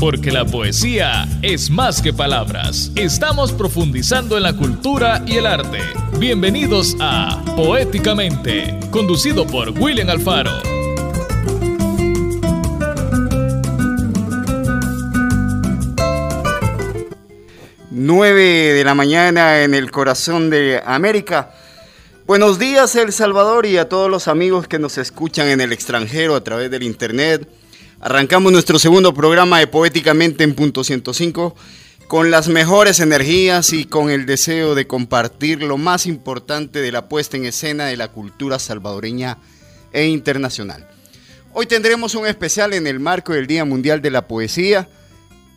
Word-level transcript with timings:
Porque 0.00 0.32
la 0.32 0.46
poesía 0.46 1.28
es 1.42 1.68
más 1.68 2.00
que 2.00 2.14
palabras. 2.14 2.90
Estamos 2.96 3.52
profundizando 3.52 4.38
en 4.38 4.44
la 4.44 4.54
cultura 4.54 5.22
y 5.26 5.36
el 5.36 5.44
arte. 5.44 5.80
Bienvenidos 6.18 6.96
a 7.00 7.44
Poéticamente, 7.54 8.80
conducido 8.90 9.46
por 9.46 9.78
William 9.78 10.08
Alfaro. 10.08 10.52
Nueve 17.90 18.42
de 18.72 18.82
la 18.82 18.94
mañana 18.94 19.62
en 19.62 19.74
el 19.74 19.90
corazón 19.90 20.48
de 20.48 20.80
América. 20.82 21.50
Buenos 22.26 22.58
días 22.58 22.96
El 22.96 23.12
Salvador 23.12 23.66
y 23.66 23.76
a 23.76 23.90
todos 23.90 24.10
los 24.10 24.28
amigos 24.28 24.66
que 24.66 24.78
nos 24.78 24.96
escuchan 24.96 25.48
en 25.48 25.60
el 25.60 25.74
extranjero 25.74 26.36
a 26.36 26.42
través 26.42 26.70
del 26.70 26.84
internet 26.84 27.46
Arrancamos 28.02 28.50
nuestro 28.50 28.78
segundo 28.78 29.12
programa 29.12 29.58
de 29.58 29.66
Poéticamente 29.66 30.42
en 30.42 30.54
punto 30.54 30.84
105 30.84 31.54
con 32.08 32.30
las 32.30 32.48
mejores 32.48 32.98
energías 32.98 33.74
y 33.74 33.84
con 33.84 34.08
el 34.08 34.24
deseo 34.24 34.74
de 34.74 34.86
compartir 34.86 35.62
lo 35.62 35.76
más 35.76 36.06
importante 36.06 36.80
de 36.80 36.92
la 36.92 37.10
puesta 37.10 37.36
en 37.36 37.44
escena 37.44 37.84
de 37.84 37.98
la 37.98 38.08
cultura 38.08 38.58
salvadoreña 38.58 39.36
e 39.92 40.06
internacional. 40.06 40.88
Hoy 41.52 41.66
tendremos 41.66 42.14
un 42.14 42.26
especial 42.26 42.72
en 42.72 42.86
el 42.86 43.00
marco 43.00 43.34
del 43.34 43.46
Día 43.46 43.66
Mundial 43.66 44.00
de 44.00 44.10
la 44.10 44.26
Poesía 44.26 44.88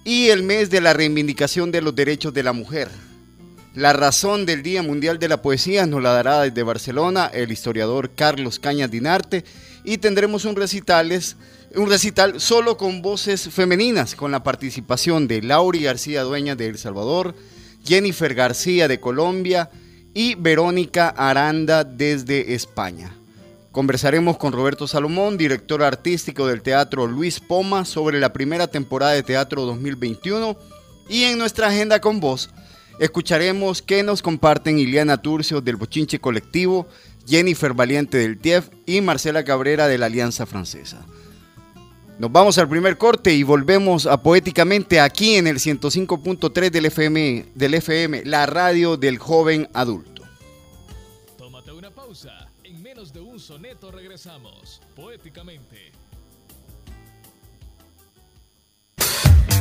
y 0.03 0.27
el 0.27 0.43
mes 0.43 0.69
de 0.69 0.81
la 0.81 0.91
reivindicación 0.91 1.71
de 1.71 1.81
los 1.81 1.95
derechos 1.95 2.33
de 2.33 2.43
la 2.43 2.51
mujer. 2.51 2.89
La 3.73 3.93
razón 3.93 4.45
del 4.45 4.63
Día 4.63 4.83
Mundial 4.83 5.17
de 5.17 5.29
la 5.29 5.41
Poesía 5.41 5.85
nos 5.85 6.03
la 6.03 6.11
dará 6.11 6.41
desde 6.41 6.61
Barcelona 6.61 7.31
el 7.33 7.53
historiador 7.53 8.11
Carlos 8.13 8.59
Cañas 8.59 8.91
Dinarte 8.91 9.45
y 9.85 9.97
tendremos 9.97 10.43
un 10.43 10.57
recitales 10.57 11.37
un 11.75 11.89
recital 11.89 12.39
solo 12.39 12.77
con 12.77 13.01
voces 13.01 13.49
femeninas, 13.49 14.15
con 14.15 14.31
la 14.31 14.43
participación 14.43 15.27
de 15.27 15.41
Lauri 15.41 15.83
García 15.83 16.23
Dueña 16.23 16.55
de 16.55 16.67
El 16.67 16.77
Salvador, 16.77 17.35
Jennifer 17.83 18.33
García 18.35 18.87
de 18.87 18.99
Colombia 18.99 19.69
y 20.13 20.35
Verónica 20.35 21.09
Aranda 21.09 21.83
desde 21.83 22.53
España. 22.53 23.15
Conversaremos 23.71 24.37
con 24.37 24.53
Roberto 24.53 24.87
Salomón, 24.87 25.35
director 25.35 25.81
artístico 25.81 26.45
del 26.45 26.61
Teatro 26.61 27.07
Luis 27.07 27.39
Poma, 27.39 27.85
sobre 27.85 28.19
la 28.19 28.31
primera 28.31 28.67
temporada 28.67 29.13
de 29.13 29.23
Teatro 29.23 29.65
2021 29.65 30.55
y 31.09 31.23
en 31.23 31.39
nuestra 31.39 31.67
agenda 31.67 31.99
con 31.99 32.19
voz 32.19 32.51
escucharemos 32.99 33.81
qué 33.81 34.03
nos 34.03 34.21
comparten 34.21 34.77
Iliana 34.77 35.21
Turcio 35.21 35.59
del 35.59 35.77
Bochinche 35.77 36.19
Colectivo, 36.19 36.87
Jennifer 37.27 37.73
Valiente 37.73 38.19
del 38.19 38.37
TIEF 38.37 38.69
y 38.85 39.01
Marcela 39.01 39.43
Cabrera 39.43 39.87
de 39.87 39.97
la 39.97 40.05
Alianza 40.05 40.45
Francesa. 40.45 41.03
Nos 42.19 42.31
vamos 42.31 42.59
al 42.59 42.69
primer 42.69 42.97
corte 42.97 43.33
y 43.33 43.43
volvemos 43.43 44.05
a 44.05 44.21
Poéticamente 44.21 44.99
aquí 44.99 45.35
en 45.35 45.47
el 45.47 45.57
105.3 45.57 46.69
del 46.69 46.85
FM, 46.85 47.47
del 47.55 47.73
FM, 47.73 48.23
la 48.25 48.45
radio 48.45 48.97
del 48.97 49.17
joven 49.17 49.67
adulto. 49.73 50.21
Tómate 51.37 51.71
una 51.71 51.89
pausa. 51.89 52.47
En 52.63 52.83
menos 52.83 53.11
de 53.11 53.19
un 53.19 53.39
soneto 53.39 53.89
regresamos. 53.91 54.79
Poéticamente. 54.95 55.91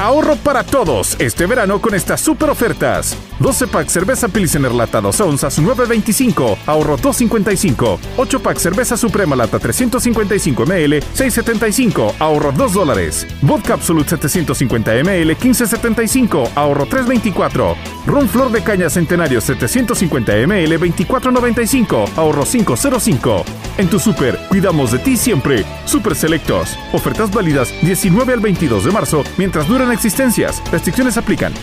Ahorro 0.02 0.36
para 0.36 0.64
todos 0.64 1.16
este 1.20 1.46
verano 1.46 1.80
con 1.80 1.94
estas 1.94 2.22
super 2.22 2.50
ofertas. 2.50 3.16
12 3.42 3.68
pack 3.68 3.88
cerveza 3.90 4.28
Pilsener 4.28 4.72
lata 4.72 5.02
2 5.02 5.20
onzas 5.22 5.60
9.25, 5.60 6.58
ahorro 6.68 6.98
2.55. 6.98 8.00
8 8.18 8.40
pack 8.40 8.58
cerveza 8.58 8.96
Suprema 8.96 9.36
lata 9.36 9.58
355 9.58 10.66
ml 10.66 11.00
6.75, 11.00 12.14
ahorro 12.20 12.52
2 12.52 12.74
dólares. 12.74 13.28
Vodka 13.42 13.74
Absolute 13.74 14.10
750 14.12 14.92
ml 15.04 15.38
15.75, 15.38 16.50
ahorro 16.56 16.86
3.24. 16.88 17.76
Ron 18.06 18.30
Flor 18.30 18.52
de 18.52 18.62
Caña 18.64 18.90
Centenario 18.90 19.42
750 19.42 20.34
ml 20.46 20.80
24.95, 20.80 22.10
ahorro 22.16 22.44
5.05. 22.44 23.44
En 23.78 23.88
tu 23.90 24.00
super, 24.00 24.38
cuidamos 24.50 24.92
de 24.92 25.00
ti 25.00 25.18
siempre. 25.18 25.66
Super 25.86 26.16
Selectos. 26.16 26.78
Ofertas 26.94 27.32
válidas 27.32 27.74
19 27.82 28.34
al 28.34 28.40
22 28.40 28.86
de 28.86 28.92
marzo 28.92 29.24
mientras 29.38 29.68
duran 29.68 29.92
existencias. 29.92 30.62
Restricciones 30.72 31.18
aplican. 31.18 31.54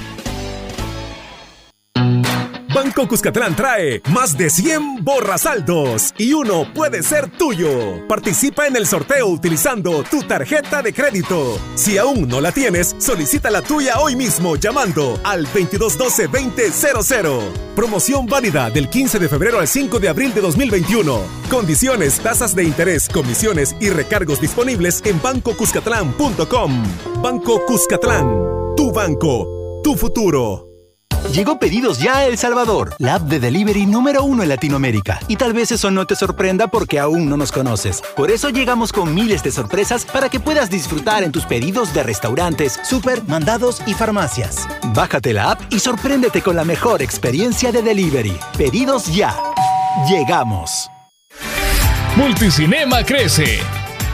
Banco 2.78 3.08
Cuscatlán 3.08 3.56
trae 3.56 4.00
más 4.10 4.38
de 4.38 4.48
100 4.48 5.04
borrasaldos 5.04 6.14
y 6.16 6.32
uno 6.32 6.72
puede 6.72 7.02
ser 7.02 7.28
tuyo. 7.28 8.06
Participa 8.06 8.68
en 8.68 8.76
el 8.76 8.86
sorteo 8.86 9.26
utilizando 9.26 10.04
tu 10.08 10.22
tarjeta 10.22 10.80
de 10.80 10.92
crédito. 10.92 11.58
Si 11.74 11.98
aún 11.98 12.28
no 12.28 12.40
la 12.40 12.52
tienes, 12.52 12.94
solicita 12.98 13.50
la 13.50 13.62
tuya 13.62 13.98
hoy 13.98 14.14
mismo 14.14 14.54
llamando 14.54 15.18
al 15.24 15.48
2212-2000. 15.48 17.74
Promoción 17.74 18.26
válida 18.26 18.70
del 18.70 18.88
15 18.88 19.18
de 19.18 19.28
febrero 19.28 19.58
al 19.58 19.66
5 19.66 19.98
de 19.98 20.10
abril 20.10 20.32
de 20.32 20.40
2021. 20.40 21.20
Condiciones, 21.50 22.20
tasas 22.20 22.54
de 22.54 22.62
interés, 22.62 23.08
comisiones 23.08 23.74
y 23.80 23.90
recargos 23.90 24.40
disponibles 24.40 25.02
en 25.04 25.20
bancocuscatlán.com. 25.20 26.84
Banco 27.20 27.66
Cuscatlán, 27.66 28.28
tu 28.76 28.92
banco, 28.92 29.80
tu 29.82 29.96
futuro. 29.96 30.67
Llegó 31.32 31.58
Pedidos 31.58 31.98
Ya 31.98 32.24
El 32.24 32.38
Salvador, 32.38 32.94
la 32.98 33.16
app 33.16 33.22
de 33.22 33.38
delivery 33.38 33.86
número 33.86 34.22
uno 34.24 34.42
en 34.42 34.48
Latinoamérica. 34.48 35.20
Y 35.28 35.36
tal 35.36 35.52
vez 35.52 35.70
eso 35.72 35.90
no 35.90 36.06
te 36.06 36.16
sorprenda 36.16 36.68
porque 36.68 36.98
aún 36.98 37.28
no 37.28 37.36
nos 37.36 37.52
conoces. 37.52 38.02
Por 38.16 38.30
eso 38.30 38.48
llegamos 38.48 38.92
con 38.92 39.14
miles 39.14 39.42
de 39.42 39.50
sorpresas 39.50 40.04
para 40.04 40.28
que 40.28 40.40
puedas 40.40 40.70
disfrutar 40.70 41.22
en 41.22 41.32
tus 41.32 41.44
pedidos 41.44 41.92
de 41.92 42.02
restaurantes, 42.02 42.80
super, 42.82 43.22
mandados 43.24 43.82
y 43.86 43.94
farmacias. 43.94 44.66
Bájate 44.94 45.32
la 45.32 45.52
app 45.52 45.60
y 45.70 45.78
sorpréndete 45.78 46.42
con 46.42 46.56
la 46.56 46.64
mejor 46.64 47.02
experiencia 47.02 47.72
de 47.72 47.82
delivery. 47.82 48.36
Pedidos 48.56 49.06
Ya. 49.14 49.34
Llegamos. 50.08 50.90
Multicinema 52.16 53.04
crece. 53.04 53.58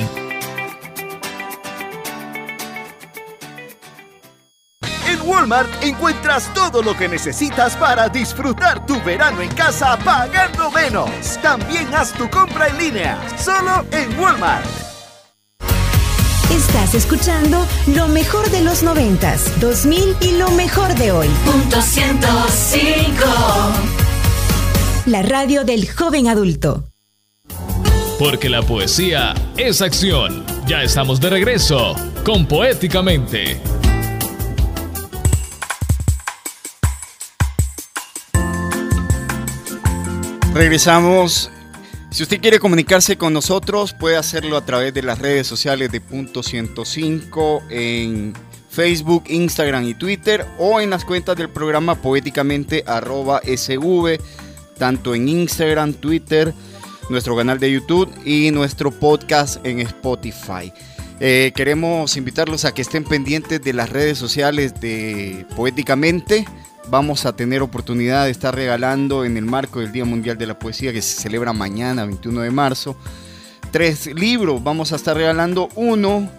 En 5.08 5.22
Walmart 5.24 5.70
encuentras 5.82 6.54
todo 6.54 6.84
lo 6.84 6.98
que 6.98 7.08
necesitas 7.08 7.78
para 7.78 8.10
disfrutar 8.10 8.86
tu 8.86 9.02
verano 9.02 9.42
en 9.42 9.50
casa 9.52 9.98
pagando 9.98 10.70
menos. 10.72 11.10
También 11.42 11.88
haz 11.96 12.12
tu 12.12 12.30
compra 12.30 12.68
en 12.68 12.78
línea, 12.78 13.18
solo 13.38 13.86
en 13.92 14.20
Walmart. 14.20 14.66
Estás 16.52 16.96
escuchando 16.96 17.66
lo 17.88 18.10
mejor 18.10 18.52
de 18.52 18.62
los 18.62 18.84
noventas, 18.84 19.58
2000 19.62 20.18
y 20.20 20.38
lo 20.38 20.52
mejor 20.52 20.94
de 20.96 21.14
hoy. 21.14 21.30
Punto 21.46 21.82
105. 21.82 24.03
La 25.06 25.22
radio 25.22 25.66
del 25.66 25.92
joven 25.92 26.30
adulto. 26.30 26.86
Porque 28.18 28.48
la 28.48 28.62
poesía 28.62 29.34
es 29.58 29.82
acción. 29.82 30.46
Ya 30.66 30.82
estamos 30.82 31.20
de 31.20 31.30
regreso 31.30 31.94
con 32.24 32.46
Poéticamente. 32.46 33.60
Regresamos. 40.54 41.52
Si 42.10 42.24
usted 42.24 42.40
quiere 42.40 42.60
comunicarse 42.60 43.18
con 43.18 43.34
nosotros, 43.34 43.94
puede 43.94 44.16
hacerlo 44.16 44.56
a 44.56 44.66
través 44.66 44.94
de 44.94 45.02
las 45.02 45.20
redes 45.20 45.46
sociales 45.46 45.92
de 45.92 46.00
Punto 46.00 46.44
105 46.44 47.64
en 47.70 48.34
Facebook, 48.70 49.26
Instagram 49.28 49.86
y 49.86 49.96
Twitter 49.96 50.46
o 50.58 50.80
en 50.80 50.92
las 50.92 51.04
cuentas 51.04 51.36
del 51.36 51.50
programa 51.50 51.96
poéticamente 51.96 52.86
arroba 52.88 53.42
sv, 53.42 54.18
tanto 54.78 55.16
en 55.16 55.30
Instagram, 55.30 55.94
Twitter, 55.94 56.54
nuestro 57.10 57.36
canal 57.36 57.60
de 57.60 57.72
YouTube 57.72 58.10
y 58.26 58.52
nuestro 58.52 58.92
podcast 58.92 59.66
en 59.66 59.80
Spotify. 59.80 60.72
Eh, 61.20 61.52
queremos 61.56 62.18
invitarlos 62.18 62.66
a 62.66 62.74
que 62.74 62.82
estén 62.82 63.04
pendientes 63.04 63.62
de 63.62 63.74
las 63.74 63.90
redes 63.90 64.18
sociales 64.18 64.80
de 64.82 65.46
Poéticamente. 65.56 66.46
Vamos 66.90 67.26
a 67.26 67.36
tener 67.36 67.62
oportunidad 67.62 68.26
de 68.26 68.32
estar 68.32 68.54
regalando 68.54 69.24
en 69.24 69.38
el 69.38 69.46
marco 69.46 69.80
del 69.80 69.92
Día 69.92 70.06
Mundial 70.06 70.38
de 70.38 70.48
la 70.48 70.60
Poesía 70.60 70.92
que 70.92 71.02
se 71.02 71.22
celebra 71.22 71.54
mañana, 71.54 72.06
21 72.06 72.42
de 72.42 72.52
marzo, 72.52 72.98
tres 73.72 74.08
libros. 74.08 74.62
Vamos 74.64 74.92
a 74.92 74.98
estar 74.98 75.16
regalando 75.16 75.70
uno 75.76 76.30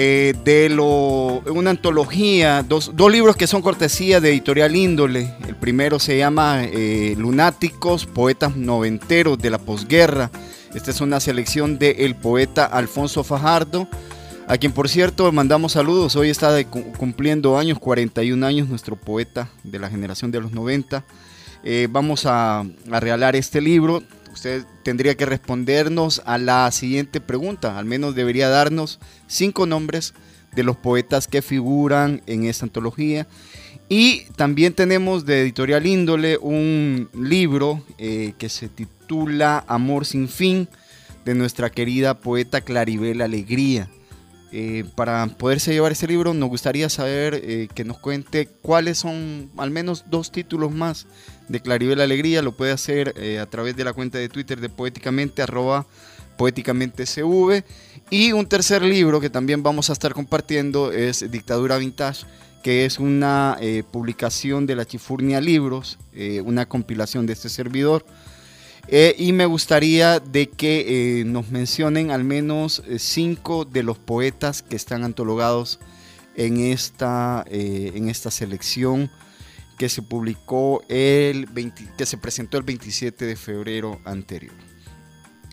eh, 0.00 0.32
de 0.44 0.68
lo, 0.68 1.40
una 1.52 1.70
antología, 1.70 2.62
dos, 2.62 2.92
libros 3.10 3.34
que 3.34 3.48
son 3.48 3.62
cortesía 3.62 4.20
de 4.20 4.30
Editorial 4.30 4.76
Índole. 4.76 5.34
El 5.48 5.56
primero 5.56 5.98
se 5.98 6.16
llama 6.16 6.62
eh, 6.62 7.16
Lunáticos, 7.18 8.06
Poetas 8.06 8.54
Noventeros 8.54 9.38
de 9.38 9.50
la 9.50 9.58
Posguerra. 9.58 10.30
Esta 10.72 10.92
es 10.92 11.00
una 11.00 11.18
selección 11.18 11.80
del 11.80 12.14
poeta 12.14 12.64
Alfonso 12.64 13.24
Fajardo, 13.24 13.88
a 14.46 14.56
quien 14.56 14.70
por 14.70 14.88
cierto 14.88 15.32
mandamos 15.32 15.72
saludos. 15.72 16.14
Hoy 16.14 16.30
está 16.30 16.62
cumpliendo 16.62 17.58
años, 17.58 17.80
41 17.80 18.46
años, 18.46 18.68
nuestro 18.68 18.94
poeta 18.94 19.48
de 19.64 19.80
la 19.80 19.90
generación 19.90 20.30
de 20.30 20.40
los 20.40 20.52
90. 20.52 21.04
Eh, 21.64 21.88
vamos 21.90 22.24
a, 22.24 22.60
a 22.60 23.00
regalar 23.00 23.34
este 23.34 23.60
libro 23.60 24.04
usted 24.38 24.64
tendría 24.84 25.16
que 25.16 25.26
respondernos 25.26 26.22
a 26.24 26.38
la 26.38 26.70
siguiente 26.70 27.20
pregunta, 27.20 27.76
al 27.76 27.86
menos 27.86 28.14
debería 28.14 28.48
darnos 28.48 29.00
cinco 29.26 29.66
nombres 29.66 30.14
de 30.54 30.62
los 30.62 30.76
poetas 30.76 31.26
que 31.26 31.42
figuran 31.42 32.22
en 32.26 32.44
esta 32.44 32.64
antología. 32.64 33.26
Y 33.88 34.26
también 34.36 34.74
tenemos 34.74 35.26
de 35.26 35.40
Editorial 35.40 35.86
Índole 35.86 36.38
un 36.38 37.08
libro 37.14 37.82
eh, 37.98 38.34
que 38.38 38.48
se 38.48 38.68
titula 38.68 39.64
Amor 39.66 40.06
sin 40.06 40.28
fin 40.28 40.68
de 41.24 41.34
nuestra 41.34 41.70
querida 41.70 42.20
poeta 42.20 42.60
Claribel 42.60 43.22
Alegría. 43.22 43.88
Eh, 44.52 44.84
para 44.94 45.26
poderse 45.26 45.72
llevar 45.72 45.92
este 45.92 46.06
libro 46.06 46.32
nos 46.32 46.48
gustaría 46.48 46.88
saber 46.88 47.34
eh, 47.34 47.68
que 47.74 47.84
nos 47.84 47.98
cuente 47.98 48.46
cuáles 48.62 48.98
son 48.98 49.50
al 49.58 49.70
menos 49.70 50.04
dos 50.08 50.32
títulos 50.32 50.72
más 50.72 51.06
de 51.48 51.60
Claribel 51.60 52.00
Alegría. 52.00 52.42
Lo 52.42 52.52
puede 52.52 52.72
hacer 52.72 53.14
eh, 53.16 53.38
a 53.38 53.46
través 53.46 53.76
de 53.76 53.84
la 53.84 53.92
cuenta 53.92 54.18
de 54.18 54.28
Twitter 54.28 54.60
de 54.60 54.68
Poéticamente, 54.68 55.42
arroba 55.42 55.86
Poéticamente 56.36 57.06
CV. 57.06 57.64
Y 58.10 58.32
un 58.32 58.46
tercer 58.46 58.82
libro 58.82 59.20
que 59.20 59.30
también 59.30 59.62
vamos 59.62 59.90
a 59.90 59.92
estar 59.92 60.14
compartiendo 60.14 60.92
es 60.92 61.30
Dictadura 61.30 61.76
Vintage, 61.78 62.26
que 62.62 62.84
es 62.84 62.98
una 62.98 63.58
publicación 63.90 64.66
de 64.66 64.76
la 64.76 64.84
Chifurnia 64.84 65.40
Libros, 65.40 65.98
una 66.44 66.66
compilación 66.66 67.26
de 67.26 67.34
este 67.34 67.48
servidor 67.48 68.04
eh, 68.90 69.14
y 69.18 69.32
me 69.32 69.44
gustaría 69.44 70.18
de 70.18 70.48
que 70.48 71.20
eh, 71.20 71.24
nos 71.24 71.50
mencionen 71.50 72.10
al 72.10 72.24
menos 72.24 72.82
eh, 72.86 72.98
cinco 72.98 73.66
de 73.66 73.82
los 73.82 73.98
poetas 73.98 74.62
que 74.62 74.76
están 74.76 75.04
antologados 75.04 75.78
en 76.36 76.56
esta, 76.58 77.44
en 77.50 78.08
esta 78.08 78.30
selección 78.30 79.10
que 79.78 79.88
se 79.88 80.02
publicó 80.02 80.84
el 80.88 81.48
que 81.96 82.04
se 82.04 82.18
presentó 82.18 82.58
el 82.58 82.64
27 82.64 83.24
de 83.24 83.36
febrero 83.36 84.00
anterior. 84.04 84.52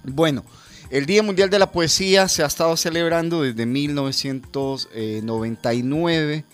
Bueno, 0.04 0.44
el 0.90 1.06
Día 1.06 1.24
Mundial 1.24 1.50
de 1.50 1.60
la 1.60 1.72
Poesía 1.72 2.28
se 2.28 2.44
ha 2.44 2.48
estado 2.48 2.76
celebrando 2.78 3.44
desde 3.44 3.66
1999 3.66 6.46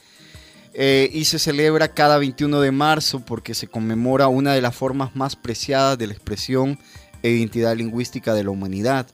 eh, 0.74 1.10
y 1.12 1.26
se 1.26 1.38
celebra 1.38 1.94
cada 1.94 2.18
21 2.18 2.62
de 2.62 2.72
marzo 2.72 3.26
porque 3.26 3.54
se 3.54 3.68
conmemora 3.68 4.30
una 4.30 4.54
de 4.54 4.62
las 4.62 4.74
formas 4.76 5.14
más 5.16 5.36
preciadas 5.36 5.98
de 5.98 6.08
la 6.08 6.14
expresión 6.14 6.80
e 7.24 7.30
identidad 7.30 7.76
lingüística 7.76 8.34
de 8.34 8.46
la 8.46 8.52
humanidad. 8.52 9.08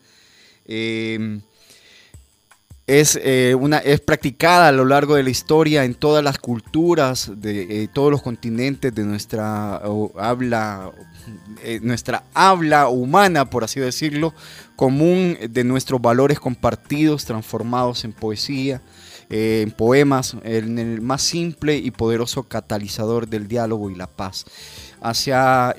Em, 0.66 1.42
es, 2.88 3.20
eh, 3.22 3.54
una, 3.54 3.80
es 3.80 4.00
practicada 4.00 4.70
a 4.70 4.72
lo 4.72 4.86
largo 4.86 5.16
de 5.16 5.24
la 5.24 5.30
historia 5.30 5.84
en 5.84 5.94
todas 5.94 6.24
las 6.24 6.40
culturas 6.40 7.30
de 7.36 7.84
eh, 7.84 7.90
todos 7.92 8.10
los 8.10 8.22
continentes 8.22 8.96
de 8.96 9.04
nuestra 9.04 9.82
habla, 10.18 10.92
nuestra 11.82 12.24
habla 12.34 12.88
humana, 12.88 13.50
por 13.50 13.66
así 13.66 13.82
decirlo, 13.82 14.34
común 14.78 15.38
de 15.50 15.64
nuestros 15.66 16.02
valores 16.02 16.40
compartidos, 16.40 17.26
transformados 17.26 18.06
en 18.06 18.14
poesía, 18.14 18.82
eh, 19.30 19.64
en 19.64 19.72
poemas, 19.72 20.38
en 20.44 20.80
el 20.80 21.02
más 21.02 21.22
simple 21.22 21.76
y 21.76 21.92
poderoso 21.92 22.44
catalizador 22.44 23.28
del 23.28 23.50
diálogo 23.50 23.92
y 23.92 23.96
la 23.96 24.08
paz. 24.08 24.46
Hacia 25.02 25.76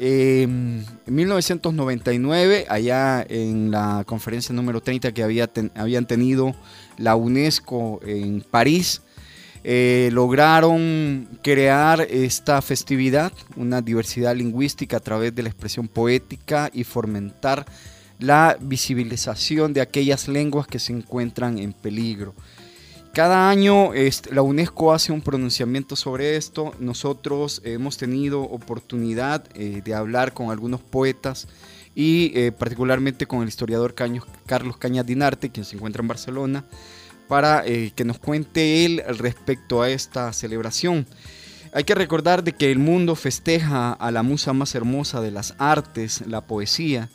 1999, 1.06 2.60
em, 2.60 2.66
allá 2.68 3.24
en 3.26 3.70
la 3.70 4.04
conferencia 4.06 4.54
número 4.54 4.82
30 4.82 5.12
que 5.12 5.22
había 5.22 5.50
habían 5.74 6.06
tenido 6.06 6.54
la 6.98 7.16
UNESCO 7.16 8.00
en 8.04 8.42
París, 8.42 9.00
eh, 9.64 10.10
lograron 10.12 11.28
crear 11.42 12.00
esta 12.02 12.62
festividad, 12.62 13.32
una 13.56 13.82
diversidad 13.82 14.36
lingüística 14.36 14.98
a 14.98 15.00
través 15.00 15.34
de 15.34 15.42
la 15.42 15.48
expresión 15.48 15.88
poética 15.88 16.70
y 16.72 16.84
fomentar 16.84 17.66
la 18.18 18.56
visibilización 18.60 19.72
de 19.72 19.80
aquellas 19.80 20.28
lenguas 20.28 20.66
que 20.66 20.78
se 20.78 20.92
encuentran 20.92 21.58
en 21.58 21.72
peligro. 21.72 22.34
Cada 23.12 23.50
año 23.50 23.90
la 24.30 24.42
UNESCO 24.42 24.92
hace 24.92 25.12
un 25.12 25.22
pronunciamiento 25.22 25.96
sobre 25.96 26.36
esto. 26.36 26.72
Nosotros 26.78 27.60
hemos 27.64 27.96
tenido 27.96 28.42
oportunidad 28.42 29.44
eh, 29.54 29.82
de 29.84 29.94
hablar 29.94 30.34
con 30.34 30.50
algunos 30.50 30.80
poetas 30.82 31.48
y 31.98 32.30
eh, 32.36 32.52
particularmente 32.52 33.26
con 33.26 33.42
el 33.42 33.48
historiador 33.48 33.96
Carlos 33.96 34.76
Cañas 34.76 35.04
Dinarte, 35.04 35.50
quien 35.50 35.66
se 35.66 35.74
encuentra 35.74 36.00
en 36.00 36.06
Barcelona, 36.06 36.64
para 37.26 37.66
eh, 37.66 37.92
que 37.92 38.04
nos 38.04 38.20
cuente 38.20 38.84
él 38.84 39.02
respecto 39.18 39.82
a 39.82 39.90
esta 39.90 40.32
celebración. 40.32 41.08
Hay 41.72 41.82
que 41.82 41.96
recordar 41.96 42.44
de 42.44 42.52
que 42.52 42.70
el 42.70 42.78
mundo 42.78 43.16
festeja 43.16 43.92
a 43.92 44.12
la 44.12 44.22
musa 44.22 44.52
más 44.52 44.76
hermosa 44.76 45.20
de 45.20 45.32
las 45.32 45.56
artes, 45.58 46.22
la 46.24 46.42
poesía, 46.42 47.08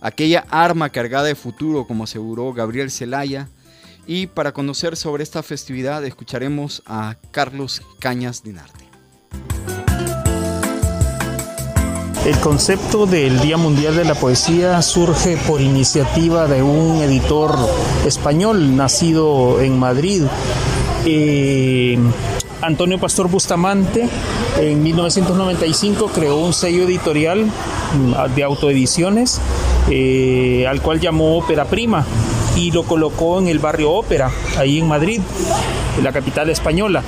aquella 0.00 0.46
arma 0.50 0.90
cargada 0.90 1.24
de 1.24 1.34
futuro, 1.34 1.88
como 1.88 2.04
aseguró 2.04 2.52
Gabriel 2.52 2.92
Zelaya, 2.92 3.48
y 4.06 4.28
para 4.28 4.52
conocer 4.52 4.96
sobre 4.96 5.24
esta 5.24 5.42
festividad 5.42 6.04
escucharemos 6.04 6.84
a 6.86 7.16
Carlos 7.32 7.82
Cañas 7.98 8.44
Dinarte. 8.44 8.84
El 12.28 12.38
concepto 12.40 13.06
del 13.06 13.40
Día 13.40 13.56
Mundial 13.56 13.96
de 13.96 14.04
la 14.04 14.14
Poesía 14.14 14.82
surge 14.82 15.38
por 15.38 15.62
iniciativa 15.62 16.46
de 16.46 16.62
un 16.62 17.00
editor 17.00 17.56
español 18.04 18.76
nacido 18.76 19.62
en 19.62 19.78
Madrid. 19.78 20.24
Eh, 21.06 21.98
Antonio 22.60 22.98
Pastor 22.98 23.30
Bustamante 23.30 24.10
en 24.60 24.82
1995 24.82 26.10
creó 26.14 26.36
un 26.36 26.52
sello 26.52 26.82
editorial 26.82 27.46
mm, 27.46 28.34
de 28.34 28.42
autoediciones 28.42 29.40
eh, 29.88 30.66
al 30.68 30.82
cual 30.82 31.00
llamó 31.00 31.38
Ópera 31.38 31.64
Prima 31.64 32.04
y 32.56 32.72
lo 32.72 32.82
colocó 32.82 33.38
en 33.38 33.48
el 33.48 33.58
barrio 33.58 33.92
Ópera, 33.92 34.30
ahí 34.58 34.78
en 34.78 34.86
Madrid, 34.86 35.22
la 36.02 36.12
capital 36.12 36.50
española. 36.50 37.02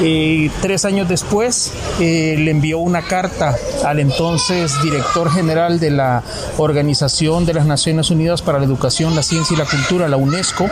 Eh, 0.00 0.50
tres 0.62 0.84
años 0.84 1.08
después 1.08 1.72
eh, 1.98 2.36
le 2.38 2.52
envió 2.52 2.78
una 2.78 3.02
carta 3.02 3.56
al 3.84 3.98
entonces 3.98 4.80
director 4.80 5.30
general 5.30 5.80
de 5.80 5.90
la 5.90 6.22
Organización 6.56 7.44
de 7.44 7.54
las 7.54 7.66
Naciones 7.66 8.10
Unidas 8.10 8.40
para 8.40 8.58
la 8.58 8.64
Educación, 8.64 9.16
la 9.16 9.24
Ciencia 9.24 9.54
y 9.54 9.58
la 9.58 9.64
Cultura, 9.64 10.06
la 10.08 10.16
UNESCO, 10.16 10.68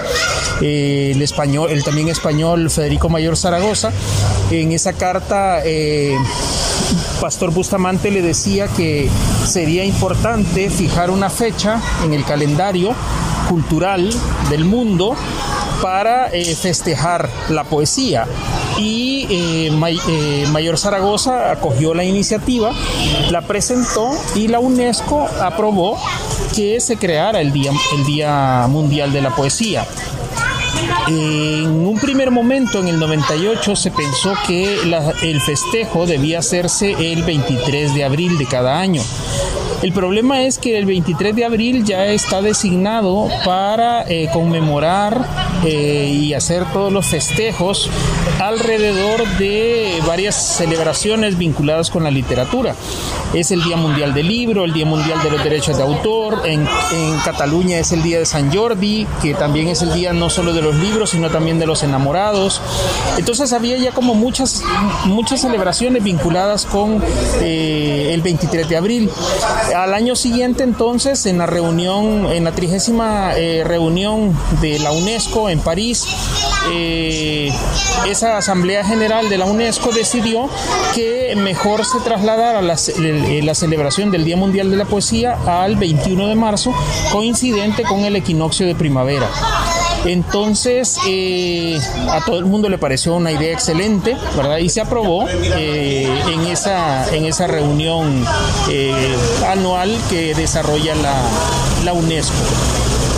eh, 0.60 1.12
el 1.14 1.22
español, 1.22 1.70
el 1.70 1.82
también 1.82 2.08
español 2.08 2.70
Federico 2.70 3.08
Mayor 3.08 3.36
Zaragoza. 3.36 3.90
En 4.50 4.70
esa 4.70 4.92
carta, 4.92 5.60
Pastor 7.20 7.50
Bustamante 7.50 8.12
le 8.12 8.22
decía 8.22 8.68
que 8.68 9.10
sería 9.44 9.84
importante 9.84 10.70
fijar 10.70 11.10
una 11.10 11.30
fecha 11.30 11.80
en 12.04 12.14
el 12.14 12.24
calendario 12.24 12.94
cultural 13.48 14.08
del 14.50 14.64
mundo 14.64 15.16
para 15.82 16.30
festejar 16.30 17.28
la 17.48 17.64
poesía. 17.64 18.26
Y 18.78 19.26
eh, 19.30 19.70
eh, 20.08 20.46
Mayor 20.50 20.78
Zaragoza 20.78 21.50
acogió 21.50 21.94
la 21.94 22.04
iniciativa, 22.04 22.72
la 23.30 23.42
presentó 23.42 24.10
y 24.34 24.48
la 24.48 24.58
UNESCO 24.58 25.26
aprobó 25.40 25.98
que 26.54 26.80
se 26.80 26.96
creara 26.96 27.40
el 27.40 27.52
Día, 27.52 27.72
el 27.96 28.04
día 28.04 28.66
Mundial 28.68 29.12
de 29.12 29.22
la 29.22 29.34
Poesía. 29.34 29.86
En 31.08 31.86
un 31.86 31.98
primer 31.98 32.30
momento, 32.30 32.80
en 32.80 32.88
el 32.88 32.98
98, 32.98 33.76
se 33.76 33.90
pensó 33.90 34.34
que 34.46 34.78
el 35.22 35.40
festejo 35.40 36.06
debía 36.06 36.40
hacerse 36.40 37.12
el 37.12 37.22
23 37.22 37.94
de 37.94 38.04
abril 38.04 38.36
de 38.38 38.46
cada 38.46 38.78
año 38.78 39.02
El 39.82 39.92
problema 39.92 40.42
es 40.42 40.58
que 40.58 40.78
el 40.78 40.86
23 40.86 41.36
de 41.36 41.44
abril 41.44 41.84
ya 41.84 42.06
está 42.06 42.40
designado 42.40 43.28
para 43.44 44.08
eh, 44.08 44.30
conmemorar 44.32 45.26
eh, 45.64 46.10
y 46.12 46.34
hacer 46.34 46.64
todos 46.72 46.92
los 46.92 47.06
festejos 47.06 47.90
alrededor 48.40 49.26
de 49.38 50.00
varias 50.06 50.34
celebraciones 50.34 51.36
vinculadas 51.36 51.90
con 51.90 52.04
la 52.04 52.10
literatura. 52.10 52.74
Es 53.34 53.50
el 53.50 53.62
Día 53.62 53.76
Mundial 53.76 54.14
del 54.14 54.28
Libro, 54.28 54.64
el 54.64 54.72
Día 54.72 54.86
Mundial 54.86 55.22
de 55.22 55.30
los 55.30 55.42
Derechos 55.42 55.76
de 55.76 55.82
Autor, 55.82 56.42
en, 56.44 56.66
Cataluña 57.24 57.78
es 57.78 57.92
el 57.92 58.02
Día 58.02 58.18
de 58.18 58.26
San 58.26 58.54
Jordi, 58.54 59.06
que 59.20 59.34
también 59.34 59.68
es 59.68 59.82
el 59.82 59.92
día 59.92 60.12
no 60.12 60.30
solo 60.30 60.52
de 60.52 60.62
los 60.62 60.76
libros, 60.76 61.10
sino 61.10 61.28
también 61.28 61.58
de 61.58 61.66
los 61.66 61.82
enamorados. 61.82 62.60
Entonces 63.18 63.52
había 63.52 63.76
ya 63.78 63.90
como 63.90 64.14
muchas, 64.14 64.62
muchas 65.06 65.40
celebraciones 65.40 66.04
vinculadas 66.04 66.66
con 66.66 67.02
eh, 67.40 68.10
el 68.12 68.22
23 68.22 68.68
de 68.68 68.76
abril. 68.76 69.10
Al 69.74 69.94
año 69.94 70.16
siguiente 70.16 70.62
entonces, 70.62 71.26
en 71.26 71.38
la 71.38 71.46
reunión, 71.46 72.26
en 72.32 72.44
la 72.44 72.52
trigésima 72.52 73.32
eh, 73.36 73.62
reunión 73.64 74.36
de 74.60 74.78
la 74.78 74.92
UNESCO 74.92 75.50
en 75.50 75.60
París, 75.60 76.04
eh, 76.72 77.50
esa 78.08 78.36
Asamblea 78.36 78.84
General 78.84 79.28
de 79.28 79.38
la 79.38 79.44
UNESCO 79.44 79.92
decidió 79.92 80.48
que 80.94 81.34
mejor 81.36 81.84
se 81.84 81.98
trasladara 82.00 82.62
la, 82.62 82.76
la, 83.42 83.54
celebración 83.54 84.10
del 84.10 84.24
Día 84.24 84.36
Mundial 84.36 84.70
de 84.70 84.76
la 84.76 84.84
Poesía 84.84 85.36
al 85.46 85.76
21 85.76 86.28
de 86.28 86.34
marzo, 86.34 86.72
coincidente 87.12 87.82
con 87.82 88.00
el 88.00 88.16
equinoccio 88.16 88.66
de 88.66 88.74
primavera. 88.74 89.28
Entonces, 90.04 90.98
eh, 91.08 91.78
a 92.10 92.24
todo 92.24 92.38
el 92.38 92.44
mundo 92.44 92.68
le 92.68 92.78
pareció 92.78 93.14
una 93.14 93.32
idea 93.32 93.52
excelente, 93.52 94.16
¿verdad? 94.36 94.58
Y 94.58 94.68
se 94.68 94.80
aprobó 94.80 95.26
eh, 95.28 96.08
en, 96.32 96.46
esa, 96.46 97.12
en 97.14 97.24
esa 97.24 97.46
reunión 97.46 98.24
eh, 98.70 99.16
anual 99.48 99.96
que 100.08 100.34
desarrolla 100.34 100.94
la, 100.94 101.14
la 101.84 101.92
UNESCO. 101.92 102.34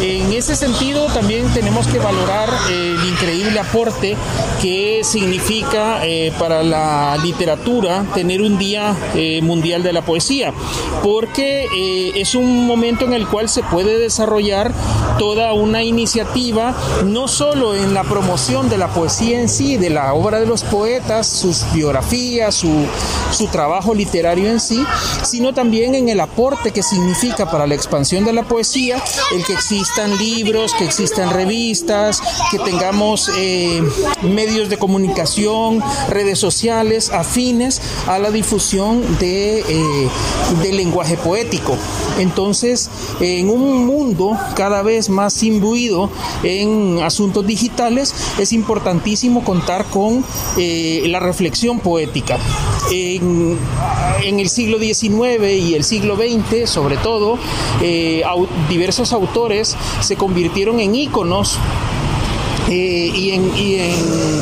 En 0.00 0.32
ese 0.32 0.54
sentido 0.54 1.06
también 1.06 1.52
tenemos 1.52 1.88
que 1.88 1.98
valorar 1.98 2.48
el 2.70 3.04
increíble 3.08 3.58
aporte 3.58 4.16
que 4.62 5.00
significa 5.02 6.06
eh, 6.06 6.32
para 6.38 6.62
la 6.62 7.16
literatura 7.22 8.04
tener 8.14 8.40
un 8.40 8.58
Día 8.58 8.94
eh, 9.14 9.40
Mundial 9.42 9.82
de 9.82 9.92
la 9.92 10.02
Poesía, 10.02 10.52
porque 11.02 11.66
eh, 11.74 12.12
es 12.14 12.36
un 12.36 12.66
momento 12.66 13.04
en 13.04 13.12
el 13.12 13.26
cual 13.26 13.48
se 13.48 13.62
puede 13.64 13.98
desarrollar 13.98 14.72
toda 15.18 15.52
una 15.52 15.82
iniciativa, 15.82 16.74
no 17.04 17.26
solo 17.26 17.74
en 17.74 17.92
la 17.92 18.04
promoción 18.04 18.68
de 18.68 18.78
la 18.78 18.88
poesía 18.88 19.40
en 19.40 19.48
sí, 19.48 19.76
de 19.76 19.90
la 19.90 20.14
obra 20.14 20.38
de 20.38 20.46
los 20.46 20.62
poetas, 20.62 21.26
sus 21.26 21.64
biografías, 21.72 22.54
su, 22.54 22.86
su 23.32 23.48
trabajo 23.48 23.94
literario 23.94 24.48
en 24.48 24.60
sí, 24.60 24.84
sino 25.22 25.52
también 25.52 25.96
en 25.96 26.08
el 26.08 26.20
aporte 26.20 26.70
que 26.70 26.84
significa 26.84 27.50
para 27.50 27.66
la 27.66 27.74
expansión 27.74 28.24
de 28.24 28.32
la 28.32 28.44
poesía 28.44 29.02
el 29.34 29.44
que 29.44 29.56
existan 29.88 30.18
libros, 30.18 30.74
que 30.74 30.84
existan 30.84 31.30
revistas, 31.30 32.20
que 32.50 32.58
tengamos 32.58 33.30
eh, 33.38 33.82
medios 34.22 34.68
de 34.68 34.76
comunicación, 34.76 35.82
redes 36.10 36.38
sociales 36.38 37.10
afines 37.10 37.80
a 38.06 38.18
la 38.18 38.30
difusión 38.30 39.00
de, 39.18 39.60
eh, 39.60 40.08
del 40.60 40.76
lenguaje 40.76 41.16
poético. 41.16 41.74
Entonces, 42.18 42.90
en 43.20 43.48
un 43.48 43.86
mundo 43.86 44.36
cada 44.54 44.82
vez 44.82 45.08
más 45.08 45.42
imbuido 45.42 46.10
en 46.42 47.00
asuntos 47.02 47.46
digitales, 47.46 48.14
es 48.38 48.52
importantísimo 48.52 49.42
contar 49.42 49.86
con 49.86 50.22
eh, 50.58 51.04
la 51.06 51.18
reflexión 51.18 51.80
poética. 51.80 52.36
En, 52.90 53.58
el 54.22 54.48
siglo 54.48 54.78
XIX 54.78 55.42
y 55.52 55.74
el 55.74 55.84
siglo 55.84 56.16
XX, 56.16 56.68
sobre 56.68 56.96
todo, 56.96 57.38
diversos 58.68 59.12
autores 59.12 59.77
se 60.00 60.16
convirtieron 60.16 60.80
en 60.80 60.94
íconos 60.94 61.58
eh, 62.70 63.10
y, 63.14 63.30
en, 63.30 63.50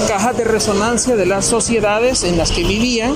cajas 0.08 0.36
de 0.36 0.44
resonancia 0.44 1.16
de 1.16 1.26
las 1.26 1.44
sociedades 1.46 2.24
en 2.24 2.36
las 2.36 2.50
que 2.50 2.64
vivían 2.64 3.14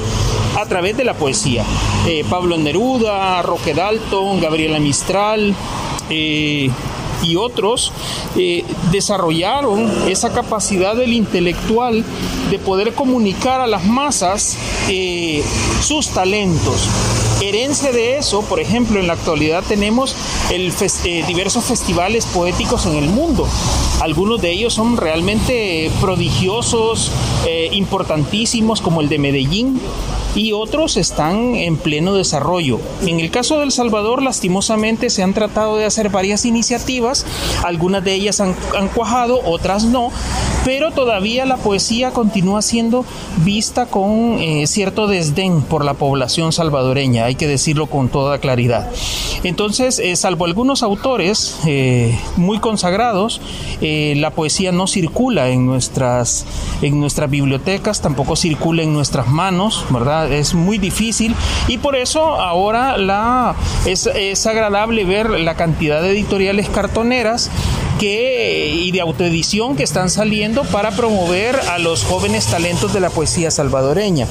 a 0.56 0.66
través 0.66 0.96
de 0.96 1.04
la 1.04 1.14
poesía. 1.14 1.64
Eh, 2.06 2.24
Pablo 2.28 2.56
Neruda, 2.56 3.42
Roque 3.42 3.74
Dalton, 3.74 4.40
Gabriela 4.40 4.78
Mistral. 4.78 5.54
Eh, 6.08 6.70
y 7.22 7.36
otros 7.36 7.92
eh, 8.34 8.64
desarrollaron 8.90 9.90
esa 10.08 10.32
capacidad 10.32 10.96
del 10.96 11.12
intelectual 11.12 12.02
de 12.50 12.58
poder 12.58 12.94
comunicar 12.94 13.60
a 13.60 13.66
las 13.66 13.84
masas 13.84 14.56
sus 15.82 16.08
talentos. 16.08 16.88
Herencia 17.40 17.90
de 17.90 18.18
eso, 18.18 18.42
por 18.42 18.60
ejemplo, 18.60 19.00
en 19.00 19.06
la 19.06 19.14
actualidad 19.14 19.64
tenemos 19.66 20.14
eh, 20.50 21.24
diversos 21.26 21.64
festivales 21.64 22.26
poéticos 22.26 22.84
en 22.84 22.96
el 22.96 23.08
mundo. 23.08 23.48
Algunos 24.00 24.42
de 24.42 24.50
ellos 24.50 24.74
son 24.74 24.98
realmente 24.98 25.90
prodigiosos, 26.02 27.10
eh, 27.46 27.70
importantísimos, 27.72 28.82
como 28.82 29.00
el 29.00 29.08
de 29.08 29.18
Medellín, 29.18 29.80
y 30.34 30.52
otros 30.52 30.98
están 30.98 31.54
en 31.56 31.78
pleno 31.78 32.14
desarrollo. 32.14 32.78
En 33.06 33.20
el 33.20 33.30
caso 33.30 33.56
de 33.56 33.64
El 33.64 33.72
Salvador, 33.72 34.22
lastimosamente 34.22 35.08
se 35.08 35.22
han 35.22 35.32
tratado 35.32 35.76
de 35.76 35.86
hacer 35.86 36.10
varias 36.10 36.44
iniciativas, 36.44 37.24
algunas 37.64 38.04
de 38.04 38.14
ellas 38.14 38.40
han 38.40 38.54
cuajado, 38.94 39.40
otras 39.44 39.84
no, 39.84 40.12
pero 40.64 40.90
todavía 40.90 41.44
la 41.46 41.56
poesía 41.56 42.10
continúa 42.10 42.62
siendo 42.62 43.04
vista 43.44 43.86
con 43.86 44.38
eh, 44.38 44.66
cierto 44.66 45.06
desdén 45.06 45.62
por 45.62 45.84
la 45.84 45.94
población 45.94 46.52
salvadoreña, 46.52 47.24
hay 47.24 47.34
que 47.34 47.46
decirlo 47.46 47.86
con 47.86 48.08
toda 48.08 48.38
claridad. 48.38 48.90
Entonces, 49.42 49.98
eh, 49.98 50.16
salvo 50.16 50.44
algunos 50.44 50.82
autores 50.82 51.58
eh, 51.66 52.18
muy 52.36 52.58
consagrados, 52.58 53.40
la 53.80 54.30
poesía 54.30 54.72
no 54.72 54.86
circula 54.86 55.48
en 55.48 55.64
nuestras, 55.64 56.44
en 56.82 57.00
nuestras 57.00 57.30
bibliotecas, 57.30 58.02
tampoco 58.02 58.36
circula 58.36 58.82
en 58.82 58.92
nuestras 58.92 59.28
manos, 59.28 59.84
¿verdad? 59.90 60.30
Es 60.30 60.54
muy 60.54 60.76
difícil 60.76 61.34
y 61.66 61.78
por 61.78 61.96
eso 61.96 62.20
ahora 62.20 62.98
la, 62.98 63.54
es, 63.86 64.06
es 64.06 64.46
agradable 64.46 65.04
ver 65.04 65.30
la 65.30 65.54
cantidad 65.54 66.02
de 66.02 66.10
editoriales 66.10 66.68
cartoneras 66.68 67.50
y 68.02 68.90
de 68.92 69.00
autoedición 69.00 69.76
que 69.76 69.82
están 69.82 70.08
saliendo 70.08 70.64
para 70.64 70.90
promover 70.90 71.56
a 71.68 71.78
los 71.78 72.04
jóvenes 72.04 72.46
talentos 72.46 72.94
de 72.94 73.00
la 73.00 73.10
poesía 73.10 73.50
salvadoreña. 73.50 74.26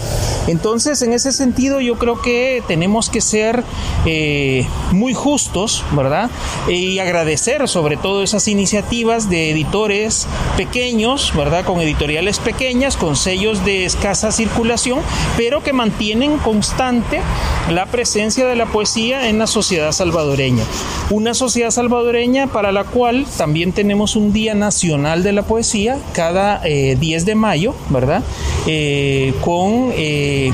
Entonces, 0.48 1.02
en 1.02 1.14
ese 1.14 1.32
sentido, 1.32 1.80
yo 1.80 1.98
creo 1.98 2.22
que 2.22 2.64
tenemos 2.68 3.10
que 3.10 3.22
ser 3.22 3.64
eh, 4.06 4.66
muy 4.92 5.14
justos, 5.14 5.84
¿verdad? 5.92 6.32
Y 6.68 7.00
agradecer 7.00 7.68
sobre 7.68 7.98
todo 7.98 8.24
esas 8.24 8.48
iniciativas 8.48 9.30
de 9.30 9.52
editores 9.52 10.28
pequeños, 10.58 11.34
¿verdad? 11.36 11.64
Con 11.66 11.80
editoriales 11.80 12.40
pequeñas, 12.40 12.98
con 12.98 13.16
sellos 13.16 13.64
de 13.66 13.86
escasa 13.86 14.32
circulación, 14.32 15.00
pero 15.38 15.62
que 15.62 15.74
mantienen 15.74 16.38
constante 16.38 17.22
la 17.70 17.86
presencia 17.86 18.48
de 18.48 18.56
la 18.56 18.66
poesía 18.66 19.30
en 19.30 19.38
la 19.38 19.48
sociedad 19.48 19.92
salvadoreña. 19.92 20.64
Una 21.12 21.34
sociedad 21.34 21.72
salvadoreña 21.72 22.48
para 22.48 22.72
la 22.72 22.84
cual 22.84 23.26
también 23.38 23.59
tenemos 23.74 24.16
un 24.16 24.34
Día 24.34 24.56
Nacional 24.56 25.24
de 25.24 25.34
la 25.34 25.44
Poesía 25.44 25.98
cada 26.14 26.62
eh, 26.64 26.96
10 27.00 27.26
de 27.26 27.36
mayo, 27.36 27.76
¿verdad? 27.90 28.24
Eh, 28.68 29.34
con 29.42 29.92
eh, 29.96 30.52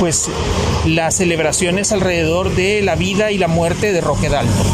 pues 0.00 0.28
las 0.86 1.16
celebraciones 1.16 1.92
alrededor 1.92 2.54
de 2.54 2.82
la 2.82 2.94
vida 2.96 3.30
y 3.30 3.38
la 3.38 3.48
muerte 3.48 3.92
de 3.92 4.00
Roque 4.00 4.28
Dalton. 4.28 4.66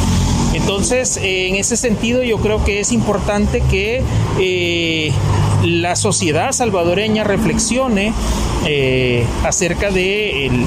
Entonces, 0.55 1.17
eh, 1.17 1.49
en 1.49 1.57
ese 1.57 1.77
sentido, 1.77 2.23
yo 2.23 2.39
creo 2.39 2.63
que 2.65 2.81
es 2.81 2.93
importante 2.93 3.63
que 3.71 4.03
eh, 4.39 5.13
la 5.65 5.97
sociedad 5.97 6.53
salvadoreña 6.53 7.25
reflexione 7.25 8.13
eh, 8.67 9.25
acerca 9.45 9.91
de 9.91 10.47
el, 10.47 10.67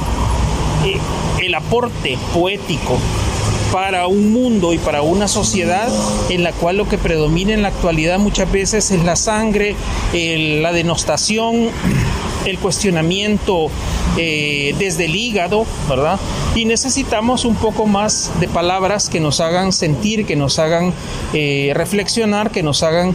el 1.43 1.55
aporte 1.55 2.17
poético 2.33 2.97
para 3.75 4.07
un 4.07 4.31
mundo 4.31 4.71
y 4.71 4.77
para 4.77 5.01
una 5.01 5.27
sociedad 5.27 5.89
en 6.29 6.43
la 6.43 6.53
cual 6.53 6.77
lo 6.77 6.87
que 6.87 6.97
predomina 6.97 7.53
en 7.53 7.61
la 7.61 7.67
actualidad 7.67 8.19
muchas 8.19 8.49
veces 8.49 8.89
es 8.89 9.03
la 9.03 9.17
sangre, 9.17 9.75
el, 10.13 10.63
la 10.63 10.71
denostación, 10.71 11.71
el 12.45 12.59
cuestionamiento 12.59 13.69
eh, 14.17 14.75
desde 14.77 15.05
el 15.05 15.15
hígado, 15.15 15.65
¿verdad? 15.89 16.19
Y 16.55 16.65
necesitamos 16.65 17.43
un 17.43 17.55
poco 17.55 17.85
más 17.85 18.31
de 18.39 18.47
palabras 18.47 19.09
que 19.09 19.19
nos 19.19 19.39
hagan 19.39 19.73
sentir, 19.73 20.25
que 20.25 20.35
nos 20.35 20.59
hagan 20.59 20.93
eh, 21.33 21.71
reflexionar, 21.75 22.51
que 22.51 22.63
nos 22.63 22.83
hagan 22.83 23.13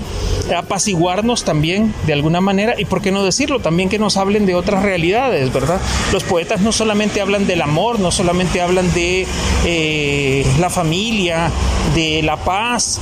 apaciguarnos 0.56 1.44
también 1.44 1.94
de 2.06 2.12
alguna 2.12 2.40
manera 2.40 2.74
y 2.78 2.84
por 2.84 3.00
qué 3.00 3.12
no 3.12 3.24
decirlo, 3.24 3.60
también 3.60 3.88
que 3.88 3.98
nos 3.98 4.16
hablen 4.16 4.46
de 4.46 4.54
otras 4.54 4.82
realidades, 4.82 5.52
¿verdad? 5.52 5.80
Los 6.12 6.24
poetas 6.24 6.60
no 6.60 6.72
solamente 6.72 7.20
hablan 7.20 7.46
del 7.46 7.62
amor, 7.62 8.00
no 8.00 8.10
solamente 8.10 8.60
hablan 8.60 8.92
de 8.92 9.26
eh, 9.64 10.46
la 10.58 10.70
familia, 10.70 11.50
de 11.94 12.22
la 12.22 12.36
paz, 12.36 13.00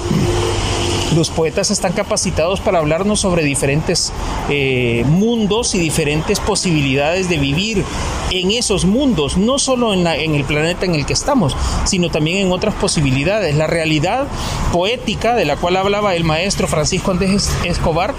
Los 1.15 1.31
poetas 1.31 1.71
están 1.71 1.95
capacitados 1.95 2.61
para 2.61 2.79
hablarnos 2.79 3.21
sobre 3.21 3.43
diferentes 3.43 4.13
eh, 4.51 5.05
mundos 5.09 5.75
y 5.75 5.79
diferentes 5.79 6.39
posibilidades 6.39 7.31
de 7.31 7.39
vivir 7.39 7.83
en 8.31 8.51
esos 8.51 8.85
mundos, 8.85 9.39
no 9.39 9.59
solo 9.59 9.95
en, 9.95 10.07
el 10.07 10.45
planeta 10.45 10.85
en 10.85 10.95
el 10.95 11.07
que 11.07 11.15
estamos, 11.15 11.57
sino 11.85 12.11
también 12.11 12.47
en 12.47 12.53
otras 12.53 12.75
posibilidades. 12.75 13.57
La 13.57 13.67
realidad 13.67 14.27
poética 14.71 15.35
de 15.35 15.47
la 15.47 15.57
cual 15.57 15.79
hablaba 15.79 16.15
el 16.15 16.25
maestro 16.25 16.69
Francisco 16.69 17.11
Andrés 17.11 17.51
Escobar 17.65 18.15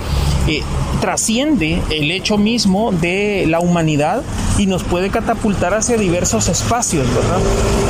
eh, 0.48 0.64
trasciende 1.00 1.80
el 1.92 2.10
hecho 2.10 2.40
mismo 2.40 2.92
de 2.92 3.46
la 3.48 3.60
humanidad 3.60 4.24
y 4.58 4.66
nos 4.66 4.84
puede 4.84 5.12
catapultar 5.12 5.76
hacia 5.76 5.96
diversos 5.96 6.50
espacios. 6.50 7.06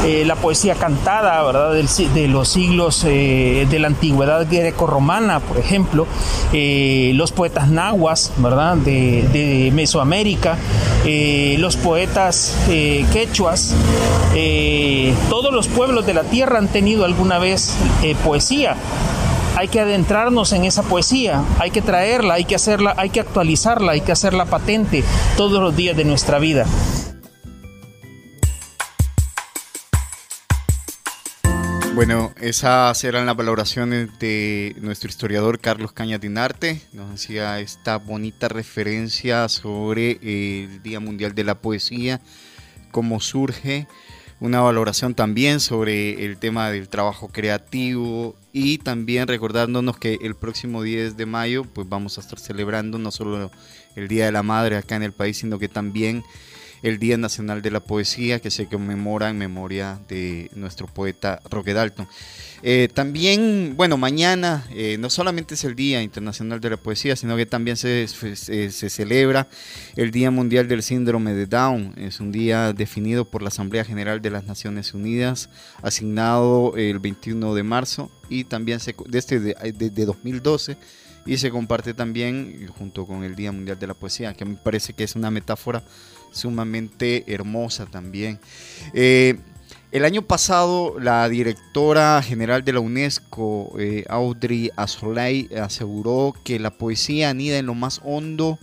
Eh, 0.05 0.23
la 0.25 0.35
poesía 0.35 0.75
cantada, 0.75 1.41
¿verdad? 1.43 1.71
de 1.73 2.27
los 2.27 2.49
siglos 2.49 3.03
de 3.03 3.79
la 3.79 3.87
antigüedad 3.87 4.45
greco-romana, 4.89 5.39
por 5.39 5.57
ejemplo, 5.57 6.07
los 6.51 7.31
poetas 7.31 7.69
nahuas, 7.69 8.31
¿verdad? 8.37 8.77
De, 8.77 9.71
Mesoamérica, 9.73 10.57
los 11.57 11.77
poetas 11.77 12.55
quechuas, 12.67 13.73
todos 15.29 15.53
los 15.53 15.67
pueblos 15.67 16.05
de 16.05 16.13
la 16.13 16.23
tierra 16.23 16.57
han 16.57 16.67
tenido 16.67 17.05
alguna 17.05 17.39
vez 17.39 17.73
poesía 18.23 18.75
hay 19.55 19.67
que 19.67 19.81
adentrarnos 19.81 20.53
en 20.53 20.63
esa 20.63 20.83
poesía, 20.83 21.43
hay 21.59 21.71
que 21.71 21.81
traerla, 21.81 22.35
hay 22.35 22.45
que 22.45 22.55
hacerla, 22.55 22.93
hay 22.95 23.09
que 23.09 23.19
actualizarla, 23.19 23.91
hay 23.91 23.99
que 23.99 24.13
hacerla 24.13 24.45
patente 24.45 25.03
todos 25.35 25.61
los 25.61 25.75
días 25.75 25.97
de 25.97 26.05
nuestra 26.05 26.39
vida. 26.39 26.65
Bueno, 31.99 32.33
esas 32.39 33.03
eran 33.03 33.25
las 33.25 33.35
valoraciones 33.35 34.07
de 34.19 34.73
nuestro 34.79 35.09
historiador 35.09 35.59
Carlos 35.59 35.91
Cañas 35.91 36.21
Dinarte. 36.21 36.81
Nos 36.93 37.13
hacía 37.13 37.59
esta 37.59 37.97
bonita 37.97 38.47
referencia 38.47 39.49
sobre 39.49 40.11
el 40.21 40.81
Día 40.81 41.01
Mundial 41.01 41.35
de 41.35 41.43
la 41.43 41.55
Poesía, 41.55 42.21
cómo 42.91 43.19
surge, 43.19 43.85
una 44.39 44.61
valoración 44.61 45.13
también 45.13 45.59
sobre 45.59 46.23
el 46.23 46.37
tema 46.37 46.71
del 46.71 46.87
trabajo 46.87 47.27
creativo 47.27 48.33
y 48.53 48.77
también 48.77 49.27
recordándonos 49.27 49.97
que 49.97 50.19
el 50.21 50.35
próximo 50.35 50.83
10 50.83 51.17
de 51.17 51.25
mayo 51.25 51.65
pues 51.65 51.89
vamos 51.89 52.17
a 52.17 52.21
estar 52.21 52.39
celebrando 52.39 52.97
no 52.97 53.11
solo 53.11 53.51
el 53.97 54.07
Día 54.07 54.23
de 54.23 54.31
la 54.31 54.41
Madre 54.41 54.77
acá 54.77 54.95
en 54.95 55.03
el 55.03 55.11
país, 55.11 55.35
sino 55.35 55.59
que 55.59 55.67
también 55.67 56.23
el 56.81 56.99
Día 56.99 57.17
Nacional 57.17 57.61
de 57.61 57.71
la 57.71 57.79
Poesía 57.79 58.39
que 58.39 58.51
se 58.51 58.67
conmemora 58.67 59.29
en 59.29 59.37
memoria 59.37 59.99
de 60.07 60.49
nuestro 60.53 60.87
poeta 60.87 61.39
Roque 61.49 61.73
Dalton. 61.73 62.07
Eh, 62.61 62.89
también, 62.93 63.73
bueno, 63.77 63.97
mañana 63.97 64.65
eh, 64.71 64.97
no 64.99 65.09
solamente 65.09 65.53
es 65.53 65.63
el 65.63 65.75
Día 65.75 66.01
Internacional 66.01 66.59
de 66.59 66.71
la 66.71 66.77
Poesía, 66.77 67.15
sino 67.15 67.37
que 67.37 67.45
también 67.45 67.77
se, 67.77 68.07
se, 68.07 68.89
celebra 68.89 69.47
el 69.95 70.11
Día 70.11 70.29
Mundial 70.29 70.67
del 70.67 70.83
Síndrome 70.83 71.33
de 71.33 71.45
Down. 71.45 71.93
Es 71.97 72.19
un 72.19 72.31
día 72.31 72.73
definido 72.73 73.25
por 73.25 73.41
la 73.41 73.47
Asamblea 73.47 73.85
General 73.85 74.21
de 74.21 74.29
las 74.29 74.45
Naciones 74.45 74.93
Unidas, 74.93 75.49
asignado 75.81 76.73
el 76.75 76.99
21 76.99 77.55
de 77.55 77.63
marzo 77.63 78.11
y 78.29 78.43
también 78.43 78.79
se, 78.79 78.95
desde 79.07 79.39
de, 79.39 79.71
de 79.71 80.05
2012 80.05 80.77
y 81.25 81.37
se 81.37 81.51
comparte 81.51 81.93
también 81.93 82.67
junto 82.77 83.05
con 83.05 83.23
el 83.23 83.35
Día 83.35 83.51
Mundial 83.51 83.77
de 83.79 83.87
la 83.87 83.93
Poesía, 83.93 84.33
que 84.33 84.45
me 84.45 84.55
parece 84.55 84.93
que 84.93 85.03
es 85.03 85.15
una 85.15 85.29
metáfora 85.31 85.83
sumamente 86.31 87.23
hermosa 87.27 87.85
también. 87.85 88.39
Eh, 88.93 89.37
el 89.91 90.05
año 90.05 90.21
pasado, 90.21 90.99
la 90.99 91.27
directora 91.29 92.21
general 92.21 92.63
de 92.63 92.73
la 92.73 92.79
UNESCO, 92.79 93.73
eh, 93.79 94.05
Audrey 94.07 94.69
Azoulay, 94.75 95.49
aseguró 95.59 96.35
que 96.43 96.59
la 96.59 96.69
poesía 96.69 97.31
anida 97.31 97.57
en 97.57 97.65
lo 97.65 97.73
más 97.73 97.99
hondo 98.03 98.59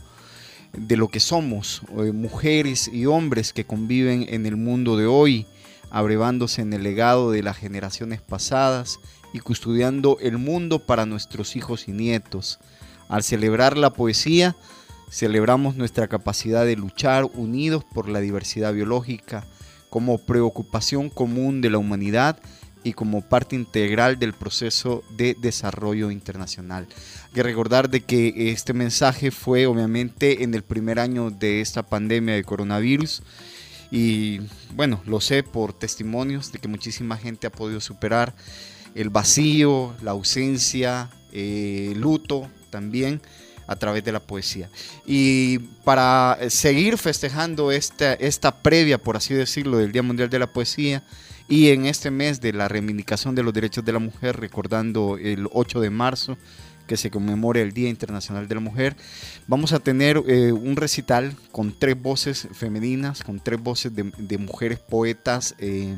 de 0.72 0.96
lo 0.96 1.08
que 1.08 1.18
somos, 1.18 1.82
eh, 1.98 2.12
mujeres 2.12 2.86
y 2.86 3.06
hombres 3.06 3.52
que 3.52 3.64
conviven 3.64 4.26
en 4.28 4.46
el 4.46 4.56
mundo 4.56 4.96
de 4.96 5.06
hoy, 5.06 5.46
abrevándose 5.90 6.62
en 6.62 6.72
el 6.72 6.84
legado 6.84 7.32
de 7.32 7.42
las 7.42 7.56
generaciones 7.56 8.20
pasadas 8.20 9.00
y 9.32 9.40
custodiando 9.40 10.18
el 10.20 10.38
mundo 10.38 10.86
para 10.86 11.06
nuestros 11.06 11.56
hijos 11.56 11.88
y 11.88 11.92
nietos. 11.92 12.60
Al 13.08 13.24
celebrar 13.24 13.76
la 13.76 13.90
poesía, 13.90 14.54
Celebramos 15.10 15.76
nuestra 15.76 16.08
capacidad 16.08 16.66
de 16.66 16.76
luchar 16.76 17.24
unidos 17.34 17.84
por 17.84 18.08
la 18.08 18.20
diversidad 18.20 18.74
biológica 18.74 19.44
como 19.88 20.18
preocupación 20.18 21.08
común 21.08 21.60
de 21.60 21.70
la 21.70 21.78
humanidad 21.78 22.38
y 22.82 22.92
como 22.92 23.22
parte 23.22 23.56
integral 23.56 24.18
del 24.18 24.32
proceso 24.32 25.02
de 25.16 25.36
desarrollo 25.40 26.10
internacional. 26.10 26.86
Hay 27.26 27.32
que 27.34 27.42
recordar 27.42 27.88
de 27.90 28.00
que 28.00 28.50
este 28.50 28.72
mensaje 28.72 29.30
fue 29.30 29.66
obviamente 29.66 30.44
en 30.44 30.54
el 30.54 30.62
primer 30.62 30.98
año 30.98 31.30
de 31.30 31.60
esta 31.60 31.84
pandemia 31.84 32.34
de 32.34 32.44
coronavirus 32.44 33.22
y 33.90 34.40
bueno, 34.74 35.00
lo 35.06 35.20
sé 35.20 35.42
por 35.42 35.72
testimonios 35.72 36.52
de 36.52 36.58
que 36.58 36.68
muchísima 36.68 37.16
gente 37.16 37.46
ha 37.46 37.52
podido 37.52 37.80
superar 37.80 38.34
el 38.94 39.10
vacío, 39.10 39.94
la 40.02 40.12
ausencia, 40.12 41.10
el 41.32 42.00
luto 42.00 42.48
también 42.70 43.20
a 43.66 43.76
través 43.76 44.04
de 44.04 44.12
la 44.12 44.20
poesía. 44.20 44.70
Y 45.06 45.58
para 45.84 46.38
seguir 46.48 46.98
festejando 46.98 47.72
esta, 47.72 48.14
esta 48.14 48.54
previa, 48.62 48.98
por 48.98 49.16
así 49.16 49.34
decirlo, 49.34 49.78
del 49.78 49.92
Día 49.92 50.02
Mundial 50.02 50.30
de 50.30 50.38
la 50.38 50.46
Poesía, 50.46 51.02
y 51.48 51.68
en 51.68 51.86
este 51.86 52.10
mes 52.10 52.40
de 52.40 52.52
la 52.52 52.68
reivindicación 52.68 53.34
de 53.34 53.42
los 53.42 53.54
derechos 53.54 53.84
de 53.84 53.92
la 53.92 53.98
mujer, 53.98 54.38
recordando 54.38 55.16
el 55.16 55.48
8 55.52 55.80
de 55.80 55.90
marzo, 55.90 56.36
que 56.86 56.96
se 56.96 57.10
conmemora 57.10 57.60
el 57.60 57.72
Día 57.72 57.88
Internacional 57.88 58.48
de 58.48 58.54
la 58.54 58.60
Mujer, 58.60 58.96
vamos 59.46 59.72
a 59.72 59.80
tener 59.80 60.22
eh, 60.26 60.52
un 60.52 60.76
recital 60.76 61.36
con 61.52 61.76
tres 61.76 62.00
voces 62.00 62.48
femeninas, 62.52 63.22
con 63.22 63.40
tres 63.40 63.60
voces 63.60 63.92
de, 63.94 64.38
mujeres 64.38 64.78
poetas. 64.78 65.54
Eh, 65.58 65.96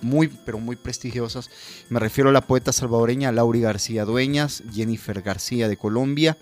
muy, 0.00 0.28
pero 0.28 0.58
muy 0.58 0.76
prestigiosas. 0.76 1.48
Me 1.88 1.98
refiero 1.98 2.28
a 2.28 2.32
la 2.32 2.42
poeta 2.42 2.72
salvadoreña 2.72 3.32
Lauri 3.32 3.62
García 3.62 4.04
Dueñas, 4.04 4.62
Jennifer 4.70 5.22
García 5.22 5.66
de 5.66 5.78
Colombia 5.78 6.36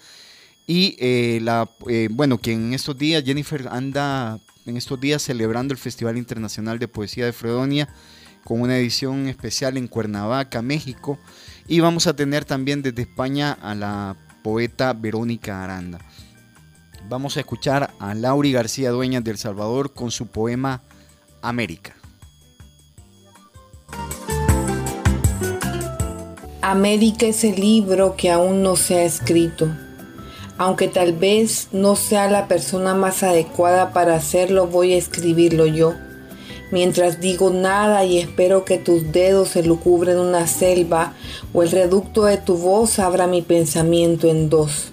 y 0.67 0.97
eh, 1.01 1.41
la, 1.43 1.69
eh, 1.89 2.09
bueno, 2.11 2.39
que 2.39 2.53
en 2.53 2.73
estos 2.73 2.97
días 2.97 3.25
Jennifer 3.25 3.69
anda 3.71 4.39
en 4.67 4.77
estos 4.77 5.01
días 5.01 5.23
celebrando 5.23 5.73
el 5.73 5.79
Festival 5.79 6.17
Internacional 6.17 6.79
de 6.79 6.89
Poesía 6.89 7.25
de 7.25 7.33
Fredonia 7.33 7.89
con 8.45 8.61
una 8.61 8.77
edición 8.77 9.29
especial 9.29 9.77
en 9.77 9.89
Cuernavaca, 9.89 10.63
México. 10.63 11.19
Y 11.67 11.81
vamos 11.81 12.07
a 12.07 12.15
tener 12.15 12.45
también 12.45 12.83
desde 12.83 13.03
España 13.03 13.53
a 13.53 13.75
la 13.75 14.17
poeta 14.43 14.93
Verónica 14.93 15.63
Aranda. 15.63 15.99
Vamos 17.09 17.37
a 17.37 17.41
escuchar 17.41 17.93
a 17.99 18.15
Lauri 18.15 18.53
García 18.53 18.91
Dueñas 18.91 19.25
del 19.25 19.39
Salvador 19.39 19.93
con 19.93 20.11
su 20.11 20.27
poema 20.27 20.83
América. 21.41 21.97
América 26.63 27.27
es 27.27 27.43
el 27.43 27.57
libro 27.57 28.15
que 28.17 28.31
aún 28.31 28.63
no 28.63 28.77
se 28.77 29.01
ha 29.01 29.05
escrito 29.05 29.69
aunque 30.63 30.87
tal 30.87 31.13
vez 31.13 31.67
no 31.73 31.97
sea 31.97 32.31
la 32.31 32.47
persona 32.47 32.95
más 32.95 33.25
adecuada 33.25 33.93
para 33.93 34.15
hacerlo, 34.15 34.69
voy 34.69 34.93
a 34.93 34.97
escribirlo 34.97 35.67
yo. 35.67 35.95
Mientras 36.71 37.21
digo 37.21 37.51
nada 37.51 38.05
y 38.05 38.19
espero 38.19 38.65
que 38.65 38.79
tus 38.79 39.11
dedos 39.11 39.49
se 39.49 39.65
lo 39.65 39.81
cubren 39.81 40.21
una 40.21 40.47
selva 40.47 41.15
o 41.53 41.65
el 41.65 41.73
reducto 41.73 42.27
de 42.27 42.37
tu 42.37 42.57
voz 42.57 43.01
abra 43.01 43.27
mi 43.27 43.43
pensamiento 43.43 44.29
en 44.29 44.49
dos. 44.51 44.93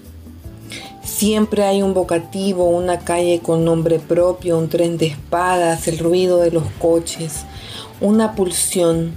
Siempre 1.03 1.63
hay 1.63 1.83
un 1.83 1.93
vocativo, 1.93 2.65
una 2.65 2.97
calle 2.99 3.39
con 3.39 3.63
nombre 3.63 3.99
propio, 3.99 4.57
un 4.57 4.69
tren 4.69 4.97
de 4.97 5.05
espadas, 5.05 5.87
el 5.87 5.99
ruido 5.99 6.39
de 6.39 6.49
los 6.49 6.65
coches, 6.81 7.45
una 8.01 8.33
pulsión, 8.33 9.13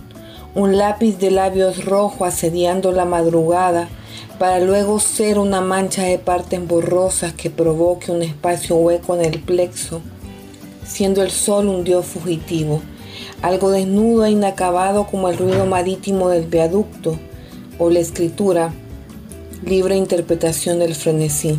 un 0.55 0.77
lápiz 0.77 1.17
de 1.19 1.31
labios 1.31 1.87
rojo 1.87 2.27
asediando 2.27 2.93
la 2.93 3.07
madrugada, 3.07 3.89
para 4.43 4.59
luego 4.59 4.99
ser 4.99 5.39
una 5.39 5.61
mancha 5.61 6.03
de 6.03 6.19
partes 6.19 6.67
borrosas 6.67 7.33
que 7.33 7.49
provoque 7.49 8.11
un 8.11 8.25
espacio 8.25 8.75
hueco 8.75 9.15
en 9.15 9.25
el 9.25 9.41
plexo, 9.41 10.01
siendo 10.85 11.23
el 11.23 11.31
sol 11.31 11.69
un 11.69 11.85
dios 11.85 12.05
fugitivo, 12.07 12.83
algo 13.41 13.71
desnudo 13.71 14.25
e 14.25 14.33
inacabado 14.33 15.07
como 15.07 15.29
el 15.29 15.39
ruido 15.39 15.65
marítimo 15.65 16.29
del 16.29 16.47
viaducto 16.47 17.21
o 17.79 17.89
la 17.89 18.01
escritura, 18.01 18.73
libre 19.65 19.95
interpretación 19.95 20.81
del 20.81 20.97
frenesí. 20.97 21.57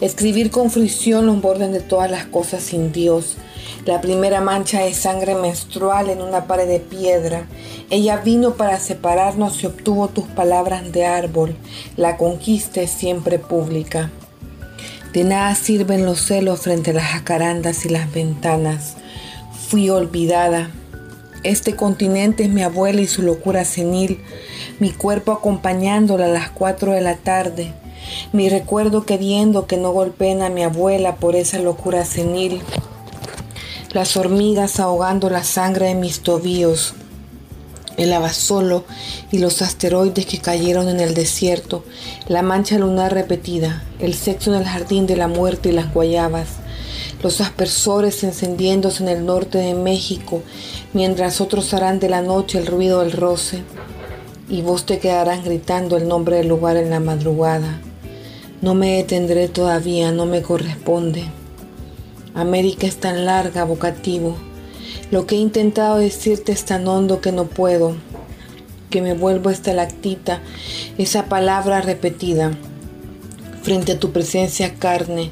Escribir 0.00 0.52
con 0.52 0.70
fruición 0.70 1.26
los 1.26 1.40
bordes 1.40 1.72
de 1.72 1.80
todas 1.80 2.12
las 2.12 2.26
cosas 2.26 2.62
sin 2.62 2.92
Dios, 2.92 3.36
la 3.84 4.00
primera 4.00 4.40
mancha 4.40 4.80
de 4.82 4.92
sangre 4.94 5.34
menstrual 5.34 6.10
en 6.10 6.20
una 6.20 6.44
pared 6.46 6.68
de 6.68 6.80
piedra. 6.80 7.46
Ella 7.90 8.18
vino 8.18 8.54
para 8.54 8.78
separarnos 8.78 9.62
y 9.62 9.66
obtuvo 9.66 10.08
tus 10.08 10.24
palabras 10.24 10.92
de 10.92 11.06
árbol. 11.06 11.56
La 11.96 12.16
conquista 12.16 12.80
es 12.82 12.90
siempre 12.90 13.38
pública. 13.38 14.10
De 15.12 15.24
nada 15.24 15.54
sirven 15.54 16.04
los 16.04 16.20
celos 16.20 16.60
frente 16.60 16.90
a 16.90 16.94
las 16.94 17.06
jacarandas 17.06 17.86
y 17.86 17.88
las 17.88 18.12
ventanas. 18.12 18.96
Fui 19.68 19.88
olvidada. 19.88 20.70
Este 21.44 21.76
continente 21.76 22.42
es 22.44 22.50
mi 22.50 22.62
abuela 22.62 23.00
y 23.00 23.06
su 23.06 23.22
locura 23.22 23.64
senil. 23.64 24.20
mi 24.80 24.90
cuerpo 24.90 25.32
acompañándola 25.32 26.26
a 26.26 26.28
las 26.28 26.50
cuatro 26.50 26.92
de 26.92 27.00
la 27.00 27.16
tarde, 27.16 27.72
mi 28.32 28.48
recuerdo 28.48 29.04
queriendo 29.04 29.66
que 29.66 29.76
no 29.76 29.92
golpeen 29.92 30.42
a 30.42 30.50
mi 30.50 30.62
abuela 30.62 31.16
por 31.16 31.36
esa 31.36 31.58
locura 31.58 32.04
senil, 32.04 32.60
las 33.92 34.16
hormigas 34.16 34.80
ahogando 34.80 35.30
la 35.30 35.44
sangre 35.44 35.86
de 35.86 35.94
mis 35.94 36.20
tobillos, 36.20 36.94
el 37.96 38.12
abasolo 38.12 38.84
y 39.32 39.38
los 39.38 39.62
asteroides 39.62 40.26
que 40.26 40.38
cayeron 40.38 40.88
en 40.88 41.00
el 41.00 41.14
desierto, 41.14 41.84
la 42.28 42.42
mancha 42.42 42.78
lunar 42.78 43.14
repetida, 43.14 43.82
el 43.98 44.14
sexo 44.14 44.54
en 44.54 44.60
el 44.60 44.66
jardín 44.66 45.06
de 45.06 45.16
la 45.16 45.26
muerte 45.26 45.70
y 45.70 45.72
las 45.72 45.92
guayabas, 45.92 46.48
los 47.22 47.40
aspersores 47.40 48.22
encendiéndose 48.22 49.02
en 49.02 49.08
el 49.08 49.26
norte 49.26 49.58
de 49.58 49.74
México, 49.74 50.42
mientras 50.92 51.40
otros 51.40 51.72
harán 51.72 51.98
de 51.98 52.10
la 52.10 52.20
noche 52.20 52.58
el 52.58 52.66
ruido 52.66 53.00
del 53.00 53.12
roce, 53.12 53.62
y 54.50 54.62
vos 54.62 54.84
te 54.84 54.98
quedarás 54.98 55.44
gritando 55.44 55.96
el 55.96 56.08
nombre 56.08 56.36
del 56.36 56.48
lugar 56.48 56.76
en 56.76 56.90
la 56.90 57.00
madrugada. 57.00 57.80
No 58.60 58.74
me 58.74 58.96
detendré 58.96 59.48
todavía, 59.48 60.12
no 60.12 60.26
me 60.26 60.42
corresponde. 60.42 61.37
América 62.34 62.86
es 62.86 62.96
tan 62.96 63.24
larga, 63.24 63.64
vocativo. 63.64 64.36
Lo 65.10 65.26
que 65.26 65.36
he 65.36 65.38
intentado 65.38 65.96
decirte 65.96 66.52
es 66.52 66.64
tan 66.64 66.86
hondo 66.86 67.20
que 67.20 67.32
no 67.32 67.46
puedo, 67.46 67.96
que 68.90 69.02
me 69.02 69.14
vuelvo 69.14 69.50
estalactita, 69.50 70.40
esa 70.98 71.26
palabra 71.26 71.80
repetida, 71.80 72.52
frente 73.62 73.92
a 73.92 73.98
tu 73.98 74.12
presencia 74.12 74.74
carne, 74.74 75.30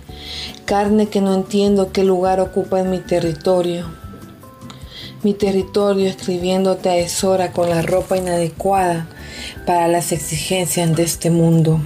carne 0.64 1.08
que 1.08 1.20
no 1.20 1.34
entiendo 1.34 1.92
qué 1.92 2.04
lugar 2.04 2.40
ocupa 2.40 2.80
en 2.80 2.90
mi 2.90 2.98
territorio. 2.98 3.86
Mi 5.22 5.34
territorio 5.34 6.08
escribiéndote 6.08 6.88
a 6.88 6.94
deshora 6.94 7.52
con 7.52 7.68
la 7.68 7.82
ropa 7.82 8.16
inadecuada 8.16 9.08
para 9.66 9.88
las 9.88 10.12
exigencias 10.12 10.94
de 10.94 11.02
este 11.02 11.30
mundo. 11.30 11.80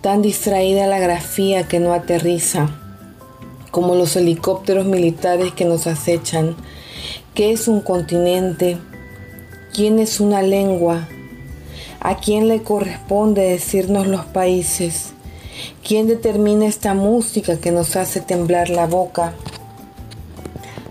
Tan 0.00 0.22
distraída 0.22 0.86
la 0.86 0.98
grafía 0.98 1.68
que 1.68 1.80
no 1.80 1.92
aterriza, 1.92 2.70
como 3.78 3.94
los 3.94 4.16
helicópteros 4.16 4.86
militares 4.86 5.52
que 5.52 5.64
nos 5.64 5.86
acechan. 5.86 6.56
¿Qué 7.32 7.52
es 7.52 7.68
un 7.68 7.80
continente? 7.80 8.76
¿Quién 9.72 10.00
es 10.00 10.18
una 10.18 10.42
lengua? 10.42 11.06
¿A 12.00 12.16
quién 12.16 12.48
le 12.48 12.64
corresponde 12.64 13.42
decirnos 13.42 14.08
los 14.08 14.24
países? 14.24 15.12
¿Quién 15.86 16.08
determina 16.08 16.66
esta 16.66 16.92
música 16.94 17.60
que 17.60 17.70
nos 17.70 17.94
hace 17.94 18.20
temblar 18.20 18.68
la 18.68 18.88
boca? 18.88 19.34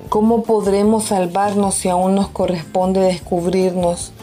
¿Cómo 0.07 0.43
podremos 0.43 1.07
salvarnos 1.07 1.75
si 1.75 1.89
aún 1.89 2.15
nos 2.15 2.29
corresponde 2.29 3.01
descubrirnos 3.01 4.13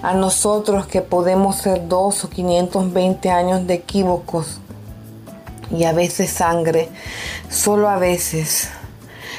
a 0.00 0.14
nosotros 0.14 0.86
que 0.86 1.00
podemos 1.00 1.56
ser 1.56 1.88
dos 1.88 2.22
o 2.22 2.30
520 2.30 3.30
años 3.30 3.66
de 3.66 3.74
equívocos 3.74 4.60
y 5.72 5.84
a 5.84 5.92
veces 5.92 6.30
sangre, 6.30 6.88
solo 7.48 7.88
a 7.88 7.98
veces? 7.98 8.68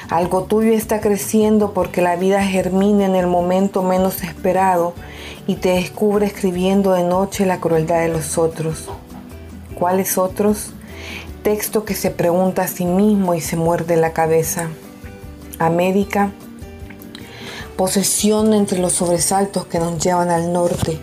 Algo 0.09 0.43
tuyo 0.43 0.73
está 0.73 0.99
creciendo 0.99 1.73
porque 1.73 2.01
la 2.01 2.15
vida 2.15 2.43
germina 2.43 3.05
en 3.05 3.15
el 3.15 3.27
momento 3.27 3.83
menos 3.83 4.23
esperado 4.23 4.93
y 5.47 5.55
te 5.55 5.69
descubre 5.69 6.25
escribiendo 6.25 6.91
de 6.91 7.03
noche 7.03 7.45
la 7.45 7.59
crueldad 7.59 8.01
de 8.01 8.09
los 8.09 8.37
otros. 8.37 8.89
¿Cuáles 9.75 10.17
otros? 10.17 10.71
Texto 11.41 11.83
que 11.83 11.95
se 11.95 12.11
pregunta 12.11 12.63
a 12.63 12.67
sí 12.67 12.85
mismo 12.85 13.33
y 13.33 13.41
se 13.41 13.55
muerde 13.55 13.95
la 13.95 14.13
cabeza. 14.13 14.69
América, 15.57 16.31
posesión 17.75 18.53
entre 18.53 18.79
los 18.79 18.93
sobresaltos 18.93 19.65
que 19.65 19.79
nos 19.79 19.97
llevan 19.97 20.29
al 20.29 20.53
norte, 20.53 20.99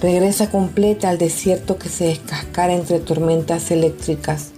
regresa 0.00 0.50
completa 0.50 1.10
al 1.10 1.18
desierto 1.18 1.76
que 1.76 1.88
se 1.88 2.06
descascara 2.06 2.72
entre 2.72 2.98
tormentas 2.98 3.70
eléctricas. 3.70 4.53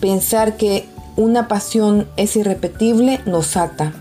Pensar 0.00 0.56
que 0.56 0.88
una 1.16 1.48
pasión 1.48 2.08
es 2.16 2.36
irrepetible 2.36 3.20
nos 3.24 3.56
ata. 3.56 3.92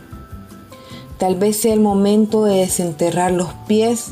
Tal 1.17 1.36
vez 1.36 1.58
sea 1.58 1.73
el 1.73 1.79
momento 1.79 2.43
de 2.43 2.58
desenterrar 2.58 3.32
los 3.32 3.53
pies, 3.67 4.08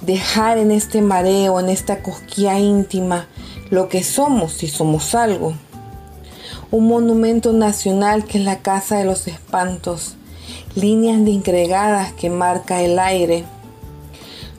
dejar 0.00 0.58
en 0.58 0.70
este 0.70 1.02
mareo, 1.02 1.60
en 1.60 1.68
esta 1.68 2.02
cosquilla 2.02 2.58
íntima, 2.58 3.26
lo 3.70 3.88
que 3.88 4.02
somos 4.02 4.52
si 4.52 4.68
somos 4.68 5.14
algo. 5.14 5.54
Un 6.70 6.88
monumento 6.88 7.52
nacional 7.52 8.24
que 8.24 8.38
es 8.38 8.44
la 8.44 8.58
Casa 8.58 8.96
de 8.96 9.04
los 9.04 9.28
Espantos, 9.28 10.16
líneas 10.74 11.24
de 11.24 11.30
incregadas 11.30 12.12
que 12.12 12.30
marca 12.30 12.82
el 12.82 12.98
aire, 12.98 13.44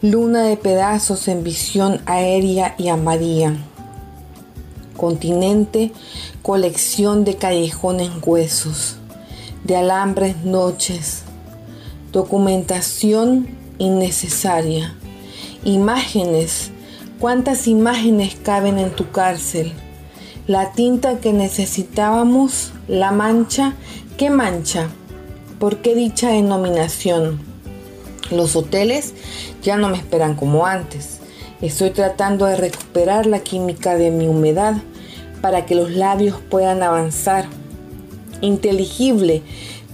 luna 0.01 0.43
de 0.43 0.57
pedazos 0.57 1.27
en 1.27 1.43
visión 1.43 2.01
aérea 2.05 2.75
y 2.77 2.87
amarilla. 2.89 3.53
Continente, 4.95 5.91
colección 6.41 7.23
de 7.25 7.35
callejones 7.35 8.09
huesos, 8.23 8.97
de 9.63 9.75
alambres 9.75 10.43
noches, 10.43 11.23
documentación 12.11 13.47
innecesaria, 13.77 14.95
imágenes 15.63 16.71
¿Cuántas 17.19 17.67
imágenes 17.67 18.37
caben 18.41 18.79
en 18.79 18.91
tu 18.91 19.11
cárcel? 19.11 19.73
La 20.47 20.71
tinta 20.71 21.19
que 21.19 21.33
necesitábamos, 21.33 22.71
la 22.87 23.11
mancha, 23.11 23.73
¿qué 24.17 24.29
mancha? 24.29 24.87
¿Por 25.59 25.79
qué 25.79 25.95
dicha 25.95 26.29
denominación? 26.29 27.41
Los 28.31 28.55
hoteles 28.55 29.15
ya 29.61 29.75
no 29.75 29.89
me 29.89 29.97
esperan 29.97 30.35
como 30.35 30.65
antes. 30.65 31.19
Estoy 31.61 31.89
tratando 31.89 32.45
de 32.45 32.55
recuperar 32.55 33.25
la 33.25 33.39
química 33.39 33.95
de 33.95 34.11
mi 34.11 34.29
humedad 34.29 34.77
para 35.41 35.65
que 35.65 35.75
los 35.75 35.91
labios 35.91 36.37
puedan 36.49 36.83
avanzar. 36.83 37.45
Inteligible, 38.41 39.41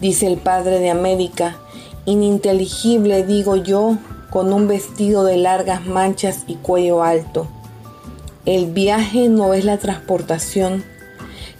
dice 0.01 0.27
el 0.27 0.37
padre 0.37 0.79
de 0.79 0.89
América. 0.89 1.57
Ininteligible, 2.05 3.25
digo 3.25 3.55
yo, 3.55 3.97
con 4.29 4.51
un 4.53 4.67
vestido 4.67 5.23
de 5.23 5.37
largas 5.37 5.85
manchas 5.85 6.43
y 6.47 6.55
cuello 6.55 7.03
alto. 7.03 7.47
El 8.45 8.67
viaje 8.67 9.29
no 9.29 9.53
es 9.53 9.65
la 9.65 9.77
transportación. 9.77 10.83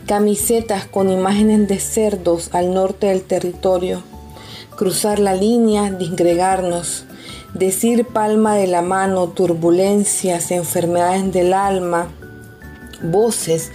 Camisetas 0.05 0.85
con 0.85 1.09
imágenes 1.09 1.67
de 1.67 1.79
cerdos 1.79 2.49
al 2.53 2.73
norte 2.73 3.07
del 3.07 3.23
territorio. 3.23 4.03
Cruzar 4.75 5.17
la 5.17 5.33
línea, 5.33 5.89
disgregarnos. 5.89 7.05
Decir 7.55 8.05
palma 8.05 8.55
de 8.55 8.67
la 8.67 8.83
mano, 8.83 9.29
turbulencias, 9.29 10.51
enfermedades 10.51 11.31
del 11.31 11.53
alma. 11.53 12.09
Voces 13.11 13.71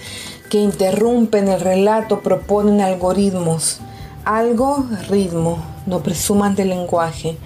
que 0.48 0.58
interrumpen 0.58 1.48
el 1.48 1.60
relato 1.60 2.20
proponen 2.20 2.80
algoritmos. 2.80 3.80
Algo, 4.24 4.86
ritmo, 5.08 5.64
no 5.86 6.02
presuman 6.02 6.54
del 6.54 6.70
lenguaje. 6.70 7.38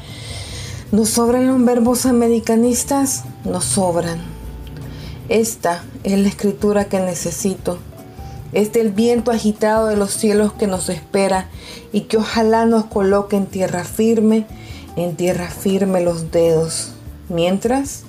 ¿Nos 0.90 1.10
sobran 1.10 1.46
los 1.46 1.64
verbos 1.64 2.06
americanistas? 2.06 3.24
Nos 3.44 3.64
sobran. 3.64 4.18
Esta 5.28 5.84
es 6.02 6.18
la 6.18 6.28
escritura 6.28 6.84
que 6.86 7.00
necesito. 7.00 7.78
Este 8.52 8.80
el 8.80 8.92
viento 8.92 9.30
agitado 9.30 9.88
de 9.88 9.96
los 9.96 10.12
cielos 10.12 10.52
que 10.52 10.66
nos 10.66 10.88
espera 10.88 11.48
y 11.92 12.02
que 12.02 12.18
ojalá 12.18 12.66
nos 12.66 12.84
coloque 12.84 13.36
en 13.36 13.46
tierra 13.46 13.84
firme, 13.84 14.46
en 14.96 15.16
tierra 15.16 15.48
firme 15.48 16.00
los 16.00 16.30
dedos. 16.30 16.92
Mientras, 17.28 18.04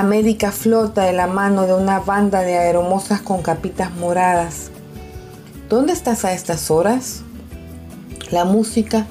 América 0.00 0.52
flota 0.52 1.02
de 1.02 1.12
la 1.12 1.26
mano 1.26 1.66
de 1.66 1.74
una 1.74 2.00
banda 2.00 2.40
de 2.40 2.56
aeromosas 2.56 3.20
con 3.20 3.42
capitas 3.42 3.94
moradas. 3.94 4.70
¿Dónde 5.68 5.92
estás 5.92 6.24
a 6.24 6.32
estas 6.32 6.70
horas? 6.70 7.20
La 8.30 8.46
música 8.46 9.04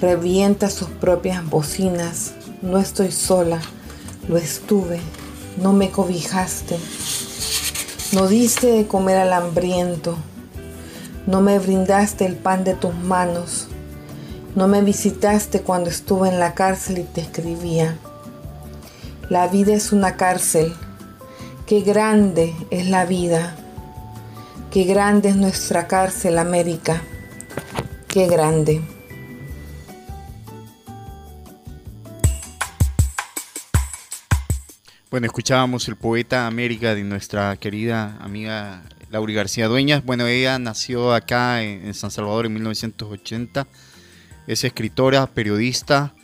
revienta 0.00 0.70
sus 0.70 0.88
propias 0.88 1.44
bocinas. 1.44 2.32
No 2.62 2.78
estoy 2.78 3.12
sola, 3.12 3.60
lo 4.26 4.38
estuve, 4.38 5.00
no 5.58 5.74
me 5.74 5.90
cobijaste. 5.90 6.78
No 8.14 8.26
diste 8.26 8.68
de 8.68 8.86
comer 8.86 9.18
al 9.18 9.34
hambriento, 9.34 10.16
no 11.26 11.42
me 11.42 11.58
brindaste 11.58 12.24
el 12.24 12.36
pan 12.36 12.64
de 12.64 12.72
tus 12.72 12.94
manos, 12.94 13.68
no 14.54 14.66
me 14.66 14.80
visitaste 14.80 15.60
cuando 15.60 15.90
estuve 15.90 16.30
en 16.30 16.40
la 16.40 16.54
cárcel 16.54 17.00
y 17.00 17.02
te 17.02 17.20
escribía. 17.20 17.98
La 19.28 19.48
vida 19.48 19.74
es 19.74 19.92
una 19.92 20.16
cárcel, 20.16 20.74
qué 21.66 21.80
grande 21.80 22.54
es 22.70 22.88
la 22.88 23.06
vida, 23.06 23.56
qué 24.70 24.84
grande 24.84 25.30
es 25.30 25.36
nuestra 25.36 25.86
cárcel 25.86 26.38
América, 26.38 27.02
qué 28.08 28.26
grande. 28.26 28.82
Bueno, 35.10 35.26
escuchábamos 35.26 35.88
el 35.88 35.96
poeta 35.96 36.46
América 36.46 36.94
de 36.94 37.04
nuestra 37.04 37.54
querida 37.56 38.16
amiga 38.20 38.82
Lauri 39.10 39.34
García 39.34 39.68
Dueñas. 39.68 40.02
Bueno, 40.02 40.26
ella 40.26 40.58
nació 40.58 41.12
acá 41.12 41.62
en, 41.62 41.92
San 41.92 42.10
Salvador 42.10 42.46
en 42.46 42.54
1980. 42.54 43.66
Es 44.46 44.64
escritora, 44.64 45.26
periodista, 45.26 46.14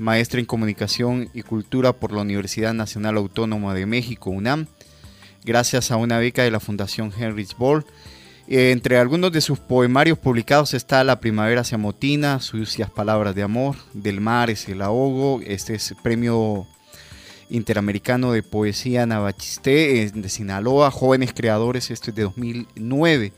maestra 0.00 0.40
en 0.40 0.46
Comunicación 0.46 1.28
y 1.34 1.42
Cultura 1.42 1.92
por 1.92 2.12
la 2.12 2.22
Universidad 2.22 2.72
Nacional 2.72 3.18
Autónoma 3.18 3.74
de 3.74 3.84
México, 3.84 4.30
UNAM, 4.30 4.66
gracias 5.44 5.90
a 5.90 5.96
una 5.96 6.18
beca 6.18 6.42
de 6.42 6.50
la 6.50 6.58
Fundación 6.58 7.12
Heinrich 7.12 7.54
Boll. 7.58 7.84
Eh, 8.48 8.70
entre 8.70 8.96
algunos 8.96 9.30
de 9.30 9.42
sus 9.42 9.58
poemarios 9.58 10.18
publicados 10.18 10.72
está 10.72 11.04
La 11.04 11.20
Primavera 11.20 11.64
se 11.64 11.74
amotina, 11.74 12.40
Sucias 12.40 12.90
Palabras 12.90 13.34
de 13.34 13.42
Amor, 13.42 13.76
Del 13.92 14.22
Mar 14.22 14.48
es 14.48 14.66
el 14.70 14.80
ahogo, 14.80 15.42
este 15.44 15.74
es 15.74 15.94
premio 16.02 16.66
interamericano 17.50 18.32
de 18.32 18.42
poesía 18.42 19.04
Navachiste 19.04 20.10
de 20.14 20.28
Sinaloa, 20.30 20.90
Jóvenes 20.90 21.34
Creadores, 21.34 21.90
esto 21.90 22.08
es 22.08 22.16
de 22.16 22.22
2009. 22.22 23.32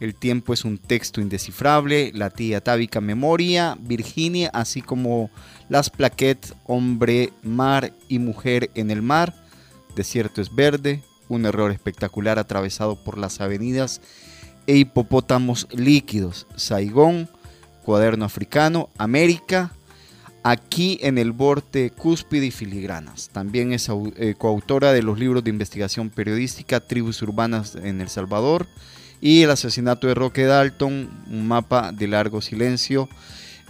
El 0.00 0.14
tiempo 0.14 0.52
es 0.52 0.64
un 0.64 0.78
texto 0.78 1.20
indescifrable, 1.20 2.12
La 2.14 2.30
tía 2.30 2.62
tábica 2.62 3.00
memoria, 3.00 3.76
Virginia, 3.80 4.50
así 4.52 4.80
como 4.80 5.30
las 5.68 5.90
plaquettes 5.90 6.54
Hombre, 6.64 7.32
Mar 7.42 7.92
y 8.08 8.18
Mujer 8.18 8.70
en 8.74 8.90
el 8.90 9.02
Mar, 9.02 9.34
Desierto 9.96 10.40
es 10.40 10.54
verde, 10.54 11.02
un 11.28 11.44
error 11.44 11.72
espectacular 11.72 12.38
atravesado 12.38 13.02
por 13.02 13.18
las 13.18 13.40
avenidas 13.40 14.00
e 14.68 14.76
hipopótamos 14.76 15.66
líquidos, 15.72 16.46
Saigón, 16.54 17.28
Cuaderno 17.84 18.24
Africano, 18.24 18.90
América, 18.98 19.72
aquí 20.44 20.98
en 21.02 21.18
el 21.18 21.32
borde 21.32 21.90
cúspide 21.90 22.46
y 22.46 22.50
filigranas. 22.50 23.30
También 23.30 23.72
es 23.72 23.88
eh, 23.88 24.34
coautora 24.38 24.92
de 24.92 25.02
los 25.02 25.18
libros 25.18 25.42
de 25.42 25.50
investigación 25.50 26.10
periodística 26.10 26.80
Tribus 26.80 27.20
Urbanas 27.22 27.74
en 27.74 28.00
El 28.00 28.08
Salvador 28.08 28.68
y 29.20 29.42
El 29.42 29.50
asesinato 29.50 30.06
de 30.06 30.14
Roque 30.14 30.44
Dalton, 30.44 31.10
un 31.30 31.48
mapa 31.48 31.92
de 31.92 32.08
largo 32.08 32.40
silencio. 32.40 33.08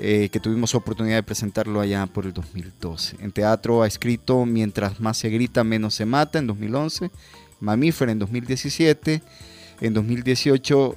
Eh, 0.01 0.29
que 0.31 0.39
tuvimos 0.39 0.77
oportunidad 0.77 1.17
de 1.17 1.25
presentarlo 1.25 1.81
allá 1.81 2.07
por 2.07 2.25
el 2.25 2.33
2012. 2.33 3.17
En 3.19 3.33
teatro 3.33 3.83
ha 3.83 3.89
escrito 3.89 4.47
Mientras 4.47 5.01
más 5.01 5.19
se 5.19 5.29
grita, 5.29 5.65
menos 5.65 5.95
se 5.95 6.07
mata 6.07 6.39
en 6.39 6.47
2011, 6.47 7.11
Mamífera 7.59 8.13
en 8.13 8.21
2017, 8.21 9.23
en 9.81 9.95
2018 9.95 10.95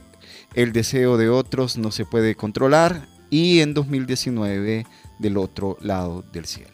El 0.54 0.72
deseo 0.72 1.18
de 1.18 1.30
otros 1.30 1.78
no 1.78 1.90
se 1.90 2.06
puede 2.06 2.36
controlar 2.36 3.08
y 3.32 3.62
en 3.62 3.74
2019 3.74 4.86
del 5.18 5.38
otro 5.38 5.78
lado 5.82 6.24
del 6.32 6.46
cielo. 6.46 6.70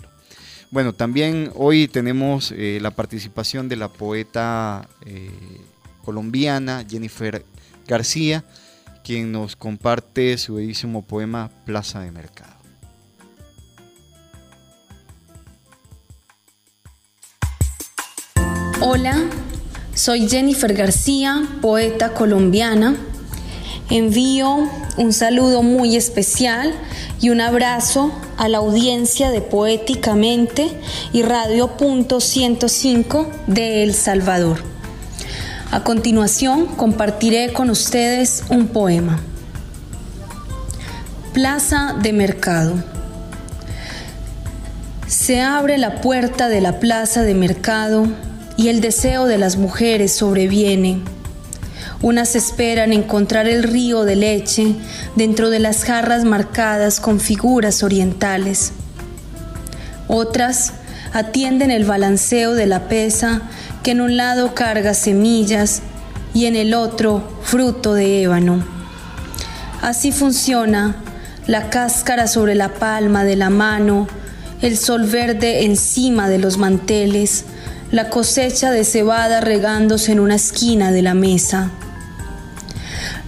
Bueno, 0.70 0.94
también 0.94 1.52
hoy 1.56 1.88
tenemos 1.88 2.52
eh, 2.52 2.80
la 2.82 2.92
participación 2.92 3.70
de 3.70 3.78
la 3.78 3.88
poeta 3.88 4.90
eh, 5.06 5.32
colombiana 6.04 6.86
Jennifer 6.86 7.46
García, 7.88 8.44
quien 9.04 9.32
nos 9.32 9.56
comparte 9.56 10.38
su 10.38 10.56
bellísimo 10.56 11.02
poema 11.02 11.50
Plaza 11.66 12.02
de 12.02 12.12
Mercado. 12.12 12.54
Hola, 18.82 19.30
soy 19.94 20.30
Jennifer 20.30 20.74
García, 20.74 21.48
poeta 21.62 22.14
colombiana 22.14 22.96
Envío 23.90 24.70
un 24.98 25.14
saludo 25.14 25.64
muy 25.64 25.96
especial 25.96 26.74
y 27.22 27.30
un 27.30 27.40
abrazo 27.40 28.12
a 28.36 28.50
la 28.50 28.58
audiencia 28.58 29.32
de 29.32 29.40
Poéticamente 29.40 30.70
y 31.14 31.22
Radio 31.22 31.78
Punto 31.78 32.20
105 32.20 33.32
de 33.48 33.84
El 33.84 33.94
Salvador. 33.94 34.77
A 35.72 35.84
continuación 35.84 36.66
compartiré 36.66 37.54
con 37.54 37.70
ustedes 37.70 38.44
un 38.50 38.68
poema. 38.68 39.20
Plaza 41.34 41.96
de 42.02 42.14
Mercado. 42.14 42.76
Se 45.08 45.42
abre 45.42 45.78
la 45.78 46.02
puerta 46.02 46.50
de 46.50 46.62
la 46.62 46.80
plaza 46.80 47.24
de 47.24 47.34
mercado 47.34 48.08
y 48.58 48.70
el 48.70 48.82
deseo 48.82 49.26
de 49.26 49.38
las 49.38 49.58
mujeres 49.58 50.16
sobreviene 50.16 51.02
unas 52.02 52.36
esperan 52.36 52.94
encontrar 52.94 53.48
el 53.48 53.64
río 53.64 54.04
de 54.04 54.16
leche 54.16 54.76
dentro 55.16 55.50
de 55.50 55.60
las 55.60 55.84
jarras 55.84 56.26
marcadas 56.26 57.00
con 57.00 57.20
figuras 57.20 57.82
orientales. 57.82 58.72
Otras 60.08 60.74
atienden 61.14 61.72
el 61.72 61.86
balanceo 61.86 62.54
de 62.54 62.68
la 62.68 62.88
pesa 62.88 63.42
que 63.88 63.92
en 63.92 64.02
un 64.02 64.18
lado 64.18 64.54
carga 64.54 64.94
semillas 64.94 65.82
y 66.34 66.48
en 66.48 66.58
el 66.58 66.74
otro 66.74 67.24
fruto 67.42 67.94
de 67.94 68.22
ébano. 68.22 68.62
Así 69.82 70.12
funciona 70.12 70.98
la 71.46 71.70
cáscara 71.70 72.28
sobre 72.28 72.54
la 72.54 72.74
palma 72.74 73.24
de 73.24 73.38
la 73.38 73.50
mano, 73.50 74.10
el 74.62 74.78
sol 74.78 75.06
verde 75.06 75.64
encima 75.64 76.28
de 76.28 76.38
los 76.38 76.58
manteles, 76.58 77.46
la 77.90 78.10
cosecha 78.10 78.72
de 78.72 78.84
cebada 78.84 79.40
regándose 79.40 80.12
en 80.12 80.20
una 80.20 80.36
esquina 80.36 80.92
de 80.92 81.04
la 81.04 81.14
mesa. 81.14 81.72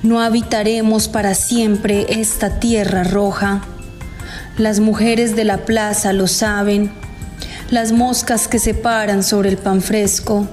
No 0.04 0.20
habitaremos 0.20 1.08
para 1.08 1.36
siempre 1.36 2.06
esta 2.10 2.60
tierra 2.60 3.06
roja. 3.06 3.62
Las 4.58 4.82
mujeres 4.82 5.38
de 5.38 5.46
la 5.46 5.60
plaza 5.60 6.12
lo 6.12 6.28
saben, 6.28 6.92
las 7.72 7.92
moscas 7.92 8.48
que 8.48 8.58
se 8.58 8.74
paran 8.74 9.22
sobre 9.22 9.50
el 9.50 9.58
pan 9.58 9.82
fresco, 9.82 10.48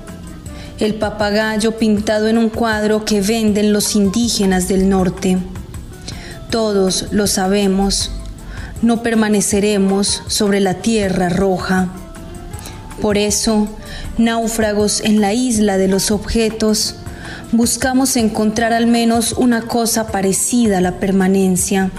el 0.79 0.97
papagayo 0.97 1.79
pintado 1.79 2.29
en 2.29 2.37
un 2.37 2.51
cuadro 2.51 3.07
que 3.07 3.23
venden 3.23 3.73
los 3.73 3.97
indígenas 3.97 4.69
del 4.69 4.89
norte. 4.91 5.39
Todos 6.51 7.07
lo 7.13 7.27
sabemos, 7.27 8.11
no 8.83 9.03
permaneceremos 9.03 10.23
sobre 10.27 10.61
la 10.61 10.75
tierra 10.75 11.31
roja. 11.31 11.89
Por 13.01 13.17
eso, 13.17 13.67
náufragos 14.19 15.01
en 15.01 15.23
la 15.23 15.33
isla 15.33 15.79
de 15.79 15.89
los 15.89 16.11
objetos, 16.11 16.97
buscamos 17.51 18.17
encontrar 18.17 18.75
al 18.75 18.87
menos 18.87 19.33
una 19.33 19.63
cosa 19.63 20.09
parecida 20.09 20.79
a 20.79 20.83
la 20.83 20.99
permanencia, 20.99 21.91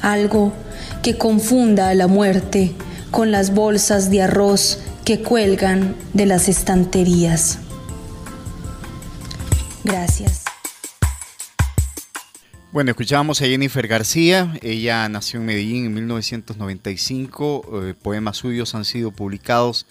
algo 0.00 0.54
que 1.02 1.18
confunda 1.18 1.90
a 1.90 1.94
la 1.94 2.06
muerte 2.06 2.74
con 3.10 3.30
las 3.30 3.54
bolsas 3.54 4.10
de 4.10 4.22
arroz 4.22 4.78
que 5.04 5.22
cuelgan 5.22 5.96
de 6.12 6.26
las 6.26 6.48
estanterías. 6.48 7.58
Gracias. 9.84 10.44
Bueno, 12.72 12.90
escuchábamos 12.90 13.42
a 13.42 13.46
Jennifer 13.46 13.88
García, 13.88 14.56
ella 14.62 15.08
nació 15.08 15.40
en 15.40 15.46
Medellín 15.46 15.86
en 15.86 15.94
1995, 15.94 17.62
eh, 17.82 17.94
poemas 18.00 18.36
suyos 18.36 18.76
han 18.76 18.84
sido 18.84 19.10
publicados 19.10 19.86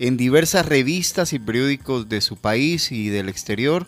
en 0.00 0.16
diversas 0.16 0.66
revistas 0.66 1.32
y 1.32 1.38
periódicos 1.38 2.08
de 2.08 2.20
su 2.20 2.36
país 2.36 2.90
y 2.90 3.08
del 3.08 3.28
exterior 3.28 3.86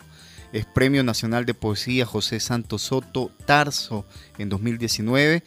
es 0.53 0.65
Premio 0.65 1.03
Nacional 1.03 1.45
de 1.45 1.53
Poesía 1.53 2.05
José 2.05 2.39
Santos 2.39 2.83
Soto 2.83 3.31
Tarso 3.45 4.05
en 4.37 4.49
2019. 4.49 5.43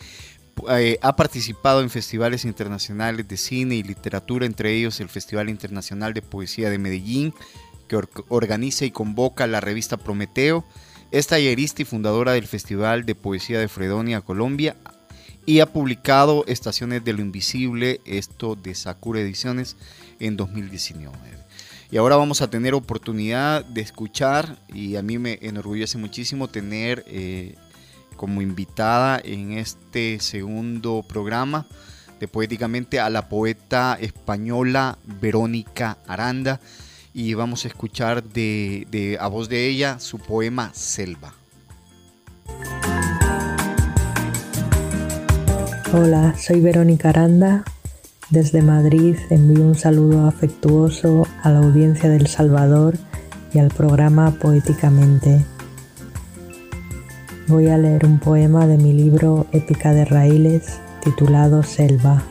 Eh, 0.70 0.98
ha 1.02 1.16
participado 1.16 1.80
en 1.80 1.90
festivales 1.90 2.44
internacionales 2.44 3.26
de 3.26 3.36
cine 3.36 3.76
y 3.76 3.82
literatura, 3.82 4.46
entre 4.46 4.74
ellos 4.74 5.00
el 5.00 5.08
Festival 5.08 5.48
Internacional 5.48 6.14
de 6.14 6.22
Poesía 6.22 6.70
de 6.70 6.78
Medellín, 6.78 7.34
que 7.88 8.00
organiza 8.28 8.84
y 8.84 8.90
convoca 8.90 9.46
la 9.46 9.60
revista 9.60 9.96
Prometeo. 9.96 10.64
Es 11.10 11.26
tallerista 11.26 11.82
y 11.82 11.84
fundadora 11.84 12.32
del 12.32 12.46
Festival 12.46 13.04
de 13.04 13.14
Poesía 13.14 13.58
de 13.58 13.68
Fredonia, 13.68 14.20
Colombia, 14.20 14.76
y 15.46 15.60
ha 15.60 15.66
publicado 15.66 16.44
Estaciones 16.46 17.04
de 17.04 17.12
lo 17.12 17.20
Invisible, 17.20 18.00
esto 18.04 18.54
de 18.54 18.74
Sakura 18.74 19.20
Ediciones, 19.20 19.76
en 20.20 20.36
2019. 20.36 21.16
Y 21.90 21.96
ahora 21.96 22.14
vamos 22.14 22.40
a 22.40 22.48
tener 22.48 22.74
oportunidad 22.74 23.64
de 23.64 23.80
escuchar 23.80 24.58
y 24.72 24.94
a 24.94 25.02
mí 25.02 25.18
me 25.18 25.40
enorgullece 25.42 25.98
muchísimo 25.98 26.46
tener 26.46 27.04
eh, 27.08 27.56
como 28.20 28.42
invitada 28.42 29.18
en 29.24 29.52
este 29.52 30.20
segundo 30.20 31.02
programa 31.08 31.64
de 32.20 32.28
Poéticamente 32.28 33.00
a 33.00 33.08
la 33.08 33.30
poeta 33.30 33.96
española 33.98 34.98
Verónica 35.22 35.96
Aranda 36.06 36.60
y 37.14 37.32
vamos 37.32 37.64
a 37.64 37.68
escuchar 37.68 38.22
de, 38.22 39.16
a 39.18 39.26
voz 39.28 39.48
de 39.48 39.68
ella 39.68 39.98
su 40.00 40.18
poema 40.18 40.70
Selva. 40.74 41.32
Hola, 45.94 46.34
soy 46.36 46.60
Verónica 46.60 47.08
Aranda, 47.08 47.64
desde 48.28 48.60
Madrid 48.60 49.16
envío 49.30 49.64
un 49.64 49.76
saludo 49.76 50.28
afectuoso 50.28 51.26
a 51.42 51.48
la 51.48 51.60
audiencia 51.60 52.10
del 52.10 52.26
Salvador 52.26 52.98
y 53.54 53.60
al 53.60 53.68
programa 53.68 54.30
Poéticamente. 54.32 55.42
Voy 57.50 57.66
a 57.66 57.76
leer 57.76 58.06
un 58.06 58.20
poema 58.20 58.68
de 58.68 58.76
mi 58.76 58.92
libro 58.92 59.48
Épica 59.50 59.92
de 59.92 60.04
Raíles 60.04 60.78
titulado 61.02 61.64
Selva. 61.64 62.22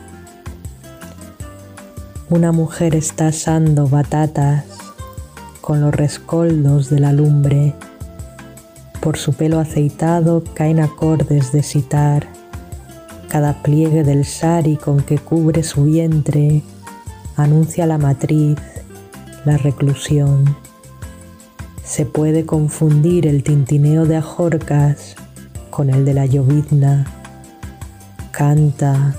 Una 2.30 2.52
mujer 2.52 2.94
está 2.94 3.26
asando 3.26 3.86
batatas 3.86 4.64
con 5.60 5.82
los 5.82 5.94
rescoldos 5.94 6.88
de 6.88 7.00
la 7.00 7.12
lumbre. 7.12 7.74
Por 9.02 9.18
su 9.18 9.34
pelo 9.34 9.58
aceitado 9.58 10.42
caen 10.54 10.80
acordes 10.80 11.52
de 11.52 11.62
sitar 11.62 12.26
Cada 13.28 13.62
pliegue 13.62 14.04
del 14.04 14.24
sari 14.24 14.78
con 14.78 15.02
que 15.02 15.18
cubre 15.18 15.64
su 15.64 15.84
vientre 15.84 16.62
anuncia 17.36 17.84
la 17.84 17.98
matriz, 17.98 18.56
la 19.44 19.58
reclusión. 19.58 20.69
Se 21.90 22.06
puede 22.06 22.46
confundir 22.46 23.26
el 23.26 23.42
tintineo 23.42 24.06
de 24.06 24.16
Ajorcas 24.16 25.16
con 25.70 25.90
el 25.90 26.04
de 26.04 26.14
la 26.14 26.24
llovizna. 26.24 27.04
Canta 28.30 29.16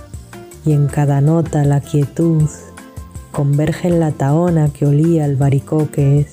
y 0.65 0.71
en 0.71 0.87
cada 0.87 1.19
nota 1.19 1.65
la 1.65 1.81
quietud 1.81 2.49
converge 3.33 3.89
en 3.89 3.99
la 3.99 4.13
taona 4.13 4.69
que 4.69 4.85
olía 4.85 5.25
albaricoques. 5.25 6.27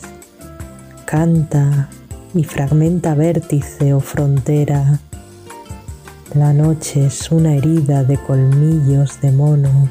Canta 1.06 1.88
y 2.32 2.44
fragmenta 2.44 3.16
vértice 3.16 3.92
o 3.92 3.98
frontera. 3.98 5.00
La 6.36 6.52
noche 6.52 7.06
es 7.06 7.32
una 7.32 7.56
herida 7.56 8.04
de 8.04 8.16
colmillos 8.16 9.20
de 9.20 9.32
mono 9.32 9.88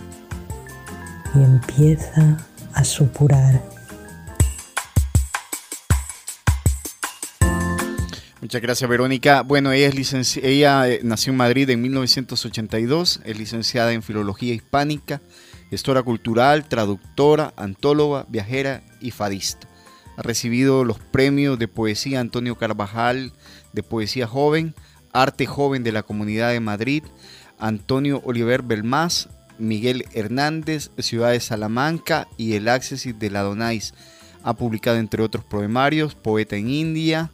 y 1.35 1.39
empieza 1.39 2.37
a 2.73 2.85
supurar. 2.85 3.76
Muchas 8.47 8.61
gracias, 8.61 8.89
Verónica. 8.89 9.41
Bueno, 9.41 9.73
ella, 9.73 9.89
es 9.89 10.37
ella 10.37 10.87
eh, 10.87 11.01
nació 11.03 11.31
en 11.31 11.37
Madrid 11.37 11.69
en 11.69 11.81
1982, 11.81 13.19
es 13.25 13.37
licenciada 13.37 13.91
en 13.91 14.01
Filología 14.01 14.53
Hispánica, 14.53 15.21
gestora 15.69 16.01
cultural, 16.01 16.65
traductora, 16.69 17.53
antóloga, 17.57 18.25
viajera 18.29 18.83
y 19.01 19.11
fadista. 19.11 19.67
Ha 20.15 20.21
recibido 20.21 20.85
los 20.85 20.97
premios 20.97 21.59
de 21.59 21.67
poesía 21.67 22.21
Antonio 22.21 22.55
Carvajal 22.55 23.33
de 23.73 23.83
Poesía 23.83 24.27
Joven, 24.27 24.73
Arte 25.11 25.45
Joven 25.45 25.83
de 25.83 25.91
la 25.91 26.03
Comunidad 26.03 26.53
de 26.53 26.61
Madrid, 26.61 27.03
Antonio 27.59 28.21
Oliver 28.23 28.61
Belmás, 28.61 29.27
Miguel 29.57 30.05
Hernández, 30.13 30.89
Ciudad 30.99 31.31
de 31.31 31.41
Salamanca 31.41 32.29
y 32.37 32.53
El 32.53 32.69
Accessit 32.69 33.17
de 33.17 33.29
la 33.29 33.41
Donais. 33.41 33.93
Ha 34.41 34.55
publicado 34.55 34.95
entre 34.95 35.21
otros 35.21 35.43
poemarios 35.43 36.15
Poeta 36.15 36.55
en 36.55 36.69
India 36.69 37.29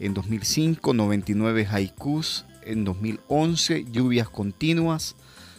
en 0.00 0.14
2005, 0.14 0.94
99 0.94 1.66
haikus 1.70 2.44
en 2.62 2.84
2011, 2.84 3.86
Lluvias 3.90 4.28
Continuas, 4.28 5.16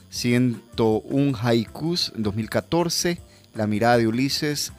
101 0.09 1.37
haikus 1.41 2.13
en 2.15 2.23
2014, 2.23 3.19
La 3.53 3.67
mirada 3.67 3.97
de 3.97 4.07
Ulises, 4.07 4.73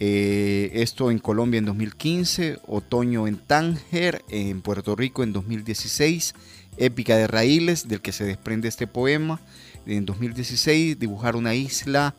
eh, 0.00 0.70
esto 0.74 1.10
en 1.10 1.18
Colombia 1.18 1.58
en 1.58 1.64
2015, 1.64 2.58
Otoño 2.66 3.26
en 3.26 3.36
Tánger, 3.36 4.24
en 4.28 4.62
Puerto 4.62 4.94
Rico 4.94 5.22
en 5.22 5.32
2016, 5.32 6.34
Épica 6.76 7.16
de 7.16 7.26
Raíles, 7.26 7.88
del 7.88 8.00
que 8.00 8.12
se 8.12 8.24
desprende 8.24 8.68
este 8.68 8.86
poema, 8.86 9.40
en 9.86 10.06
2016, 10.06 10.98
Dibujar 10.98 11.34
una 11.34 11.54
isla 11.54 12.14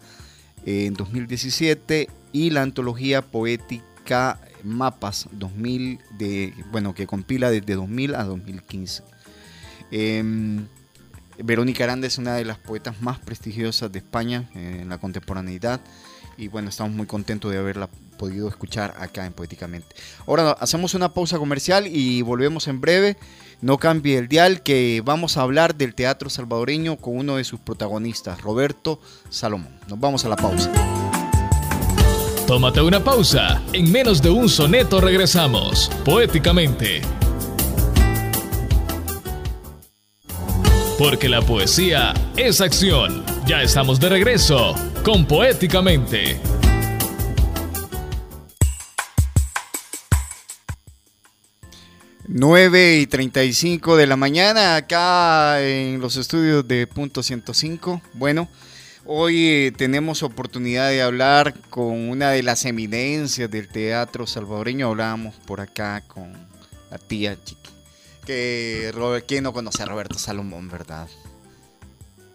en 0.65 0.93
2017 0.93 2.09
y 2.33 2.49
la 2.49 2.63
antología 2.63 3.21
poética 3.21 4.39
Mapas 4.63 5.27
2000, 5.31 5.99
de, 6.17 6.53
bueno, 6.71 6.93
que 6.93 7.07
compila 7.07 7.49
desde 7.49 7.75
2000 7.75 8.15
a 8.15 8.23
2015. 8.23 9.03
Em, 9.91 10.67
Verónica 11.43 11.83
Aranda 11.85 12.07
es 12.07 12.17
una 12.17 12.35
de 12.35 12.45
las 12.45 12.57
poetas 12.57 13.01
más 13.01 13.19
prestigiosas 13.19 13.91
de 13.91 13.99
España 13.99 14.49
en 14.53 14.89
la 14.89 14.97
contemporaneidad 14.97 15.79
y 16.39 16.47
bueno, 16.47 16.69
estamos 16.69 16.93
muy 16.93 17.05
contentos 17.05 17.51
de 17.51 17.57
haberla 17.57 17.89
podido 18.17 18.47
escuchar 18.47 18.95
acá 18.97 19.25
en 19.25 19.33
Poéticamente. 19.33 19.95
Ahora 20.25 20.51
hacemos 20.51 20.93
una 20.93 21.13
pausa 21.13 21.37
comercial 21.37 21.85
y 21.87 22.21
volvemos 22.21 22.67
en 22.67 22.79
breve. 22.79 23.17
No 23.61 23.77
cambie 23.77 24.17
el 24.17 24.29
dial 24.29 24.63
que 24.63 25.01
vamos 25.03 25.35
a 25.35 25.41
hablar 25.41 25.75
del 25.75 25.95
teatro 25.95 26.29
salvadoreño 26.29 26.95
con 26.95 27.17
uno 27.17 27.35
de 27.35 27.43
sus 27.43 27.59
protagonistas, 27.59 28.41
Roberto 28.41 29.01
Salomón. 29.29 29.77
Nos 29.89 29.99
vamos 29.99 30.23
a 30.23 30.29
la 30.29 30.37
pausa. 30.37 30.71
Tómate 32.49 32.81
una 32.81 32.99
pausa. 32.99 33.61
En 33.73 33.91
menos 33.91 34.23
de 34.23 34.31
un 34.31 34.49
soneto 34.49 34.99
regresamos, 34.99 35.87
poéticamente. 36.03 37.01
Porque 40.97 41.29
la 41.29 41.43
poesía 41.43 42.11
es 42.35 42.59
acción. 42.59 43.23
Ya 43.45 43.61
estamos 43.61 43.99
de 43.99 44.09
regreso 44.09 44.73
con 45.03 45.27
Poéticamente. 45.27 46.41
9 52.27 52.97
y 52.97 53.05
35 53.05 53.95
de 53.95 54.07
la 54.07 54.15
mañana 54.15 54.75
acá 54.75 55.61
en 55.61 56.01
los 56.01 56.15
estudios 56.15 56.67
de 56.67 56.87
Punto 56.87 57.21
105. 57.21 58.01
Bueno, 58.13 58.49
hoy 59.11 59.73
tenemos 59.75 60.21
oportunidad 60.21 60.89
de 60.89 61.01
hablar 61.01 61.55
con 61.71 62.09
una 62.09 62.29
de 62.29 62.43
las 62.43 62.63
eminencias 62.65 63.49
del 63.49 63.67
teatro 63.67 64.27
salvadoreño. 64.27 64.87
Hablábamos 64.87 65.35
por 65.47 65.61
acá 65.61 66.03
con 66.07 66.31
la 66.91 66.99
tía 66.99 67.35
Chiqui. 67.43 67.71
Que 68.25 68.93
¿quién 69.27 69.43
no 69.43 69.51
conoce 69.51 69.81
a 69.81 69.87
Roberto 69.87 70.19
Salomón, 70.19 70.69
verdad? 70.69 71.07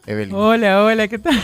Evelyn. 0.05 0.35
Hola, 0.35 0.83
hola, 0.83 1.07
¿qué 1.07 1.19
tal? 1.21 1.41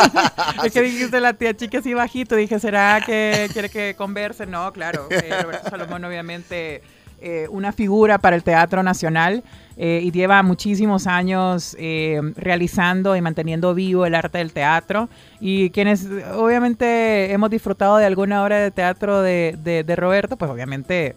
es 0.64 0.72
que 0.72 0.80
dijiste 0.80 1.20
la 1.20 1.34
tía 1.34 1.54
Chiqui 1.54 1.76
así 1.76 1.92
bajito. 1.92 2.34
Dije, 2.34 2.58
¿será 2.58 3.02
que 3.04 3.50
quiere 3.52 3.68
que 3.68 3.94
converse? 3.94 4.46
No, 4.46 4.72
claro. 4.72 5.06
Roberto 5.10 5.68
Salomón 5.68 6.02
obviamente 6.06 6.82
eh, 7.22 7.46
una 7.50 7.72
figura 7.72 8.18
para 8.18 8.34
el 8.34 8.42
Teatro 8.42 8.82
Nacional 8.82 9.44
eh, 9.76 10.00
y 10.02 10.10
lleva 10.10 10.42
muchísimos 10.42 11.06
años 11.06 11.76
eh, 11.78 12.20
realizando 12.36 13.14
y 13.14 13.20
manteniendo 13.20 13.74
vivo 13.74 14.04
el 14.06 14.14
arte 14.14 14.38
del 14.38 14.52
teatro. 14.52 15.08
Y 15.40 15.70
quienes 15.70 16.08
obviamente 16.34 17.32
hemos 17.32 17.48
disfrutado 17.48 17.96
de 17.98 18.06
alguna 18.06 18.42
obra 18.42 18.58
de 18.58 18.70
teatro 18.72 19.22
de, 19.22 19.94
Roberto, 19.96 20.36
pues 20.36 20.50
obviamente 20.50 21.14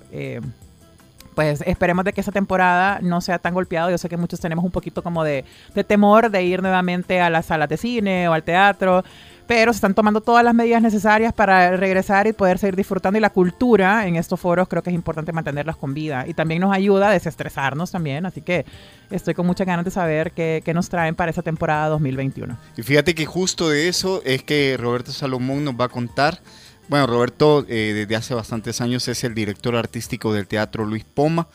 pues 1.34 1.62
esperemos 1.66 2.06
de 2.06 2.14
que 2.14 2.22
esa 2.22 2.32
temporada 2.32 3.00
no 3.02 3.20
sea 3.20 3.40
tan 3.40 3.54
golpeado. 3.54 3.90
Yo 3.90 3.98
sé 3.98 4.08
que 4.08 4.16
muchos 4.16 4.40
tenemos 4.40 4.64
un 4.64 4.72
poquito 4.72 5.04
como 5.04 5.24
de, 5.24 5.44
de 5.74 5.84
temor 5.84 6.30
de 6.30 6.44
ir 6.44 6.62
nuevamente 6.62 7.20
a 7.20 7.30
las 7.30 7.48
salas 7.48 7.68
de 7.68 7.78
cine 7.78 8.30
o 8.30 8.34
al 8.34 8.44
teatro 8.44 9.04
pero 9.48 9.72
se 9.74 9.78
están 9.78 9.94
tomando 9.94 10.22
todas 10.22 10.44
las 10.44 10.54
medidas 10.54 10.82
necesarias 10.82 11.34
para 11.34 11.76
regresar 11.78 12.28
y 12.28 12.34
poder 12.34 12.58
seguir 12.58 12.76
disfrutando. 12.76 13.18
Y 13.18 13.22
la 13.22 13.30
cultura 13.30 14.08
en 14.08 14.16
estos 14.16 14.40
foros 14.40 14.68
creo 14.68 14.82
que 14.82 14.90
es 14.90 14.96
importante 14.96 15.32
mantenerlas 15.32 15.76
con 15.76 15.94
vida. 15.94 16.26
Y 16.28 16.34
también 16.34 16.62
nos 16.62 16.74
ayuda 16.74 17.10
a 17.10 17.12
desestresarnos 17.12 17.92
también. 17.92 18.26
Así 18.26 18.42
que 18.42 18.66
estoy 19.12 19.34
con 19.34 19.46
muchas 19.46 19.68
ganas 19.68 19.86
de 19.86 19.92
saber 19.92 20.32
qué, 20.32 20.64
nos 20.74 20.90
traen 20.90 21.16
para 21.16 21.32
esa 21.32 21.42
temporada 21.42 21.90
2021. 21.90 22.58
Y 22.76 22.84
fíjate 22.84 23.16
que 23.16 23.26
justo 23.26 23.70
de 23.70 23.88
eso 23.88 24.22
es 24.26 24.44
que 24.44 24.76
Roberto 24.78 25.12
Salomón 25.12 25.64
nos 25.64 25.76
va 25.76 25.86
a 25.86 25.90
contar. 25.90 26.42
Bueno, 26.88 27.08
Roberto 27.08 27.66
eh, 27.68 27.94
desde 27.96 28.16
hace 28.16 28.34
bastantes 28.34 28.82
años 28.82 29.08
es 29.08 29.24
el 29.24 29.34
director 29.34 29.76
artístico 29.76 30.34
del 30.34 30.48
Teatro 30.48 30.86
Luis 30.86 31.04
Poma 31.04 31.48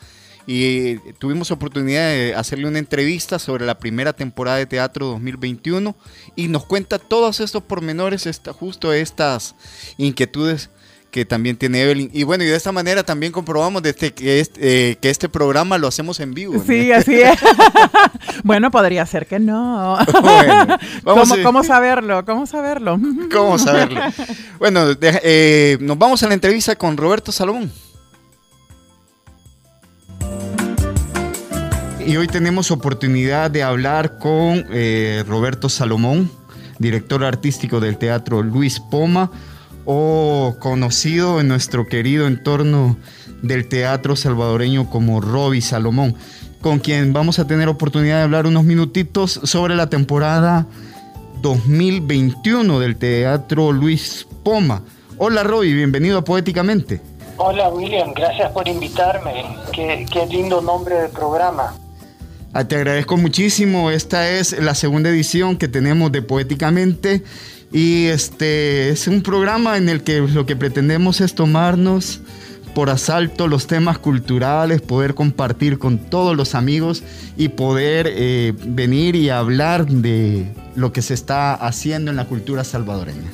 y 0.47 0.95
tuvimos 1.19 1.51
oportunidad 1.51 2.09
de 2.09 2.35
hacerle 2.35 2.67
una 2.67 2.79
entrevista 2.79 3.39
sobre 3.39 3.65
la 3.65 3.77
primera 3.77 4.13
temporada 4.13 4.57
de 4.57 4.65
teatro 4.65 5.07
2021 5.07 5.95
y 6.35 6.47
nos 6.47 6.65
cuenta 6.65 6.99
todos 6.99 7.39
estos 7.39 7.63
pormenores, 7.63 8.25
esta, 8.25 8.53
justo 8.53 8.93
estas 8.93 9.55
inquietudes 9.97 10.69
que 11.11 11.25
también 11.25 11.57
tiene 11.57 11.81
Evelyn. 11.83 12.09
Y 12.13 12.23
bueno, 12.23 12.43
y 12.43 12.47
de 12.47 12.55
esta 12.55 12.71
manera 12.71 13.03
también 13.03 13.31
comprobamos 13.31 13.83
desde 13.83 14.13
que, 14.13 14.39
este, 14.39 14.97
que 14.97 15.09
este 15.09 15.29
programa 15.29 15.77
lo 15.77 15.87
hacemos 15.87 16.19
en 16.21 16.33
vivo. 16.33 16.63
Sí, 16.65 16.91
así 16.93 17.15
es. 17.15 17.37
bueno, 18.43 18.71
podría 18.71 19.05
ser 19.05 19.27
que 19.27 19.37
no. 19.37 19.97
¿Cómo, 21.03 21.63
saberlo? 21.63 22.25
¿Cómo 22.25 22.45
saberlo? 22.47 22.99
¿Cómo 23.31 23.59
saberlo? 23.59 24.01
Bueno, 24.57 24.85
eh, 25.01 25.77
nos 25.81 25.97
vamos 25.97 26.23
a 26.23 26.27
la 26.27 26.33
entrevista 26.33 26.75
con 26.75 26.95
Roberto 26.97 27.31
Salomón. 27.31 27.71
Y 32.05 32.17
hoy 32.17 32.27
tenemos 32.27 32.71
oportunidad 32.71 33.51
de 33.51 33.63
hablar 33.63 34.17
con 34.17 34.65
eh, 34.71 35.23
Roberto 35.27 35.69
Salomón, 35.69 36.31
director 36.79 37.23
artístico 37.23 37.79
del 37.79 37.97
Teatro 37.97 38.41
Luis 38.41 38.79
Poma, 38.79 39.31
o 39.85 40.55
conocido 40.59 41.39
en 41.39 41.47
nuestro 41.47 41.87
querido 41.87 42.27
entorno 42.27 42.97
del 43.41 43.67
teatro 43.67 44.15
salvadoreño 44.15 44.89
como 44.89 45.21
Roby 45.21 45.61
Salomón, 45.61 46.15
con 46.61 46.79
quien 46.79 47.13
vamos 47.13 47.39
a 47.39 47.47
tener 47.47 47.67
oportunidad 47.67 48.17
de 48.17 48.23
hablar 48.23 48.47
unos 48.47 48.63
minutitos 48.63 49.39
sobre 49.43 49.75
la 49.75 49.89
temporada 49.89 50.67
2021 51.41 52.79
del 52.79 52.95
Teatro 52.95 53.71
Luis 53.71 54.27
Poma. 54.43 54.83
Hola 55.17 55.43
Roby, 55.43 55.73
bienvenido 55.73 56.19
a 56.19 56.23
Poéticamente. 56.23 57.01
Hola 57.37 57.69
William, 57.69 58.13
gracias 58.13 58.51
por 58.51 58.67
invitarme. 58.67 59.45
Qué, 59.71 60.05
qué 60.11 60.25
lindo 60.27 60.61
nombre 60.61 60.95
de 60.95 61.09
programa. 61.09 61.73
Ah, 62.53 62.65
te 62.65 62.75
agradezco 62.75 63.15
muchísimo. 63.15 63.91
Esta 63.91 64.29
es 64.29 64.61
la 64.61 64.75
segunda 64.75 65.09
edición 65.09 65.55
que 65.55 65.69
tenemos 65.69 66.11
de 66.11 66.21
Poéticamente. 66.21 67.23
Y 67.71 68.07
este 68.07 68.89
es 68.89 69.07
un 69.07 69.21
programa 69.21 69.77
en 69.77 69.87
el 69.87 70.03
que 70.03 70.19
lo 70.19 70.45
que 70.45 70.57
pretendemos 70.57 71.21
es 71.21 71.33
tomarnos 71.33 72.19
por 72.75 72.89
asalto 72.89 73.47
los 73.47 73.67
temas 73.67 73.99
culturales, 73.99 74.81
poder 74.81 75.15
compartir 75.15 75.79
con 75.79 75.97
todos 75.97 76.35
los 76.35 76.53
amigos 76.53 77.03
y 77.37 77.49
poder 77.49 78.07
eh, 78.09 78.53
venir 78.65 79.15
y 79.15 79.29
hablar 79.29 79.85
de 79.85 80.53
lo 80.75 80.91
que 80.91 81.01
se 81.01 81.13
está 81.13 81.53
haciendo 81.53 82.11
en 82.11 82.17
la 82.17 82.25
cultura 82.25 82.65
salvadoreña. 82.65 83.31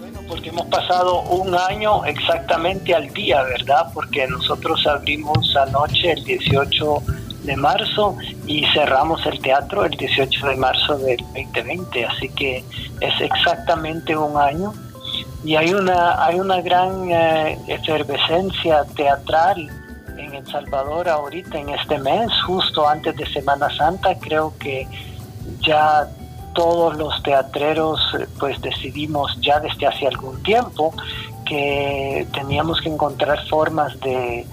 Bueno, 0.00 0.20
porque 0.26 0.48
hemos 0.48 0.66
pasado 0.66 1.22
un 1.22 1.54
año 1.54 2.04
exactamente 2.04 2.92
al 2.94 3.12
día, 3.14 3.42
¿verdad? 3.44 3.86
Porque 3.94 4.26
nosotros 4.26 4.84
abrimos 4.88 5.54
anoche 5.56 6.12
el 6.12 6.24
18 6.24 7.02
de 7.44 7.56
marzo 7.56 8.16
y 8.46 8.64
cerramos 8.72 9.24
el 9.26 9.40
teatro 9.40 9.84
el 9.84 9.92
18 9.92 10.46
de 10.48 10.56
marzo 10.56 10.98
del 10.98 11.18
2020, 11.18 12.04
así 12.06 12.28
que 12.30 12.64
es 13.00 13.20
exactamente 13.20 14.16
un 14.16 14.36
año. 14.36 14.72
Y 15.44 15.56
hay 15.56 15.74
una 15.74 16.24
hay 16.24 16.40
una 16.40 16.60
gran 16.62 17.10
eh, 17.10 17.58
efervescencia 17.68 18.84
teatral 18.96 19.68
en 20.16 20.34
El 20.34 20.46
Salvador 20.46 21.08
ahorita 21.08 21.58
en 21.58 21.68
este 21.68 21.98
mes, 21.98 22.30
justo 22.46 22.88
antes 22.88 23.14
de 23.16 23.26
Semana 23.26 23.68
Santa, 23.76 24.18
creo 24.18 24.54
que 24.58 24.88
ya 25.60 26.08
todos 26.54 26.96
los 26.96 27.22
teatreros 27.22 28.00
eh, 28.18 28.26
pues 28.38 28.60
decidimos 28.62 29.36
ya 29.42 29.60
desde 29.60 29.86
hace 29.86 30.06
algún 30.06 30.42
tiempo 30.42 30.94
que 31.44 32.26
teníamos 32.32 32.80
que 32.80 32.88
encontrar 32.88 33.46
formas 33.48 33.98
de, 34.00 34.46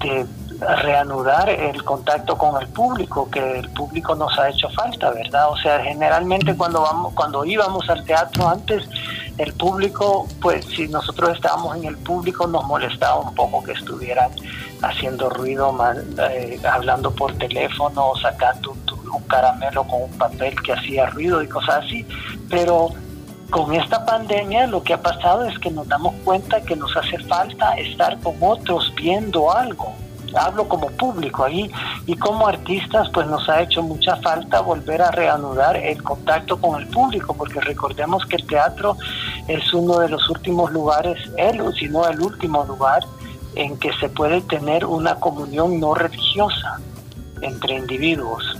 de 0.00 0.26
reanudar 0.60 1.48
el 1.48 1.82
contacto 1.84 2.36
con 2.36 2.60
el 2.60 2.68
público, 2.68 3.28
que 3.30 3.58
el 3.58 3.68
público 3.70 4.14
nos 4.14 4.38
ha 4.38 4.48
hecho 4.48 4.68
falta, 4.70 5.10
¿verdad? 5.10 5.50
O 5.50 5.56
sea, 5.56 5.82
generalmente 5.82 6.56
cuando 6.56 6.82
vamos, 6.82 7.12
cuando 7.14 7.44
íbamos 7.44 7.88
al 7.88 8.04
teatro 8.04 8.48
antes, 8.48 8.88
el 9.38 9.52
público, 9.52 10.26
pues 10.40 10.64
si 10.64 10.88
nosotros 10.88 11.36
estábamos 11.36 11.76
en 11.76 11.84
el 11.84 11.96
público 11.98 12.46
nos 12.46 12.64
molestaba 12.64 13.20
un 13.20 13.34
poco 13.34 13.62
que 13.62 13.72
estuvieran 13.72 14.30
haciendo 14.82 15.28
ruido, 15.28 15.76
eh, 16.30 16.58
hablando 16.70 17.10
por 17.10 17.34
teléfono, 17.34 18.12
sacando 18.20 18.72
un, 18.72 19.10
un 19.10 19.22
caramelo 19.24 19.84
con 19.84 20.02
un 20.02 20.12
papel 20.18 20.54
que 20.62 20.72
hacía 20.72 21.06
ruido 21.06 21.42
y 21.42 21.48
cosas 21.48 21.84
así, 21.84 22.06
pero 22.48 22.90
con 23.50 23.74
esta 23.74 24.04
pandemia 24.04 24.66
lo 24.66 24.82
que 24.82 24.94
ha 24.94 25.00
pasado 25.00 25.44
es 25.44 25.58
que 25.58 25.70
nos 25.70 25.86
damos 25.86 26.14
cuenta 26.24 26.60
que 26.62 26.74
nos 26.74 26.96
hace 26.96 27.18
falta 27.18 27.74
estar 27.76 28.18
con 28.20 28.34
otros 28.40 28.92
viendo 28.96 29.52
algo, 29.52 29.94
hablo 30.34 30.68
como 30.68 30.90
público 30.90 31.44
ahí 31.44 31.70
y 32.06 32.16
como 32.16 32.46
artistas 32.46 33.08
pues 33.12 33.26
nos 33.26 33.48
ha 33.48 33.62
hecho 33.62 33.82
mucha 33.82 34.16
falta 34.16 34.60
volver 34.60 35.02
a 35.02 35.10
reanudar 35.10 35.76
el 35.76 36.02
contacto 36.02 36.60
con 36.60 36.80
el 36.80 36.88
público 36.88 37.34
porque 37.34 37.60
recordemos 37.60 38.24
que 38.26 38.36
el 38.36 38.46
teatro 38.46 38.96
es 39.48 39.72
uno 39.72 39.98
de 39.98 40.08
los 40.08 40.28
últimos 40.30 40.72
lugares, 40.72 41.18
el, 41.36 41.60
si 41.74 41.88
no 41.88 42.06
el 42.08 42.20
último 42.20 42.64
lugar 42.64 43.02
en 43.54 43.78
que 43.78 43.92
se 43.94 44.08
puede 44.08 44.40
tener 44.42 44.84
una 44.84 45.16
comunión 45.16 45.80
no 45.80 45.94
religiosa 45.94 46.80
entre 47.40 47.74
individuos. 47.74 48.56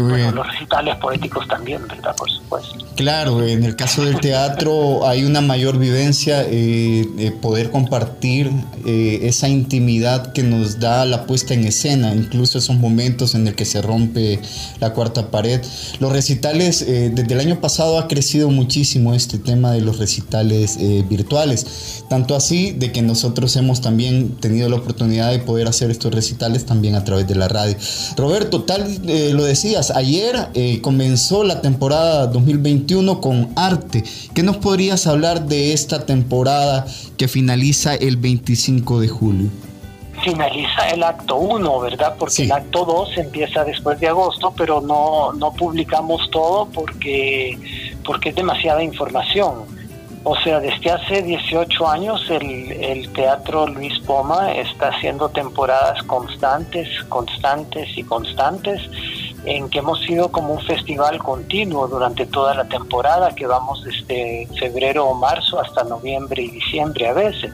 Bueno, 0.00 0.32
los 0.32 0.46
recitales 0.46 0.96
poéticos 0.96 1.46
también, 1.48 1.86
¿verdad? 1.88 2.14
Por 2.16 2.30
supuesto. 2.30 2.86
Claro, 2.96 3.44
en 3.46 3.62
el 3.62 3.76
caso 3.76 4.06
del 4.06 4.20
teatro 4.20 5.06
hay 5.06 5.24
una 5.24 5.42
mayor 5.42 5.78
vivencia, 5.78 6.46
eh, 6.48 7.30
poder 7.42 7.70
compartir 7.70 8.50
eh, 8.86 9.20
esa 9.24 9.50
intimidad 9.50 10.32
que 10.32 10.42
nos 10.42 10.80
da 10.80 11.04
la 11.04 11.26
puesta 11.26 11.52
en 11.52 11.66
escena, 11.66 12.14
incluso 12.14 12.56
esos 12.56 12.76
momentos 12.76 13.34
en 13.34 13.48
el 13.48 13.54
que 13.54 13.66
se 13.66 13.82
rompe 13.82 14.40
la 14.80 14.94
cuarta 14.94 15.30
pared. 15.30 15.60
Los 16.00 16.10
recitales, 16.10 16.80
eh, 16.80 17.10
desde 17.12 17.34
el 17.34 17.40
año 17.40 17.60
pasado 17.60 17.98
ha 17.98 18.08
crecido 18.08 18.48
muchísimo 18.48 19.12
este 19.12 19.38
tema 19.38 19.72
de 19.72 19.82
los 19.82 19.98
recitales 19.98 20.78
virtuales, 21.06 22.04
tanto 22.08 22.34
así 22.34 22.72
de 22.72 22.92
que 22.92 23.02
nosotros 23.02 23.54
hemos 23.56 23.82
también 23.82 24.36
tenido 24.36 24.70
la 24.70 24.76
oportunidad 24.76 25.32
de 25.32 25.38
poder 25.38 25.68
hacer 25.68 25.90
estos 25.90 26.14
recitales 26.14 26.64
también 26.64 26.94
a 26.94 27.04
través 27.04 27.28
de 27.28 27.34
la 27.34 27.48
radio. 27.48 27.76
Roberto, 28.16 28.62
tal 28.62 29.02
lo 29.32 29.44
decías, 29.44 29.85
ayer 29.90 30.48
comenzó 30.82 31.44
la 31.44 31.60
temporada 31.60 32.26
2021 32.26 33.20
con 33.20 33.50
arte. 33.56 34.04
¿Qué 34.34 34.42
nos 34.42 34.56
podrías 34.56 35.06
hablar 35.06 35.46
de 35.46 35.72
esta 35.72 36.06
temporada 36.06 36.86
que 37.16 37.28
finaliza 37.28 37.94
el 37.94 38.16
25 38.16 39.00
de 39.00 39.08
julio? 39.08 39.50
finaliza 40.22 40.88
el 40.88 41.02
acto 41.02 41.36
1, 41.36 41.80
¿verdad? 41.80 42.16
Porque 42.18 42.44
el 42.44 42.52
acto 42.52 42.84
2 42.84 43.18
empieza 43.18 43.64
después 43.64 44.00
de 44.00 44.08
agosto, 44.08 44.52
pero 44.56 44.80
no, 44.80 45.32
no 45.32 45.52
publicamos 45.52 46.28
todo 46.30 46.66
porque, 46.66 47.56
porque 48.04 48.30
es 48.30 48.34
demasiada 48.34 48.82
información. 48.82 49.76
O 50.24 50.34
sea, 50.40 50.58
desde 50.58 50.90
hace 50.90 51.22
18 51.22 51.88
años 51.88 52.20
el, 52.28 52.72
el, 52.72 53.12
Teatro 53.12 53.68
Luis 53.68 53.96
Poma 54.00 54.52
está 54.54 54.88
haciendo 54.88 55.28
temporadas 55.28 56.02
constantes, 56.02 56.88
constantes 57.08 57.96
y 57.96 58.02
constantes 58.02 58.82
en 59.46 59.70
que 59.70 59.78
hemos 59.78 60.00
sido 60.00 60.30
como 60.30 60.54
un 60.54 60.60
festival 60.62 61.18
continuo 61.18 61.86
durante 61.86 62.26
toda 62.26 62.52
la 62.54 62.64
temporada, 62.64 63.34
que 63.34 63.46
vamos 63.46 63.82
desde 63.84 64.48
febrero 64.58 65.06
o 65.06 65.14
marzo 65.14 65.60
hasta 65.60 65.84
noviembre 65.84 66.42
y 66.42 66.50
diciembre 66.50 67.08
a 67.08 67.12
veces. 67.12 67.52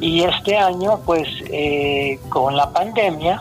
Y 0.00 0.22
este 0.22 0.56
año, 0.56 1.00
pues 1.04 1.28
eh, 1.50 2.18
con 2.30 2.56
la 2.56 2.72
pandemia, 2.72 3.40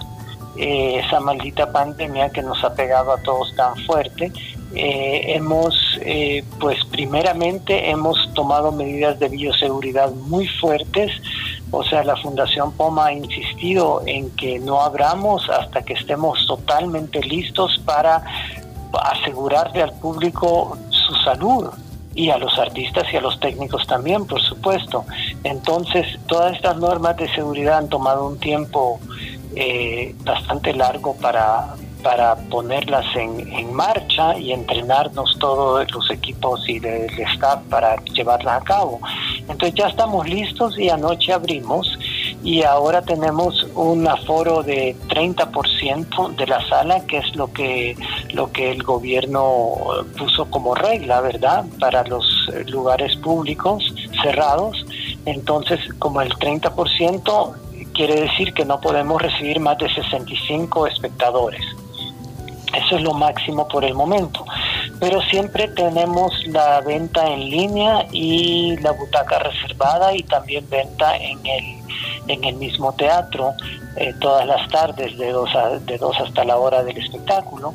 eh, 0.58 1.02
esa 1.06 1.22
maldita 1.22 1.72
pandemia 1.72 2.30
que 2.30 2.42
nos 2.42 2.62
ha 2.64 2.74
pegado 2.74 3.14
a 3.14 3.22
todos 3.22 3.56
tan 3.56 3.76
fuerte, 3.86 4.34
eh, 4.76 5.36
hemos, 5.36 5.76
pues 6.60 6.84
primeramente 6.92 7.90
hemos 7.90 8.32
tomado 8.34 8.72
medidas 8.74 9.18
de 9.18 9.30
bioseguridad 9.30 10.12
muy 10.12 10.46
fuertes 10.48 11.12
o 11.72 11.84
sea, 11.84 12.03
la 12.03 12.15
Fundación 12.15 12.72
POMA 12.72 13.07
ha 13.07 13.13
insistido 13.13 14.01
en 14.05 14.30
que 14.32 14.59
no 14.59 14.82
abramos 14.82 15.49
hasta 15.49 15.84
que 15.84 15.93
estemos 15.93 16.45
totalmente 16.47 17.22
listos 17.22 17.82
para 17.86 18.24
asegurarle 18.93 19.84
al 19.84 19.93
público 19.93 20.78
su 20.89 21.13
salud 21.15 21.70
y 22.15 22.30
a 22.30 22.38
los 22.38 22.57
artistas 22.57 23.05
y 23.13 23.18
a 23.18 23.22
los 23.22 23.39
técnicos 23.39 23.86
también, 23.86 24.26
por 24.26 24.41
supuesto. 24.41 25.05
Entonces, 25.43 26.07
todas 26.26 26.55
estas 26.55 26.78
normas 26.78 27.18
de 27.18 27.32
seguridad 27.34 27.78
han 27.78 27.89
tomado 27.89 28.28
un 28.28 28.39
tiempo 28.39 28.99
eh, 29.55 30.15
bastante 30.24 30.74
largo 30.74 31.15
para, 31.15 31.76
para 32.08 32.36
ponerlas 32.36 33.05
en, 33.18 33.74
marcha 33.74 34.38
y 34.38 34.53
entrenarnos 34.53 35.38
todos 35.39 35.91
los 35.91 36.10
equipos 36.10 36.64
y 36.70 36.80
del 36.80 37.10
staff 37.34 37.60
para 37.70 37.97
llevarlas 38.05 38.62
a 38.62 38.64
cabo. 38.64 39.01
Entonces 39.39 39.74
ya 39.74 39.88
estamos 39.88 40.26
listos 40.30 40.80
y 40.80 40.89
anoche 40.89 41.34
abrimos 41.34 41.99
y 42.45 42.64
ahora 42.64 43.01
tenemos 43.01 43.68
un 43.76 44.08
aforo 44.08 44.64
de 44.64 44.95
30% 45.10 46.36
de 46.38 46.47
la 46.47 46.66
sala, 46.70 47.05
que 47.05 47.18
es 47.18 47.36
lo 47.36 47.51
que, 47.51 47.97
lo 48.32 48.53
que 48.53 48.72
el 48.72 48.84
gobierno 48.84 49.74
puso 50.18 50.49
como 50.49 50.76
regla, 50.76 51.20
¿verdad? 51.20 51.66
Para 51.78 52.05
los 52.05 52.26
lugares 52.68 53.18
públicos 53.18 53.84
cerrados. 54.24 54.86
Entonces, 55.26 55.82
como 55.99 56.22
el 56.22 56.32
30% 56.36 57.53
quiere 57.93 58.22
decir 58.22 58.53
que 58.53 58.64
no 58.64 58.80
podemos 58.80 59.22
recibir 59.22 59.60
más 59.60 59.78
de 59.78 59.93
65 59.93 60.88
espectadores. 60.88 61.66
Eso 62.74 62.97
es 62.97 63.01
lo 63.01 63.13
máximo 63.13 63.68
por 63.68 63.86
el 63.86 63.93
momento. 63.93 64.45
Pero 64.99 65.22
siempre 65.22 65.68
tenemos 65.70 66.32
la 66.47 66.82
venta 66.82 67.28
en 67.28 67.49
línea 67.49 68.05
y 68.11 68.78
la 68.78 68.91
butaca 68.91 69.39
reservada 69.39 70.13
y 70.15 70.24
también 70.24 70.68
venta 70.70 71.15
en 71.18 71.45
el, 71.45 71.63
en 72.28 72.43
el 72.43 72.55
mismo 72.55 72.93
teatro 72.93 73.53
eh, 73.95 74.13
todas 74.20 74.45
las 74.45 74.68
tardes 74.70 75.18
de 75.18 75.32
dos, 75.32 75.49
de 75.86 75.97
dos 75.97 76.15
hasta 76.20 76.43
la 76.43 76.57
hora 76.57 76.84
del 76.84 76.97
espectáculo. 76.97 77.74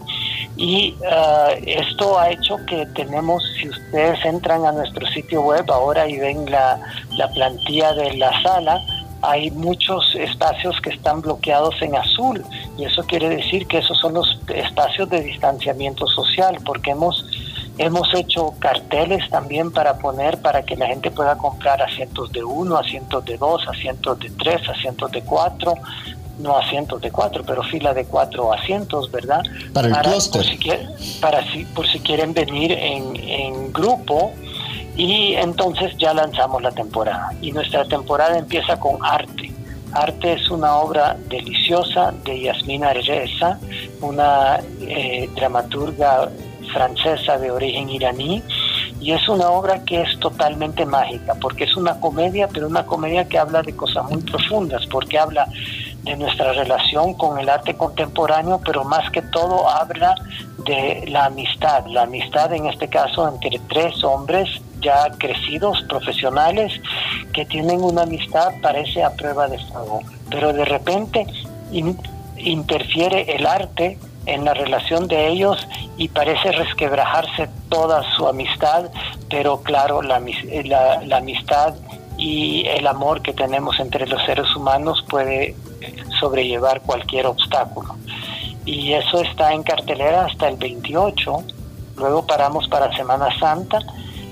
Y 0.57 0.95
ah, 1.11 1.49
esto 1.67 2.19
ha 2.19 2.31
hecho 2.31 2.59
que 2.67 2.87
tenemos, 2.95 3.43
si 3.61 3.69
ustedes 3.69 4.25
entran 4.25 4.65
a 4.65 4.73
nuestro 4.73 5.07
sitio 5.09 5.43
web 5.43 5.69
ahora 5.71 6.07
y 6.09 6.19
ven 6.19 6.49
la, 6.51 6.79
la 7.17 7.29
plantilla 7.33 7.93
de 7.95 8.15
la 8.19 8.41
sala, 8.43 8.81
hay 9.23 9.51
muchos 9.53 10.15
espacios 10.17 10.81
que 10.81 10.91
están 10.91 11.21
bloqueados 11.21 11.81
en 11.81 11.95
azul 11.95 12.45
y 12.77 12.85
eso 12.85 13.05
quiere 13.05 13.29
decir 13.29 13.67
que 13.67 13.79
esos 13.79 13.99
son 13.99 14.15
los 14.15 14.41
espacios 14.55 15.09
de 15.09 15.21
distanciamiento 15.21 16.07
social 16.09 16.59
porque 16.65 16.91
hemos 16.91 17.25
hemos 17.79 18.13
hecho 18.15 18.53
carteles 18.59 19.29
también 19.31 19.71
para 19.71 19.97
poner 19.99 20.39
para 20.43 20.63
que 20.63 20.77
la 20.77 20.89
gente 20.89 21.11
pueda 21.11 21.37
comprar 21.39 21.81
asientos 21.81 22.31
de 22.33 22.45
uno, 22.45 22.77
asientos 22.77 23.25
de 23.25 23.39
dos, 23.39 23.67
asientos 23.67 24.19
de 24.19 24.29
tres, 24.31 24.69
asientos 24.69 25.11
de 25.13 25.23
cuatro 25.23 25.75
no 26.39 26.57
asientos 26.57 27.01
de 27.01 27.11
cuatro, 27.11 27.45
pero 27.47 27.63
fila 27.63 27.95
de 27.95 28.05
cuatro 28.07 28.53
asientos, 28.53 29.11
¿verdad? 29.11 29.43
Para 29.73 29.89
el 29.89 29.95
Por 29.95 30.45
si, 30.45 30.59
para 31.21 31.53
si, 31.53 31.65
por 31.67 31.87
si 31.87 32.01
quieren 32.01 32.35
venir 32.35 32.73
en, 32.73 33.17
en 33.17 33.73
grupo, 33.73 34.33
y 34.97 35.35
entonces 35.35 35.97
ya 35.99 36.13
lanzamos 36.13 36.63
la 36.63 36.71
temporada. 36.71 37.31
Y 37.41 37.53
nuestra 37.53 37.85
temporada 37.85 38.39
empieza 38.39 38.79
con 38.79 39.05
Arte. 39.05 39.53
Arte 39.93 40.35
es 40.35 40.51
una 40.51 40.77
obra 40.77 41.17
deliciosa 41.29 42.13
de 42.25 42.43
Yasmina 42.43 42.93
Reza, 42.93 43.59
una 44.01 44.61
eh, 44.81 45.29
dramaturga 45.35 46.31
francesa 46.73 47.39
de 47.39 47.51
origen 47.51 47.91
iraní, 47.91 48.43
Y 49.01 49.11
es 49.11 49.29
una 49.29 49.51
obra 49.51 49.83
que 49.85 50.01
es 50.03 50.19
totalmente 50.21 50.87
mágica, 50.87 51.35
porque 51.41 51.65
es 51.65 51.77
una 51.77 51.99
comedia, 51.99 52.49
pero 52.49 52.69
una 52.69 52.87
comedia 52.87 53.29
que 53.29 53.37
habla 53.37 53.63
de 53.63 53.75
cosas 53.75 54.09
muy 54.09 54.23
profundas, 54.23 54.87
porque 54.87 55.19
habla 55.19 55.49
de 56.05 56.17
nuestra 56.17 56.53
relación 56.53 57.15
con 57.15 57.39
el 57.39 57.49
arte 57.49 57.75
contemporáneo, 57.75 58.61
pero 58.65 58.85
más 58.85 59.11
que 59.11 59.21
todo 59.21 59.69
habla 59.69 60.15
de 60.65 61.05
la 61.09 61.27
amistad, 61.27 61.85
la 61.87 62.03
amistad 62.03 62.53
en 62.53 62.67
este 62.67 62.89
caso 62.89 63.29
entre 63.29 63.61
tres 63.69 64.03
hombres 64.05 64.49
ya 64.83 65.11
crecidos, 65.19 65.83
profesionales, 65.89 66.73
que 67.33 67.47
tienen 67.47 67.83
una 67.83 68.03
amistad, 68.03 68.53
parece 68.61 69.03
a 69.03 69.15
prueba 69.15 69.49
de 69.49 69.59
fuego, 69.59 70.01
pero 70.29 70.53
de 70.53 70.65
repente 70.65 71.27
interfiere 72.37 73.35
el 73.35 73.47
arte 73.47 73.99
en 74.27 74.45
la 74.45 74.55
relación 74.55 75.09
de 75.09 75.29
ellos 75.29 75.67
y 75.97 76.09
parece 76.09 76.53
resquebrajarse 76.53 77.49
toda 77.69 78.03
su 78.17 78.27
amistad, 78.27 78.91
pero 79.29 79.63
claro, 79.63 80.03
la, 80.03 80.21
la, 80.21 81.17
amistad 81.17 81.75
y 82.17 82.67
el 82.67 82.87
amor 82.87 83.23
que 83.23 83.33
tenemos 83.33 83.81
entre 83.81 84.07
los 84.07 84.25
seres 84.25 84.55
humanos 84.55 85.05
puede 85.09 85.57
sobrellevar 86.21 86.83
cualquier 86.83 87.27
obstáculo. 87.27 87.97
Y 88.65 88.93
eso 88.93 89.23
está 89.23 89.53
en 89.53 89.65
cartelera 89.65 90.27
hasta 90.27 90.49
el 90.49 90.57
28, 90.57 91.43
luego 91.97 92.27
paramos 92.27 92.69
para 92.69 92.97
Semana 92.97 93.29
Santa 93.41 93.81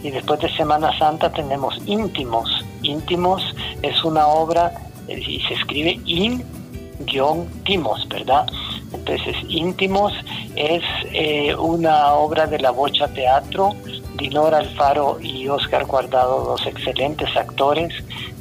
y 0.03 0.11
después 0.11 0.41
de 0.41 0.51
Semana 0.57 0.97
Santa 0.99 1.31
tenemos 1.31 1.79
Íntimos. 1.87 2.65
Íntimos 2.83 3.43
es 3.83 4.05
una 4.05 4.27
obra 4.27 4.73
eh, 5.09 5.19
y 5.19 5.41
se 5.41 5.55
escribe 5.55 6.01
in-timos, 6.05 8.09
¿verdad? 8.09 8.47
Entonces, 8.93 9.37
Íntimos 9.49 10.13
es 10.57 10.83
eh, 11.13 11.55
una 11.55 12.15
obra 12.15 12.47
de 12.47 12.59
la 12.59 12.71
Bocha 12.71 13.09
Teatro. 13.09 13.75
Dinora 14.17 14.59
Alfaro 14.59 15.19
y 15.19 15.49
Oscar 15.49 15.87
Guardado, 15.87 16.45
dos 16.45 16.67
excelentes 16.67 17.35
actores, 17.35 17.91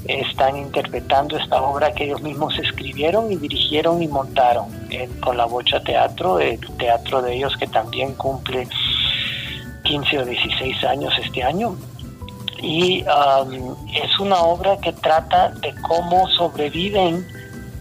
están 0.06 0.58
interpretando 0.58 1.38
esta 1.38 1.62
obra 1.62 1.94
que 1.94 2.04
ellos 2.04 2.22
mismos 2.22 2.60
escribieron 2.60 3.32
y 3.32 3.38
dirigieron 3.38 4.04
y 4.04 4.10
montaron 4.10 4.66
con 5.22 5.38
la 5.38 5.46
Bocha 5.46 5.82
Teatro, 5.82 6.40
el 6.40 6.60
teatro 6.78 7.22
de 7.22 7.36
ellos 7.36 7.56
que 7.58 7.68
también 7.68 8.14
cumple 8.16 8.68
15 9.90 10.20
o 10.20 10.26
16 10.26 10.84
años 10.84 11.12
este 11.20 11.44
año. 11.44 11.76
Y 12.62 13.04
es 14.04 14.20
una 14.20 14.38
obra 14.38 14.78
que 14.78 14.94
trata 14.94 15.50
de 15.50 15.74
cómo 15.82 16.28
sobreviven 16.30 17.26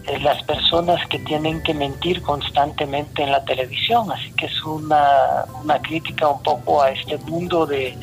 eh, 0.07 0.19
las 0.21 0.41
personas 0.43 1.05
que 1.07 1.19
tienen 1.19 1.61
que 1.61 1.73
mentir 1.73 2.23
constantemente 2.23 3.21
en 3.21 3.31
la 3.31 3.45
televisión. 3.45 4.11
Así 4.11 4.31
que 4.31 4.47
es 4.47 4.63
una, 4.63 5.45
una 5.63 5.79
crítica 5.81 6.29
un 6.29 6.41
poco 6.41 6.81
a 6.81 6.89
este 6.91 7.17
mundo 7.19 7.67
de, 7.67 7.95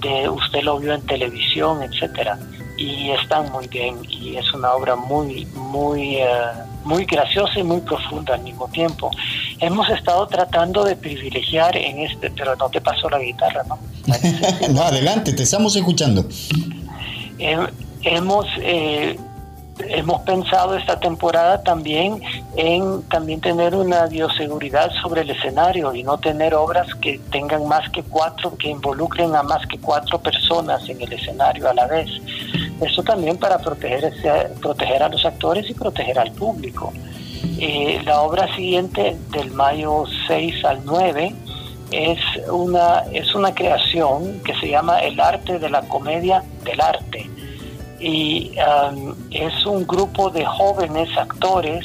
de 0.00 0.28
usted 0.28 0.62
lo 0.62 0.78
vio 0.78 0.92
en 0.92 1.06
televisión, 1.06 1.82
etcétera 1.82 2.38
y 2.76 3.10
están 3.10 3.50
muy 3.50 3.66
bien 3.66 3.98
y 4.08 4.36
es 4.36 4.54
una 4.54 4.72
obra 4.72 4.94
muy 4.94 5.46
muy 5.46 6.18
eh, 6.18 6.28
muy 6.88 7.04
graciosa 7.04 7.60
y 7.60 7.62
muy 7.62 7.80
profunda 7.82 8.34
al 8.34 8.42
mismo 8.42 8.66
tiempo. 8.68 9.10
Hemos 9.60 9.88
estado 9.90 10.26
tratando 10.26 10.84
de 10.84 10.96
privilegiar 10.96 11.76
en 11.76 11.98
este, 11.98 12.30
pero 12.30 12.56
no 12.56 12.70
te 12.70 12.80
pasó 12.80 13.10
la 13.10 13.18
guitarra, 13.18 13.62
¿no? 13.68 13.78
no, 14.72 14.82
adelante, 14.82 15.34
te 15.34 15.42
estamos 15.42 15.76
escuchando. 15.76 16.26
hemos 18.02 18.46
eh, 18.62 19.18
hemos 19.86 20.22
pensado 20.22 20.76
esta 20.76 20.98
temporada 20.98 21.62
también 21.62 22.20
en 22.56 23.02
también 23.08 23.40
tener 23.40 23.74
una 23.74 24.06
bioseguridad 24.06 24.90
sobre 25.02 25.22
el 25.22 25.30
escenario 25.30 25.94
y 25.94 26.02
no 26.02 26.18
tener 26.18 26.54
obras 26.54 26.94
que 26.96 27.18
tengan 27.30 27.66
más 27.66 27.88
que 27.90 28.02
cuatro, 28.02 28.56
que 28.56 28.68
involucren 28.68 29.34
a 29.34 29.42
más 29.42 29.66
que 29.66 29.78
cuatro 29.78 30.18
personas 30.18 30.88
en 30.88 31.00
el 31.00 31.12
escenario 31.12 31.68
a 31.68 31.74
la 31.74 31.86
vez. 31.86 32.08
Eso 32.80 33.02
también 33.02 33.36
para 33.36 33.58
proteger, 33.58 34.12
proteger 34.60 35.02
a 35.02 35.08
los 35.08 35.24
actores 35.24 35.68
y 35.68 35.74
proteger 35.74 36.18
al 36.18 36.32
público. 36.32 36.92
Eh, 37.58 38.00
la 38.04 38.22
obra 38.22 38.54
siguiente 38.54 39.16
del 39.30 39.50
mayo 39.52 40.04
6 40.26 40.64
al 40.64 40.84
9 40.84 41.34
es 41.90 42.18
una, 42.50 43.04
es 43.12 43.34
una 43.34 43.54
creación 43.54 44.40
que 44.44 44.54
se 44.56 44.68
llama 44.68 45.00
El 45.00 45.18
arte 45.18 45.58
de 45.58 45.70
la 45.70 45.82
comedia 45.82 46.44
del 46.64 46.80
arte 46.80 47.28
y 48.00 48.52
um, 48.58 49.14
es 49.30 49.66
un 49.66 49.86
grupo 49.86 50.30
de 50.30 50.44
jóvenes 50.44 51.08
actores 51.16 51.84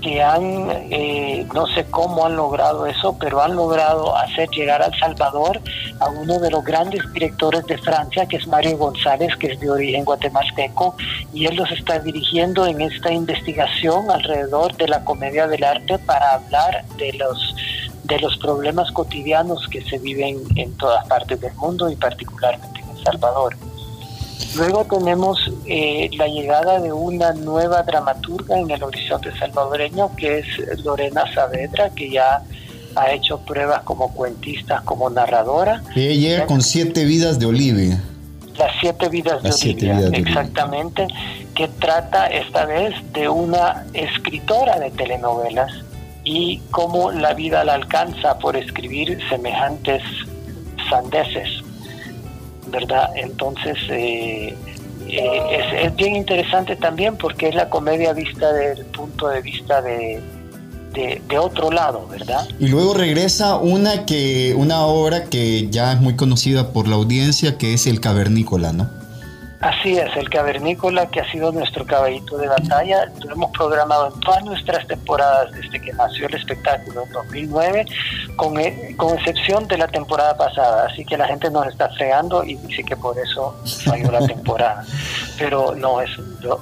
que 0.00 0.22
han, 0.22 0.70
eh, 0.90 1.46
no 1.52 1.66
sé 1.66 1.84
cómo 1.90 2.26
han 2.26 2.36
logrado 2.36 2.86
eso, 2.86 3.16
pero 3.18 3.42
han 3.42 3.56
logrado 3.56 4.16
hacer 4.16 4.48
llegar 4.50 4.82
al 4.82 4.96
Salvador 4.98 5.60
a 6.00 6.08
uno 6.08 6.38
de 6.38 6.50
los 6.50 6.64
grandes 6.64 7.02
directores 7.12 7.64
de 7.66 7.78
Francia, 7.78 8.26
que 8.26 8.36
es 8.36 8.46
Mario 8.46 8.76
González, 8.78 9.34
que 9.36 9.48
es 9.48 9.60
de 9.60 9.70
origen 9.70 10.04
guatemalteco, 10.04 10.94
y 11.32 11.46
él 11.46 11.56
los 11.56 11.70
está 11.72 11.98
dirigiendo 11.98 12.66
en 12.66 12.80
esta 12.80 13.12
investigación 13.12 14.10
alrededor 14.10 14.76
de 14.76 14.88
la 14.88 15.04
comedia 15.04 15.46
del 15.46 15.64
arte 15.64 15.98
para 15.98 16.34
hablar 16.34 16.84
de 16.96 17.12
los 17.14 17.54
de 18.04 18.18
los 18.20 18.38
problemas 18.38 18.90
cotidianos 18.92 19.68
que 19.68 19.82
se 19.82 19.98
viven 19.98 20.38
en 20.56 20.74
todas 20.78 21.06
partes 21.08 21.38
del 21.42 21.52
mundo 21.56 21.90
y 21.90 21.96
particularmente 21.96 22.80
en 22.80 22.96
El 22.96 23.04
Salvador. 23.04 23.54
Luego 24.56 24.84
tenemos 24.84 25.38
eh, 25.66 26.10
la 26.16 26.26
llegada 26.26 26.80
de 26.80 26.92
una 26.92 27.32
nueva 27.32 27.82
dramaturga 27.82 28.58
en 28.58 28.70
el 28.70 28.82
horizonte 28.82 29.36
salvadoreño, 29.38 30.14
que 30.16 30.38
es 30.38 30.46
Lorena 30.84 31.24
Saavedra, 31.34 31.90
que 31.90 32.10
ya 32.10 32.42
ha 32.96 33.12
hecho 33.12 33.38
pruebas 33.38 33.82
como 33.82 34.12
cuentista, 34.12 34.82
como 34.84 35.10
narradora. 35.10 35.82
ella 35.94 36.14
llega 36.14 36.46
con 36.46 36.62
Siete 36.62 37.04
Vidas 37.04 37.38
de 37.38 37.46
Olivia. 37.46 38.02
Las 38.58 38.72
Siete 38.80 39.08
Vidas, 39.08 39.42
de, 39.42 39.50
Olivia, 39.52 40.08
exactamente, 40.12 41.06
que 41.54 41.68
trata 41.68 42.26
esta 42.26 42.66
vez 42.66 42.94
de 43.12 43.28
una 43.28 43.86
escritora 43.94 44.80
de 44.80 44.90
telenovelas 44.90 45.70
y 46.24 46.60
cómo 46.72 47.12
la 47.12 47.34
vida 47.34 47.62
la 47.64 47.74
alcanza 47.74 48.38
por 48.38 48.56
escribir 48.56 49.18
semejantes 49.28 50.02
sandeces. 50.90 51.62
¿Verdad? 52.70 53.10
Entonces, 53.16 53.76
eh, 53.90 54.54
eh, 55.08 55.82
es, 55.84 55.96
bien 55.96 56.16
interesante 56.16 56.76
también 56.76 57.16
porque 57.16 57.48
es 57.48 57.54
la 57.54 57.68
comedia 57.68 58.12
vista 58.12 58.52
desde 58.52 58.82
el 58.82 58.86
punto 58.86 59.28
de 59.28 59.40
vista 59.40 59.80
de, 59.80 60.20
de, 60.92 61.38
otro 61.38 61.70
lado, 61.70 62.08
¿verdad? 62.08 62.46
Y 62.58 62.68
luego 62.68 62.94
regresa 62.94 63.56
una 63.56 64.04
que 64.04 64.54
una 64.56 64.82
obra 64.82 65.24
que 65.24 65.68
ya 65.70 65.92
es 65.92 66.00
muy 66.00 66.16
conocida 66.16 66.72
por 66.72 66.88
la 66.88 66.96
audiencia, 66.96 67.56
que 67.56 67.74
es 67.74 67.86
El 67.86 68.00
Cavernícola, 68.00 68.72
¿no? 68.72 68.97
Así 69.60 69.98
es, 69.98 70.16
el 70.16 70.30
cavernícola 70.30 71.06
que 71.06 71.20
ha 71.20 71.32
sido 71.32 71.50
nuestro 71.50 71.84
caballito 71.84 72.38
de 72.38 72.46
batalla, 72.46 73.10
lo 73.24 73.32
hemos 73.32 73.50
programado 73.50 74.14
en 74.14 74.20
todas 74.20 74.44
nuestras 74.44 74.86
temporadas 74.86 75.50
desde 75.50 75.80
que 75.80 75.92
nació 75.94 76.28
el 76.28 76.34
espectáculo 76.34 77.02
en 77.04 77.12
2009, 77.12 77.86
con, 78.36 78.56
e, 78.60 78.94
con 78.96 79.18
excepción 79.18 79.66
de 79.66 79.78
la 79.78 79.88
temporada 79.88 80.36
pasada, 80.36 80.86
así 80.86 81.04
que 81.04 81.16
la 81.16 81.26
gente 81.26 81.50
nos 81.50 81.66
está 81.66 81.88
fregando 81.90 82.44
y 82.44 82.54
dice 82.54 82.84
que 82.84 82.96
por 82.96 83.18
eso 83.18 83.56
falló 83.84 84.12
la 84.12 84.24
temporada. 84.24 84.84
Pero 85.38 85.74
no, 85.74 86.00
es 86.00 86.10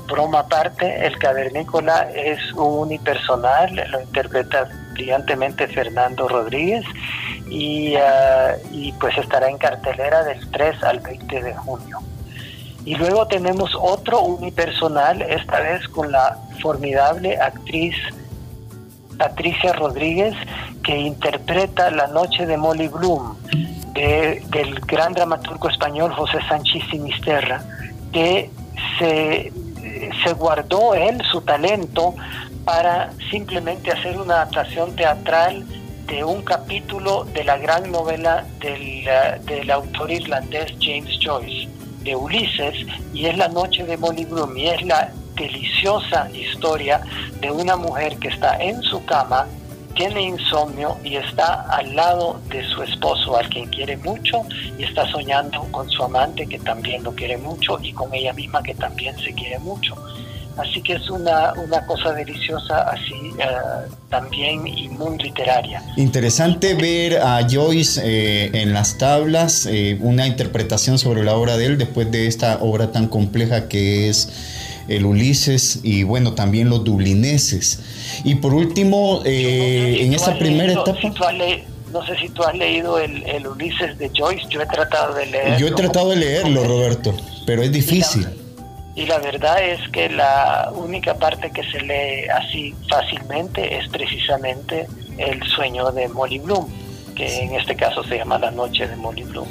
broma 0.07 0.39
aparte, 0.39 1.07
el 1.07 1.19
cavernícola 1.19 2.09
es 2.15 2.41
un 2.55 2.87
unipersonal, 2.87 3.75
lo 3.91 4.01
interpreta 4.01 4.71
brillantemente 4.93 5.69
Fernando 5.69 6.29
Rodríguez 6.29 6.87
y, 7.51 7.95
ah, 7.97 8.55
y 8.73 8.93
pues 8.93 9.19
estará 9.19 9.51
en 9.51 9.59
cartelera 9.59 10.25
del 10.25 10.51
3 10.51 10.83
al 10.83 11.01
20 11.01 11.43
de 11.43 11.55
junio. 11.55 12.01
Y 12.87 12.95
luego 12.95 13.27
tenemos 13.27 13.77
otro 13.79 14.21
unipersonal, 14.21 15.21
esta 15.21 15.59
vez 15.59 15.87
con 15.89 16.13
la 16.13 16.39
formidable 16.63 17.37
actriz 17.37 17.97
Patricia 19.19 19.73
Rodríguez, 19.73 20.35
que 20.85 20.97
interpreta 20.97 21.91
La 21.91 22.07
Noche 22.07 22.47
de 22.47 22.57
Molly 22.57 22.87
Bloom, 22.87 23.37
del 23.93 24.75
gran 24.87 25.15
dramaturgo 25.15 25.69
español 25.69 26.13
José 26.13 26.39
Sánchez 26.49 26.85
Sinisterra, 26.89 27.61
que 28.13 28.51
se, 29.01 29.53
se 30.25 30.33
guardó 30.35 30.95
él 30.95 31.21
su 31.33 31.41
talento 31.41 32.15
para 32.65 33.11
simplemente 33.33 33.91
hacer 33.91 34.17
una 34.17 34.35
adaptación 34.35 34.95
teatral 34.95 35.67
de 36.07 36.23
un 36.23 36.43
capítulo 36.43 37.25
de 37.25 37.43
la 37.43 37.57
gran 37.57 37.91
novela 37.91 38.45
del, 38.61 39.05
del 39.45 39.71
autor 39.73 40.13
irlandés 40.13 40.73
James 40.81 41.19
Joyce 41.21 41.69
de 42.07 42.17
Ulises 42.17 42.75
y 43.13 43.27
es 43.27 43.37
la 43.37 43.49
noche 43.49 43.85
de 43.85 43.97
Molly 43.99 44.25
Bloom 44.25 44.57
y 44.57 44.69
es 44.69 44.83
la 44.87 45.13
deliciosa 45.35 46.31
historia 46.31 47.03
de 47.41 47.51
una 47.51 47.77
mujer 47.77 48.17
que 48.17 48.29
está 48.29 48.57
en 48.57 48.81
su 48.83 49.05
cama, 49.05 49.47
tiene 49.95 50.23
insomnio 50.23 50.97
y 51.05 51.17
está 51.17 51.63
al 51.63 51.95
lado 51.95 52.41
de 52.49 52.65
su 52.65 52.83
esposo, 52.83 53.37
al 53.37 53.49
quien 53.49 53.69
quiere 53.69 53.97
mucho, 53.99 54.43
y 54.79 54.85
está 54.85 55.07
soñando 55.11 55.61
con 55.71 55.89
su 55.91 56.03
amante 56.05 56.47
que 56.47 56.59
también 56.59 57.03
lo 57.03 57.13
quiere 57.15 57.37
mucho 57.37 57.79
y 57.83 57.93
con 57.93 58.15
ella 58.15 58.33
misma 58.33 58.63
que 58.63 58.75
también 58.75 59.17
se 59.19 59.33
quiere 59.35 59.59
mucho. 59.59 59.95
Así 60.57 60.81
que 60.81 60.95
es 60.95 61.11
una, 61.11 61.53
una 61.53 61.85
cosa 61.85 62.13
deliciosa 62.13 62.89
así 62.91 63.15
eh, 63.39 63.91
también 64.09 64.67
y 64.67 64.89
muy 64.89 65.19
literaria. 65.19 65.83
Interesante 65.97 66.75
ver 66.75 67.19
a 67.19 67.47
Joyce 67.47 68.01
eh, 68.03 68.51
en 68.55 68.73
las 68.73 68.97
tablas, 68.97 69.67
eh, 69.67 69.99
una 70.01 70.27
interpretación 70.27 70.99
sobre 70.99 71.25
la 71.25 71.35
obra 71.35 71.59
de 71.59 71.67
él 71.67 71.79
después 71.79 72.11
de 72.11 72.27
esta 72.27 72.59
obra 72.63 72.91
tan 72.91 73.09
compleja 73.09 73.69
que 73.69 74.09
es 74.09 74.85
el 74.89 75.05
Ulises 75.05 75.81
y 75.83 76.05
bueno, 76.05 76.33
también 76.33 76.71
los 76.71 76.85
dublineses. 76.85 77.81
Y 78.25 78.37
por 78.37 78.55
último, 78.55 79.21
en 79.27 80.15
esta 80.15 80.39
primera 80.39 80.73
etapa... 80.73 80.93
no 81.93 82.07
sé 82.07 82.17
si 82.19 82.29
tú 82.31 82.43
has 82.45 82.55
leído 82.55 82.99
el, 82.99 83.23
el, 83.25 83.47
Ulises 83.47 83.99
de 83.99 84.11
Joyce, 84.17 84.47
yo 84.49 84.63
he 84.63 84.67
tratado 84.67 85.15
de 85.15 85.27
leerlo. 85.27 85.59
Yo 85.59 85.67
he 85.67 85.73
tratado 85.73 86.11
de 86.11 86.17
leerlo, 86.17 86.65
Roberto, 86.65 87.15
pero 87.45 87.63
es 87.63 87.73
difícil 87.73 88.27
y 88.97 89.05
la 89.05 89.19
verdad 89.19 89.63
es 89.63 89.79
que 89.91 90.09
la 90.09 90.73
única 90.75 91.15
parte 91.15 91.51
que 91.51 91.63
se 91.71 91.81
lee 91.81 92.27
así 92.29 92.75
fácilmente 92.89 93.77
es 93.77 93.89
precisamente 93.91 94.87
el 95.19 95.43
sueño 95.43 95.93
de 95.93 96.09
Molly 96.09 96.39
Bloom, 96.39 96.67
que 97.15 97.43
en 97.43 97.55
este 97.55 97.77
caso 97.77 98.03
se 98.05 98.17
llama 98.17 98.39
La 98.39 98.51
Noche 98.51 98.89
de 98.89 98.97
Molly 98.97 99.25
Bloom. 99.25 99.47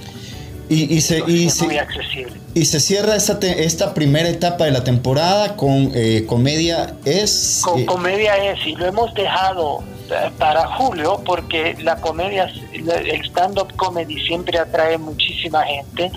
Y, 0.67 0.99
se, 1.01 1.19
y, 1.19 1.47
muy 1.63 1.77
accesible. 1.77 2.33
y 2.55 2.65
se 2.65 2.79
cierra 2.79 3.15
esta, 3.15 3.37
esta 3.39 3.93
primera 3.93 4.27
etapa 4.27 4.65
de 4.65 4.71
la 4.71 4.83
temporada 4.83 5.55
con 5.55 5.91
eh, 5.93 6.25
comedia 6.25 6.95
es... 7.05 7.61
Con 7.63 7.81
eh, 7.81 7.85
comedia 7.85 8.35
es, 8.37 8.65
y 8.65 8.75
lo 8.75 8.87
hemos 8.87 9.13
dejado 9.13 9.83
eh, 10.09 10.31
para 10.39 10.65
julio 10.69 11.21
porque 11.23 11.75
la 11.83 11.97
comedia, 11.97 12.51
el 12.73 13.21
stand-up 13.25 13.75
comedy 13.75 14.19
siempre 14.25 14.57
atrae 14.57 14.97
muchísima 14.97 15.63
gente. 15.65 16.11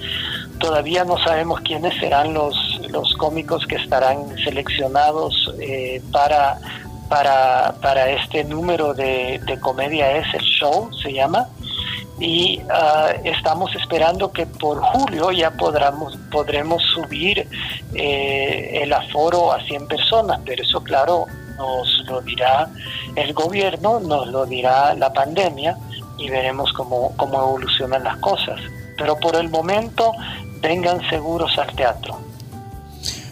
Todavía 0.59 1.05
no 1.05 1.19
sabemos 1.19 1.61
quiénes 1.61 1.95
serán 1.99 2.35
los, 2.35 2.81
los 2.91 3.15
cómicos 3.17 3.67
que 3.67 3.77
estarán 3.77 4.37
seleccionados 4.39 5.55
eh, 5.61 6.03
para, 6.13 6.59
para, 7.09 7.75
para, 7.81 8.11
este 8.11 8.45
número 8.45 8.95
de, 8.95 9.41
comedia 9.61 10.17
es 10.17 10.35
el 10.35 10.43
show, 10.43 10.91
se 11.03 11.13
llama. 11.13 11.49
Y 12.21 12.61
ah, 12.71 13.13
estamos 13.23 13.75
esperando 13.77 14.33
que 14.33 14.47
por 14.47 14.81
julio 14.81 15.31
ya 15.31 15.53
podremos, 15.53 16.17
podremos 16.33 16.83
subir 16.83 17.47
eh, 17.95 18.81
el 18.83 18.93
aforo 18.93 19.53
a 19.53 19.63
100 19.63 19.87
personas, 19.87 20.41
pero 20.45 20.63
eso 20.63 20.83
claro 20.83 21.27
nos 21.57 22.05
lo 22.07 22.21
dirá 22.23 22.69
el 23.17 23.33
gobierno, 23.35 24.01
nos 24.01 24.29
lo 24.29 24.47
dirá 24.47 24.95
la 24.95 25.13
pandemia 25.13 25.77
y 26.17 26.31
veremos 26.31 26.73
cómo, 26.73 27.13
cómo 27.17 27.39
evolucionan 27.39 28.05
las 28.05 28.17
cosas. 28.19 28.61
Pero 28.99 29.17
por 29.19 29.37
el 29.37 29.49
momento 29.49 30.13
vengan 30.61 31.01
seguros 31.09 31.57
al 31.59 31.75
teatro. 31.75 32.29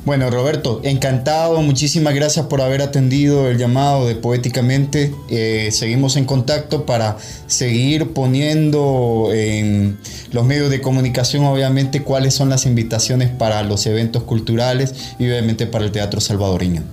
Bueno, 0.06 0.30
Roberto, 0.30 0.80
encantado, 0.84 1.60
muchísimas 1.62 2.14
gracias 2.14 2.46
por 2.46 2.60
haber 2.60 2.80
atendido 2.80 3.48
el 3.48 3.58
llamado 3.58 4.06
de 4.06 4.14
Poéticamente. 4.14 5.12
Eh, 5.28 5.70
seguimos 5.72 6.14
en 6.14 6.26
contacto 6.26 6.86
para 6.86 7.16
seguir 7.48 8.12
poniendo 8.12 9.30
en 9.32 9.98
los 10.30 10.44
medios 10.44 10.70
de 10.70 10.80
comunicación, 10.80 11.44
obviamente, 11.44 12.04
cuáles 12.04 12.34
son 12.34 12.50
las 12.50 12.66
invitaciones 12.66 13.30
para 13.30 13.64
los 13.64 13.84
eventos 13.86 14.22
culturales 14.22 14.94
y 15.18 15.26
obviamente 15.26 15.66
para 15.66 15.84
el 15.84 15.90
Teatro 15.90 16.20
Salvadoreño. 16.20 16.84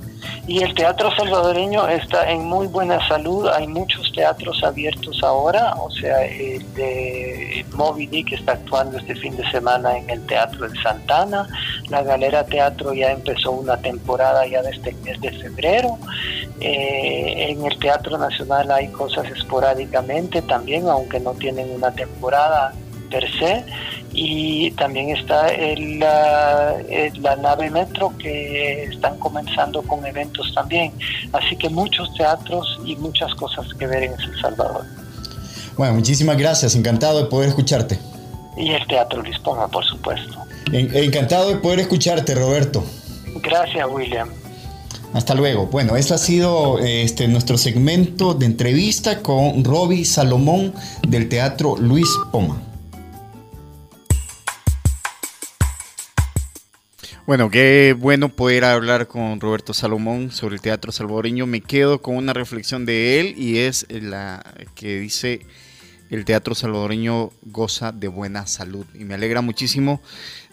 Y 0.46 0.62
el 0.62 0.74
teatro 0.74 1.10
salvadoreño 1.16 1.88
está 1.88 2.30
en 2.30 2.44
muy 2.44 2.68
buena 2.68 3.06
salud, 3.08 3.48
hay 3.48 3.66
muchos 3.66 4.12
teatros 4.12 4.62
abiertos 4.62 5.24
ahora, 5.24 5.74
o 5.76 5.90
sea, 5.90 6.26
el 6.26 6.74
de 6.74 7.66
Moby 7.72 8.08
Dick 8.08 8.34
está 8.34 8.52
actuando 8.52 8.98
este 8.98 9.16
fin 9.16 9.38
de 9.38 9.50
semana 9.52 9.98
en 9.98 10.10
el 10.10 10.26
Teatro 10.26 10.68
de 10.68 10.78
Santana, 10.82 11.48
la 11.90 12.04
Galera 12.04 12.44
Teatro 12.46 12.94
ya 12.94 13.12
empezó 13.12 13.52
una 13.52 13.78
temporada 13.78 14.46
ya 14.46 14.62
desde 14.62 14.90
el 14.90 14.98
mes 14.98 15.22
de 15.22 15.32
febrero, 15.32 15.98
eh, 16.60 17.48
en 17.50 17.66
el 17.66 17.80
Teatro 17.80 18.18
Nacional 18.18 18.70
hay 18.70 18.90
cosas 18.90 19.26
esporádicamente 19.32 20.42
también, 20.42 20.90
aunque 20.90 21.22
no 21.22 21.32
tienen 21.36 21.72
una 21.72 21.92
temporada 21.92 22.74
per 23.14 23.32
se, 23.38 23.64
y 24.12 24.72
también 24.72 25.10
está 25.12 25.50
el, 25.50 26.00
la, 26.00 27.36
nave 27.42 27.70
metro 27.70 28.12
que 28.18 28.86
están 28.86 29.18
comenzando 29.20 29.84
con 29.84 30.04
eventos 30.06 30.52
también. 30.56 30.92
Así 31.32 31.56
que 31.56 31.70
muchos 31.70 32.12
teatros 32.16 32.80
y 32.84 32.96
muchas 32.96 33.34
cosas 33.36 33.68
que 33.78 33.86
ver 33.86 34.04
en 34.04 34.14
El 34.14 34.42
Salvador. 34.42 34.86
Bueno, 35.78 35.94
muchísimas 35.94 36.38
gracias, 36.38 36.76
encantado 36.76 37.20
de 37.20 37.26
poder 37.30 37.50
escucharte. 37.50 38.00
Y 38.58 38.72
el 38.72 38.86
Teatro 38.88 39.22
Lisponga, 39.22 39.68
por 39.68 39.86
supuesto. 39.86 40.40
encantado 40.72 41.50
de 41.50 41.56
poder 41.58 41.80
escucharte, 41.80 42.34
Roberto. 42.36 42.84
Gracias, 43.42 43.88
William. 43.90 44.30
Hasta 45.14 45.36
luego. 45.36 45.68
Bueno, 45.68 45.96
este 45.96 46.16
ha 46.16 46.18
sido 46.18 46.80
este, 46.80 47.28
nuestro 47.28 47.58
segmento 47.58 48.34
de 48.34 48.48
entrevista 48.48 49.22
con 49.22 49.64
Roby 49.64 50.06
Salomón 50.06 50.74
del 51.08 51.30
Teatro 51.30 51.76
Luis 51.78 52.08
Poma. 52.32 52.73
Bueno, 57.26 57.50
qué 57.50 57.96
bueno 57.98 58.28
poder 58.28 58.66
hablar 58.66 59.08
con 59.08 59.40
Roberto 59.40 59.74
Salomón 59.74 60.30
sobre 60.30 60.56
el 60.56 60.62
teatro 60.62 60.92
salvadoreño. 60.92 61.48
Me 61.48 61.62
quedo 61.62 62.02
con 62.02 62.18
una 62.18 62.34
reflexión 62.34 62.86
de 62.86 63.22
él 63.22 63.36
y 63.38 63.60
es 63.60 63.86
la 63.90 64.44
que 64.76 65.00
dice 65.00 65.40
el 66.10 66.26
teatro 66.26 66.54
salvadoreño 66.54 67.32
goza 67.44 67.94
de 67.94 68.10
buena 68.10 68.46
salud. 68.46 68.86
Y 68.94 69.06
me 69.06 69.14
alegra 69.14 69.40
muchísimo 69.40 70.02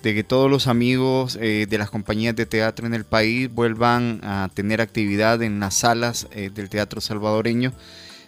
de 0.05 0.15
que 0.15 0.23
todos 0.23 0.49
los 0.49 0.69
amigos 0.69 1.37
eh, 1.41 1.67
de 1.69 1.77
las 1.77 1.91
compañías 1.91 2.37
de 2.37 2.47
teatro 2.47 2.87
en 2.87 2.95
el 2.95 3.05
país 3.05 3.53
vuelvan 3.53 4.21
a 4.23 4.49
tener 4.55 4.81
actividad 4.81 5.43
en 5.43 5.59
las 5.59 5.75
salas 5.75 6.29
eh, 6.31 6.51
del 6.55 6.69
teatro 6.69 7.01
salvadoreño 7.01 7.73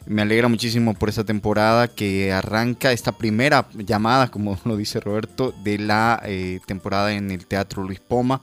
me 0.07 0.23
alegra 0.23 0.49
muchísimo 0.49 0.95
por 0.95 1.09
esta 1.09 1.25
temporada 1.25 1.89
que 1.89 2.33
arranca 2.33 2.93
esta 2.93 3.13
primera 3.13 3.67
llamada, 3.75 4.29
como 4.29 4.59
lo 4.65 4.77
dice 4.77 5.01
Roberto, 5.01 5.55
de 5.63 5.79
la 5.79 6.21
eh, 6.25 6.61
temporada 6.67 7.13
en 7.13 7.31
el 7.31 7.47
Teatro 7.47 7.83
Luis 7.83 8.01
Poma. 8.01 8.41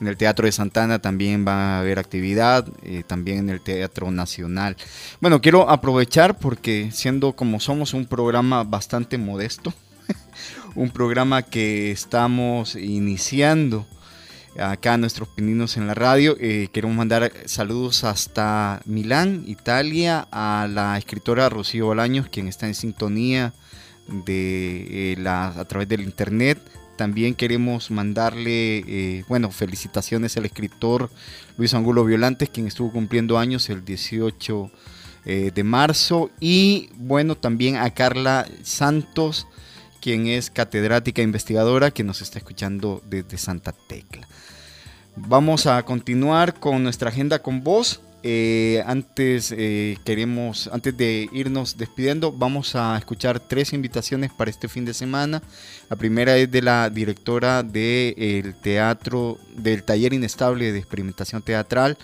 En 0.00 0.06
el 0.06 0.16
Teatro 0.16 0.46
de 0.46 0.52
Santana 0.52 0.98
también 0.98 1.46
va 1.46 1.76
a 1.76 1.80
haber 1.80 1.98
actividad, 1.98 2.66
eh, 2.82 3.02
también 3.06 3.38
en 3.38 3.50
el 3.50 3.60
Teatro 3.60 4.10
Nacional. 4.10 4.76
Bueno, 5.20 5.42
quiero 5.42 5.68
aprovechar 5.68 6.38
porque 6.38 6.90
siendo 6.92 7.34
como 7.34 7.60
somos 7.60 7.92
un 7.92 8.06
programa 8.06 8.64
bastante 8.64 9.18
modesto, 9.18 9.74
un 10.74 10.90
programa 10.90 11.42
que 11.42 11.90
estamos 11.90 12.76
iniciando, 12.76 13.86
acá 14.58 14.96
nuestros 14.96 15.28
pininos 15.28 15.76
en 15.76 15.86
la 15.86 15.94
radio. 15.94 16.36
Eh, 16.40 16.68
queremos 16.72 16.96
mandar 16.96 17.32
saludos 17.46 18.04
hasta 18.04 18.80
Milán, 18.84 19.44
Italia, 19.46 20.26
a 20.30 20.68
la 20.70 20.98
escritora 20.98 21.48
Rocío 21.48 21.86
Bolaños, 21.86 22.28
quien 22.28 22.48
está 22.48 22.66
en 22.66 22.74
sintonía 22.74 23.52
de, 24.08 25.12
eh, 25.12 25.24
a 25.28 25.64
través 25.66 25.88
del 25.88 26.02
internet. 26.02 26.58
También 26.96 27.34
queremos 27.34 27.90
mandarle, 27.90 28.78
eh, 28.86 29.24
bueno, 29.28 29.50
felicitaciones 29.50 30.36
al 30.36 30.44
escritor 30.44 31.10
Luis 31.56 31.72
Angulo 31.72 32.04
Violantes, 32.04 32.50
quien 32.50 32.66
estuvo 32.66 32.92
cumpliendo 32.92 33.38
años 33.38 33.70
el 33.70 33.84
18 33.84 34.70
de 35.22 35.64
marzo. 35.64 36.30
Y 36.40 36.88
bueno, 36.96 37.36
también 37.36 37.76
a 37.76 37.90
Carla 37.90 38.48
Santos, 38.62 39.46
quien 40.00 40.26
es 40.26 40.50
catedrática 40.50 41.22
investigadora 41.22 41.90
que 41.90 42.04
nos 42.04 42.22
está 42.22 42.38
escuchando 42.38 43.02
desde 43.08 43.38
Santa 43.38 43.72
Tecla. 43.72 44.26
Vamos 45.16 45.66
a 45.66 45.82
continuar 45.84 46.54
con 46.54 46.82
nuestra 46.82 47.10
agenda 47.10 47.40
con 47.40 47.62
vos. 47.62 48.00
Eh, 48.22 48.82
antes 48.86 49.52
eh, 49.56 49.96
queremos, 50.04 50.68
antes 50.72 50.96
de 50.96 51.28
irnos 51.32 51.78
despidiendo, 51.78 52.32
vamos 52.32 52.76
a 52.76 52.96
escuchar 52.98 53.40
tres 53.40 53.72
invitaciones 53.72 54.30
para 54.30 54.50
este 54.50 54.68
fin 54.68 54.84
de 54.84 54.94
semana. 54.94 55.42
La 55.88 55.96
primera 55.96 56.36
es 56.36 56.50
de 56.50 56.62
la 56.62 56.90
directora 56.90 57.62
del 57.62 58.54
teatro, 58.62 59.38
del 59.56 59.82
taller 59.82 60.12
inestable 60.12 60.72
de 60.72 60.78
experimentación 60.78 61.42
teatral, 61.42 61.96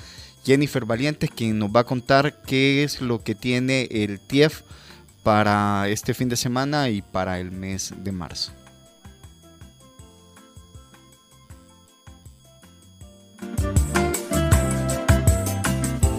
Jennifer 0.44 0.84
Valientes, 0.84 1.30
quien 1.30 1.58
nos 1.58 1.70
va 1.70 1.80
a 1.80 1.84
contar 1.84 2.40
qué 2.46 2.82
es 2.82 3.00
lo 3.00 3.22
que 3.22 3.34
tiene 3.34 3.88
el 3.90 4.20
TIEF 4.20 4.62
para 5.26 5.88
este 5.88 6.14
fin 6.14 6.28
de 6.28 6.36
semana 6.36 6.88
y 6.88 7.02
para 7.02 7.40
el 7.40 7.50
mes 7.50 7.92
de 7.96 8.12
marzo. 8.12 8.52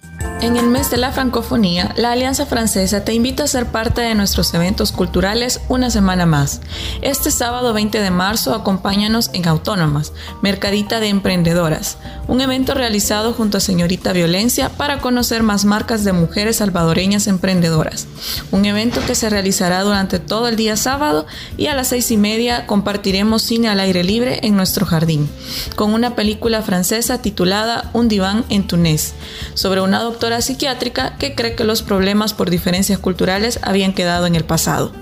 En 0.42 0.56
el 0.56 0.66
mes 0.66 0.90
de 0.90 0.96
la 0.96 1.12
francofonía, 1.12 1.94
la 1.96 2.10
Alianza 2.10 2.46
Francesa 2.46 3.04
te 3.04 3.14
invita 3.14 3.44
a 3.44 3.46
ser 3.46 3.66
parte 3.66 4.00
de 4.00 4.16
nuestros 4.16 4.52
eventos 4.54 4.90
culturales 4.90 5.60
una 5.68 5.88
semana 5.88 6.26
más. 6.26 6.60
Este 7.00 7.30
sábado 7.30 7.72
20 7.72 8.00
de 8.00 8.10
marzo 8.10 8.52
acompáñanos 8.52 9.30
en 9.34 9.46
Autónomas, 9.46 10.12
Mercadita 10.42 10.98
de 10.98 11.10
Emprendedoras, 11.10 11.96
un 12.26 12.40
evento 12.40 12.74
realizado 12.74 13.32
junto 13.32 13.58
a 13.58 13.60
Señorita 13.60 14.12
Violencia 14.12 14.68
para 14.70 14.98
conocer 14.98 15.44
más 15.44 15.64
marcas 15.64 16.02
de 16.02 16.12
mujeres 16.12 16.56
salvadoreñas 16.56 17.28
emprendedoras. 17.28 18.08
Un 18.50 18.64
evento 18.64 19.00
que 19.06 19.14
se 19.14 19.30
realizará 19.30 19.82
durante 19.82 20.18
todo 20.18 20.48
el 20.48 20.56
día 20.56 20.76
sábado 20.76 21.24
y 21.56 21.68
a 21.68 21.74
las 21.76 21.86
seis 21.86 22.10
y 22.10 22.16
media 22.16 22.66
compartiremos 22.66 23.42
cine 23.42 23.68
al 23.68 23.78
aire 23.78 24.02
libre 24.02 24.40
en 24.42 24.56
nuestro 24.56 24.86
jardín, 24.86 25.30
con 25.76 25.94
una 25.94 26.16
película 26.16 26.62
francesa 26.62 27.22
titulada 27.22 27.90
Un 27.92 28.08
diván 28.08 28.44
en 28.48 28.66
Túnez, 28.66 29.12
sobre 29.54 29.80
una 29.80 30.01
doctora 30.03 30.40
psiquiátrica 30.40 31.16
que 31.18 31.34
cree 31.34 31.55
que 31.55 31.64
los 31.64 31.82
problemas 31.82 32.34
por 32.34 32.50
diferencias 32.50 32.98
culturales 32.98 33.59
habían 33.62 33.92
quedado 33.92 34.26
en 34.26 34.34
el 34.34 34.44
pasado. 34.44 34.92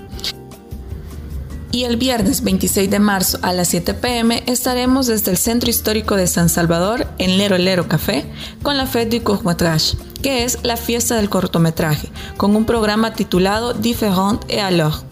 Y 1.71 1.85
el 1.85 1.95
viernes 1.95 2.43
26 2.43 2.89
de 2.89 2.99
marzo 2.99 3.39
a 3.43 3.53
las 3.53 3.69
7 3.69 3.93
pm 3.93 4.43
estaremos 4.45 5.07
desde 5.07 5.31
el 5.31 5.37
Centro 5.37 5.69
Histórico 5.69 6.17
de 6.17 6.27
San 6.27 6.49
Salvador 6.49 7.07
en 7.17 7.37
Lero 7.37 7.57
Lero 7.57 7.87
Café 7.87 8.25
con 8.61 8.75
la 8.75 8.87
Fête 8.87 9.17
du 9.17 9.23
Courtmetrage, 9.23 9.95
que 10.21 10.43
es 10.43 10.59
la 10.63 10.75
fiesta 10.75 11.15
del 11.15 11.29
cortometraje, 11.29 12.09
con 12.35 12.57
un 12.57 12.65
programa 12.65 13.13
titulado 13.13 13.73
Différent 13.73 14.41
et 14.49 14.59
alors 14.59 15.05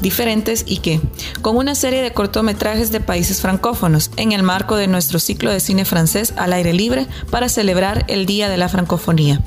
diferentes 0.00 0.64
y 0.66 0.78
que, 0.78 1.00
con 1.42 1.56
una 1.56 1.74
serie 1.74 2.02
de 2.02 2.12
cortometrajes 2.12 2.92
de 2.92 3.00
países 3.00 3.40
francófonos 3.40 4.10
en 4.16 4.32
el 4.32 4.42
marco 4.42 4.76
de 4.76 4.86
nuestro 4.86 5.18
ciclo 5.18 5.50
de 5.50 5.60
cine 5.60 5.84
francés 5.84 6.34
al 6.36 6.52
aire 6.52 6.72
libre 6.72 7.06
para 7.30 7.48
celebrar 7.48 8.04
el 8.08 8.26
Día 8.26 8.48
de 8.48 8.56
la 8.56 8.68
Francofonía. 8.68 9.40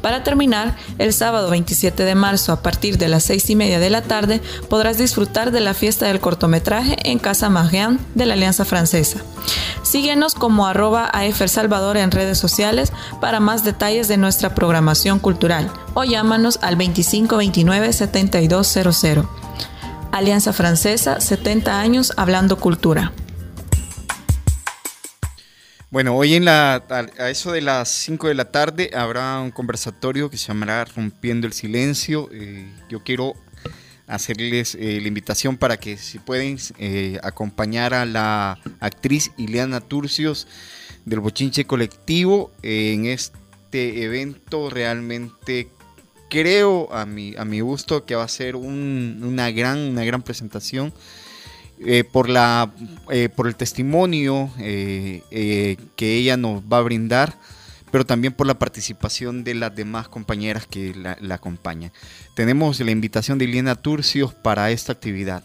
Para 0.00 0.22
terminar, 0.22 0.76
el 0.98 1.12
sábado 1.12 1.50
27 1.50 2.04
de 2.04 2.14
marzo 2.14 2.52
a 2.52 2.62
partir 2.62 2.98
de 2.98 3.08
las 3.08 3.24
6 3.24 3.50
y 3.50 3.56
media 3.56 3.78
de 3.78 3.90
la 3.90 4.02
tarde 4.02 4.40
podrás 4.68 4.98
disfrutar 4.98 5.50
de 5.50 5.60
la 5.60 5.74
fiesta 5.74 6.06
del 6.06 6.20
cortometraje 6.20 6.96
en 7.04 7.18
Casa 7.18 7.48
Marianne 7.48 7.98
de 8.14 8.26
la 8.26 8.34
Alianza 8.34 8.64
Francesa. 8.64 9.22
Síguenos 9.82 10.34
como 10.34 10.66
arroba 10.66 11.10
AFR 11.12 11.48
Salvador 11.48 11.96
en 11.96 12.10
redes 12.10 12.38
sociales 12.38 12.92
para 13.20 13.40
más 13.40 13.64
detalles 13.64 14.08
de 14.08 14.16
nuestra 14.16 14.54
programación 14.54 15.18
cultural 15.18 15.70
o 15.94 16.04
llámanos 16.04 16.58
al 16.62 16.78
2529 16.78 17.92
7200. 17.92 19.26
Alianza 20.12 20.52
Francesa, 20.52 21.20
70 21.20 21.80
años 21.80 22.12
hablando 22.18 22.60
cultura. 22.60 23.12
Bueno, 25.90 26.14
hoy 26.14 26.34
en 26.34 26.44
la, 26.44 26.84
a 27.18 27.30
eso 27.30 27.50
de 27.50 27.62
las 27.62 27.88
5 27.88 28.28
de 28.28 28.34
la 28.34 28.44
tarde 28.44 28.90
habrá 28.94 29.40
un 29.40 29.50
conversatorio 29.50 30.28
que 30.28 30.36
se 30.36 30.48
llamará 30.48 30.84
Rompiendo 30.84 31.46
el 31.46 31.54
Silencio. 31.54 32.28
Eh, 32.30 32.70
yo 32.90 33.02
quiero 33.02 33.34
hacerles 34.06 34.74
eh, 34.74 34.98
la 35.00 35.08
invitación 35.08 35.56
para 35.56 35.78
que 35.78 35.96
si 35.96 36.18
pueden 36.18 36.58
eh, 36.78 37.18
acompañar 37.22 37.94
a 37.94 38.04
la 38.04 38.58
actriz 38.80 39.32
Ileana 39.38 39.80
Turcios 39.80 40.46
del 41.06 41.20
Bochinche 41.20 41.64
Colectivo 41.64 42.52
en 42.62 43.06
este 43.06 44.04
evento 44.04 44.68
realmente 44.68 45.70
creo 46.32 46.88
a 46.90 47.04
mi, 47.04 47.34
a 47.36 47.44
mi 47.44 47.60
gusto 47.60 48.06
que 48.06 48.14
va 48.14 48.24
a 48.24 48.28
ser 48.28 48.56
una, 48.56 49.50
gran, 49.50 49.78
una 49.78 50.02
gran 50.02 50.22
presentación. 50.22 50.94
Eh, 51.84 52.04
por, 52.04 52.28
la, 52.28 52.70
eh, 53.10 53.28
por 53.28 53.48
el 53.48 53.56
testimonio 53.56 54.50
eh, 54.60 55.76
que 55.96 56.14
ella 56.14 56.36
nos 56.36 56.62
va 56.62 56.78
a 56.78 56.82
brindar, 56.82 57.34
pero 57.90 58.06
también 58.06 58.32
por 58.32 58.46
la 58.46 58.54
participación 58.54 59.42
de 59.42 59.54
las 59.54 59.74
demás 59.74 60.08
compañeras 60.08 60.66
que 60.66 60.94
la, 60.94 61.18
la 61.20 61.34
acompañan. 61.34 61.90
Tenemos 62.36 62.78
la 62.78 62.92
invitación 62.92 63.36
de 63.36 63.46
Iliana 63.46 63.74
Turcios 63.74 64.32
para 64.32 64.70
esta 64.70 64.92
actividad. 64.92 65.42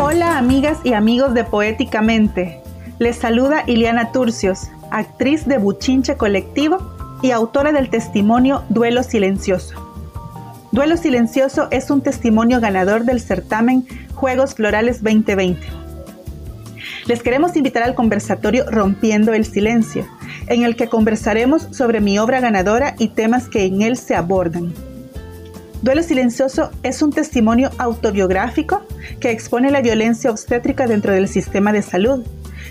Hola 0.00 0.36
amigas 0.36 0.78
y 0.82 0.94
amigos 0.94 1.32
de 1.32 1.44
Poéticamente. 1.44 2.60
Les 2.98 3.16
saluda 3.16 3.62
Iliana 3.68 4.10
Turcios, 4.10 4.64
actriz 4.90 5.46
de 5.46 5.58
Buchinche 5.58 6.16
Colectivo 6.16 7.01
y 7.22 7.30
autora 7.30 7.72
del 7.72 7.88
testimonio 7.88 8.64
Duelo 8.68 9.04
Silencioso. 9.04 9.76
Duelo 10.72 10.96
Silencioso 10.96 11.68
es 11.70 11.90
un 11.90 12.00
testimonio 12.00 12.60
ganador 12.60 13.04
del 13.04 13.20
certamen 13.20 13.86
Juegos 14.14 14.54
Florales 14.54 15.02
2020. 15.02 15.60
Les 17.06 17.22
queremos 17.22 17.56
invitar 17.56 17.84
al 17.84 17.94
conversatorio 17.94 18.68
Rompiendo 18.68 19.32
el 19.34 19.44
Silencio, 19.44 20.06
en 20.48 20.64
el 20.64 20.76
que 20.76 20.88
conversaremos 20.88 21.68
sobre 21.70 22.00
mi 22.00 22.18
obra 22.18 22.40
ganadora 22.40 22.94
y 22.98 23.08
temas 23.08 23.48
que 23.48 23.64
en 23.64 23.82
él 23.82 23.96
se 23.96 24.16
abordan. 24.16 24.72
Duelo 25.82 26.02
Silencioso 26.02 26.70
es 26.82 27.02
un 27.02 27.12
testimonio 27.12 27.70
autobiográfico 27.78 28.82
que 29.20 29.30
expone 29.30 29.70
la 29.70 29.80
violencia 29.80 30.30
obstétrica 30.30 30.86
dentro 30.86 31.12
del 31.12 31.28
sistema 31.28 31.72
de 31.72 31.82
salud 31.82 32.24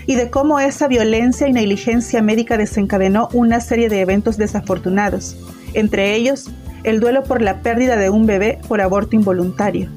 y 0.06 0.14
de 0.16 0.30
cómo 0.30 0.60
esa 0.60 0.88
violencia 0.88 1.46
y 1.46 1.52
negligencia 1.52 2.22
médica 2.22 2.56
desencadenó 2.56 3.28
una 3.32 3.60
serie 3.60 3.88
de 3.88 4.00
eventos 4.00 4.36
desafortunados, 4.36 5.36
entre 5.74 6.14
ellos 6.14 6.50
el 6.84 7.00
duelo 7.00 7.22
por 7.22 7.42
la 7.42 7.60
pérdida 7.60 7.96
de 7.96 8.10
un 8.10 8.26
bebé 8.26 8.58
por 8.68 8.80
aborto 8.80 9.16
involuntario. 9.16 9.88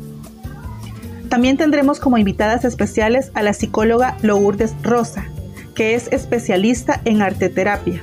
También 1.30 1.58
tendremos 1.58 2.00
como 2.00 2.18
invitadas 2.18 2.64
especiales 2.66 3.32
a 3.34 3.44
la 3.44 3.54
psicóloga 3.54 4.18
Lourdes 4.22 4.76
Rosa, 4.84 5.26
que 5.74 5.96
es 5.96 6.08
especialista 6.12 7.02
en 7.06 7.22
arteterapia, 7.22 8.02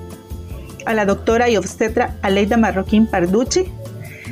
a 0.85 0.95
la 0.95 1.07
doctora 1.07 1.49
y 1.49 1.57
obstetra 1.57 2.17
Aleida 2.23 2.57
Marroquín 2.57 3.07
Parducci 3.07 3.65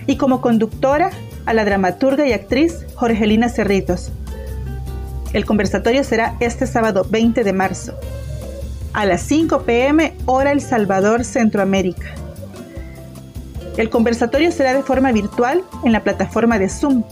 y 0.06 0.16
como 0.16 0.40
conductora 0.40 1.10
a 1.46 1.54
la 1.54 1.64
dramaturga 1.64 2.26
y 2.26 2.32
actriz 2.32 2.84
Jorgelina 2.94 3.48
Cerritos, 3.48 4.12
el 5.32 5.44
conversatorio 5.44 6.04
será 6.04 6.36
este 6.40 6.66
sábado 6.66 7.06
20 7.08 7.44
de 7.44 7.52
marzo, 7.52 7.94
a 8.92 9.06
las 9.06 9.22
5 9.22 9.62
pm 9.62 10.16
hora 10.26 10.52
El 10.52 10.60
Salvador, 10.60 11.24
Centroamérica. 11.24 12.14
El 13.76 13.88
conversatorio 13.88 14.50
será 14.50 14.74
de 14.74 14.82
forma 14.82 15.12
virtual 15.12 15.62
en 15.84 15.92
la 15.92 16.02
plataforma 16.02 16.58
de 16.58 16.68
Zoom 16.68 17.04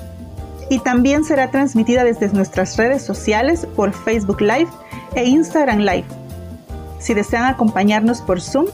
y 0.69 0.81
también 0.81 1.25
será 1.25 1.51
transmitida 1.51 2.05
desde 2.05 2.29
nuestras 2.29 2.77
redes 2.77 3.03
sociales 3.03 3.67
por 3.77 3.93
Facebook 3.93 4.41
Live 4.41 4.69
e 5.15 5.25
Instagram 5.25 5.79
Live. 5.79 6.07
Si 6.99 7.15
desean 7.15 7.45
acompañarnos 7.45 8.21
por 8.21 8.41
Zoom, 8.41 8.67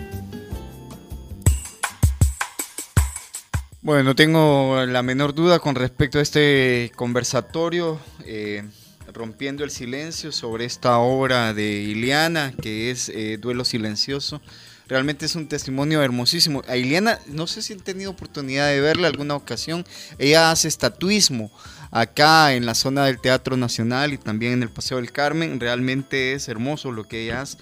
Bueno, 3.81 4.03
no 4.03 4.15
tengo 4.15 4.85
la 4.85 5.01
menor 5.01 5.33
duda 5.33 5.59
con 5.59 5.75
respecto 5.75 6.19
a 6.19 6.21
este 6.21 6.91
conversatorio, 6.95 8.01
eh, 8.25 8.63
rompiendo 9.13 9.63
el 9.63 9.71
silencio 9.71 10.33
sobre 10.33 10.65
esta 10.65 10.97
obra 10.97 11.53
de 11.53 11.83
Iliana, 11.83 12.53
que 12.61 12.91
es 12.91 13.07
eh, 13.07 13.37
Duelo 13.37 13.63
Silencioso. 13.63 14.41
Realmente 14.89 15.25
es 15.25 15.35
un 15.35 15.47
testimonio 15.47 16.03
hermosísimo. 16.03 16.61
A 16.67 16.75
Iliana, 16.75 17.19
no 17.27 17.47
sé 17.47 17.61
si 17.61 17.71
han 17.73 17.79
tenido 17.79 18.11
oportunidad 18.11 18.67
de 18.67 18.81
verla 18.81 19.07
alguna 19.07 19.35
ocasión. 19.35 19.85
Ella 20.17 20.51
hace 20.51 20.67
estatuismo 20.67 21.49
acá 21.91 22.53
en 22.53 22.65
la 22.65 22.75
zona 22.75 23.05
del 23.05 23.21
Teatro 23.21 23.55
Nacional 23.55 24.11
y 24.11 24.17
también 24.17 24.51
en 24.51 24.63
el 24.63 24.69
Paseo 24.69 24.97
del 24.97 25.13
Carmen. 25.13 25.61
Realmente 25.61 26.33
es 26.33 26.49
hermoso 26.49 26.91
lo 26.91 27.05
que 27.05 27.23
ella 27.23 27.41
hace. 27.41 27.57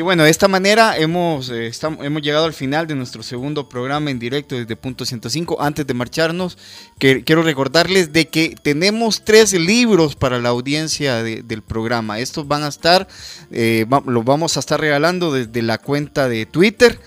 Y 0.00 0.02
bueno, 0.02 0.24
de 0.24 0.30
esta 0.30 0.48
manera 0.48 0.96
hemos, 0.96 1.50
eh, 1.50 1.70
hemos 2.00 2.22
llegado 2.22 2.46
al 2.46 2.54
final 2.54 2.86
de 2.86 2.94
nuestro 2.94 3.22
segundo 3.22 3.68
programa 3.68 4.10
en 4.10 4.18
directo 4.18 4.54
desde 4.54 4.74
Punto 4.74 5.04
105. 5.04 5.60
Antes 5.60 5.86
de 5.86 5.92
marcharnos, 5.92 6.56
quiero 6.98 7.42
recordarles 7.42 8.10
de 8.10 8.26
que 8.26 8.56
tenemos 8.62 9.22
tres 9.26 9.52
libros 9.52 10.16
para 10.16 10.38
la 10.38 10.48
audiencia 10.48 11.22
del 11.22 11.60
programa. 11.60 12.18
Estos 12.18 12.48
van 12.48 12.62
a 12.62 12.68
estar, 12.68 13.08
eh, 13.50 13.84
los 14.06 14.24
vamos 14.24 14.56
a 14.56 14.60
estar 14.60 14.80
regalando 14.80 15.34
desde 15.34 15.60
la 15.60 15.76
cuenta 15.76 16.30
de 16.30 16.46
Twitter. 16.46 16.98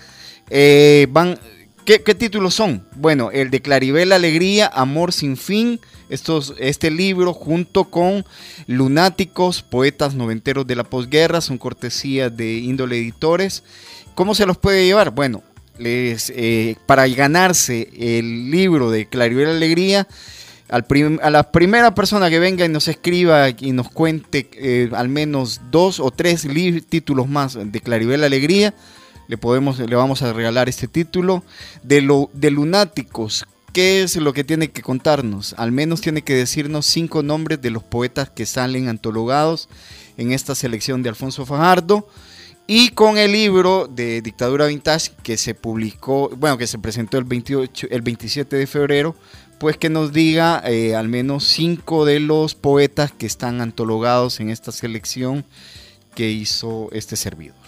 Eh, 0.48 1.08
van, 1.10 1.40
¿qué, 1.84 2.02
¿Qué 2.02 2.14
títulos 2.14 2.54
son? 2.54 2.86
Bueno, 2.96 3.30
el 3.30 3.50
de 3.50 3.60
Claribel 3.60 4.12
Alegría, 4.12 4.70
Amor 4.72 5.12
sin 5.12 5.36
fin 5.36 5.80
estos, 6.08 6.54
este 6.58 6.90
libro 6.90 7.32
junto 7.32 7.84
con 7.84 8.24
Lunáticos, 8.66 9.62
Poetas 9.62 10.14
Noventeros 10.14 10.66
de 10.66 10.76
la 10.76 10.84
Posguerra, 10.84 11.40
son 11.40 11.58
cortesías 11.58 12.34
de 12.36 12.54
índole 12.54 12.98
editores. 12.98 13.62
¿Cómo 14.14 14.34
se 14.34 14.46
los 14.46 14.58
puede 14.58 14.84
llevar? 14.84 15.10
Bueno, 15.10 15.42
les, 15.78 16.30
eh, 16.36 16.76
para 16.86 17.08
ganarse 17.08 17.88
el 17.96 18.50
libro 18.50 18.90
de 18.90 19.06
Claribel 19.06 19.48
Alegría, 19.48 20.06
al 20.68 20.86
a 21.22 21.30
la 21.30 21.50
primera 21.50 21.94
persona 21.94 22.30
que 22.30 22.38
venga 22.38 22.64
y 22.64 22.68
nos 22.68 22.88
escriba 22.88 23.50
y 23.50 23.72
nos 23.72 23.90
cuente 23.90 24.48
eh, 24.54 24.90
al 24.92 25.08
menos 25.08 25.60
dos 25.70 26.00
o 26.00 26.10
tres 26.10 26.46
títulos 26.88 27.28
más 27.28 27.58
de 27.60 27.80
Claribel 27.80 28.24
Alegría, 28.24 28.74
le, 29.28 29.38
podemos, 29.38 29.78
le 29.78 29.96
vamos 29.96 30.22
a 30.22 30.32
regalar 30.32 30.68
este 30.68 30.88
título. 30.88 31.42
De, 31.82 32.00
lo, 32.00 32.30
de 32.32 32.50
Lunáticos, 32.50 33.46
¿Qué 33.74 34.04
es 34.04 34.14
lo 34.14 34.32
que 34.32 34.44
tiene 34.44 34.70
que 34.70 34.82
contarnos? 34.82 35.52
Al 35.58 35.72
menos 35.72 36.00
tiene 36.00 36.22
que 36.22 36.36
decirnos 36.36 36.86
cinco 36.86 37.24
nombres 37.24 37.60
de 37.60 37.70
los 37.70 37.82
poetas 37.82 38.30
que 38.30 38.46
salen 38.46 38.88
antologados 38.88 39.68
en 40.16 40.30
esta 40.30 40.54
selección 40.54 41.02
de 41.02 41.08
Alfonso 41.08 41.44
Fajardo. 41.44 42.08
Y 42.68 42.90
con 42.90 43.18
el 43.18 43.32
libro 43.32 43.88
de 43.88 44.22
Dictadura 44.22 44.66
Vintage 44.66 45.10
que 45.24 45.36
se 45.36 45.56
publicó, 45.56 46.30
bueno, 46.36 46.56
que 46.56 46.68
se 46.68 46.78
presentó 46.78 47.18
el, 47.18 47.24
28, 47.24 47.88
el 47.90 48.02
27 48.02 48.54
de 48.54 48.66
febrero, 48.68 49.16
pues 49.58 49.76
que 49.76 49.90
nos 49.90 50.12
diga 50.12 50.62
eh, 50.64 50.94
al 50.94 51.08
menos 51.08 51.42
cinco 51.42 52.04
de 52.04 52.20
los 52.20 52.54
poetas 52.54 53.10
que 53.10 53.26
están 53.26 53.60
antologados 53.60 54.38
en 54.38 54.50
esta 54.50 54.70
selección 54.70 55.44
que 56.14 56.30
hizo 56.30 56.90
este 56.92 57.16
servidor. 57.16 57.63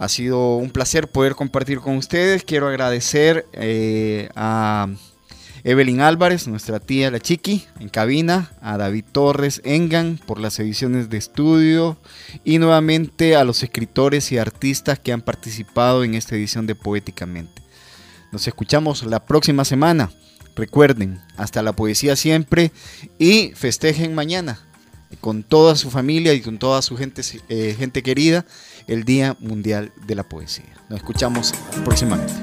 Ha 0.00 0.08
sido 0.08 0.54
un 0.54 0.70
placer 0.70 1.08
poder 1.08 1.34
compartir 1.34 1.80
con 1.80 1.96
ustedes. 1.96 2.44
Quiero 2.44 2.68
agradecer 2.68 3.46
eh, 3.52 4.28
a 4.36 4.86
Evelyn 5.64 6.00
Álvarez, 6.00 6.46
nuestra 6.46 6.78
tía 6.78 7.10
la 7.10 7.18
Chiqui, 7.18 7.66
en 7.80 7.88
cabina, 7.88 8.52
a 8.60 8.78
David 8.78 9.06
Torres 9.10 9.60
Engan 9.64 10.20
por 10.24 10.38
las 10.38 10.60
ediciones 10.60 11.10
de 11.10 11.18
estudio 11.18 11.98
y 12.44 12.58
nuevamente 12.58 13.34
a 13.34 13.42
los 13.42 13.64
escritores 13.64 14.30
y 14.30 14.38
artistas 14.38 15.00
que 15.00 15.12
han 15.12 15.20
participado 15.20 16.04
en 16.04 16.14
esta 16.14 16.36
edición 16.36 16.68
de 16.68 16.76
Poéticamente. 16.76 17.60
Nos 18.30 18.46
escuchamos 18.46 19.02
la 19.02 19.26
próxima 19.26 19.64
semana. 19.64 20.12
Recuerden, 20.54 21.20
hasta 21.36 21.60
la 21.60 21.72
poesía 21.72 22.14
siempre 22.14 22.70
y 23.18 23.50
festejen 23.56 24.14
mañana 24.14 24.60
con 25.20 25.42
toda 25.42 25.74
su 25.76 25.90
familia 25.90 26.34
y 26.34 26.40
con 26.40 26.58
toda 26.58 26.82
su 26.82 26.96
gente, 26.96 27.22
eh, 27.48 27.74
gente 27.78 28.02
querida 28.02 28.44
el 28.88 29.04
Día 29.04 29.36
Mundial 29.38 29.92
de 30.06 30.14
la 30.14 30.24
Poesía. 30.24 30.74
Nos 30.88 30.98
escuchamos 30.98 31.54
próximamente. 31.84 32.34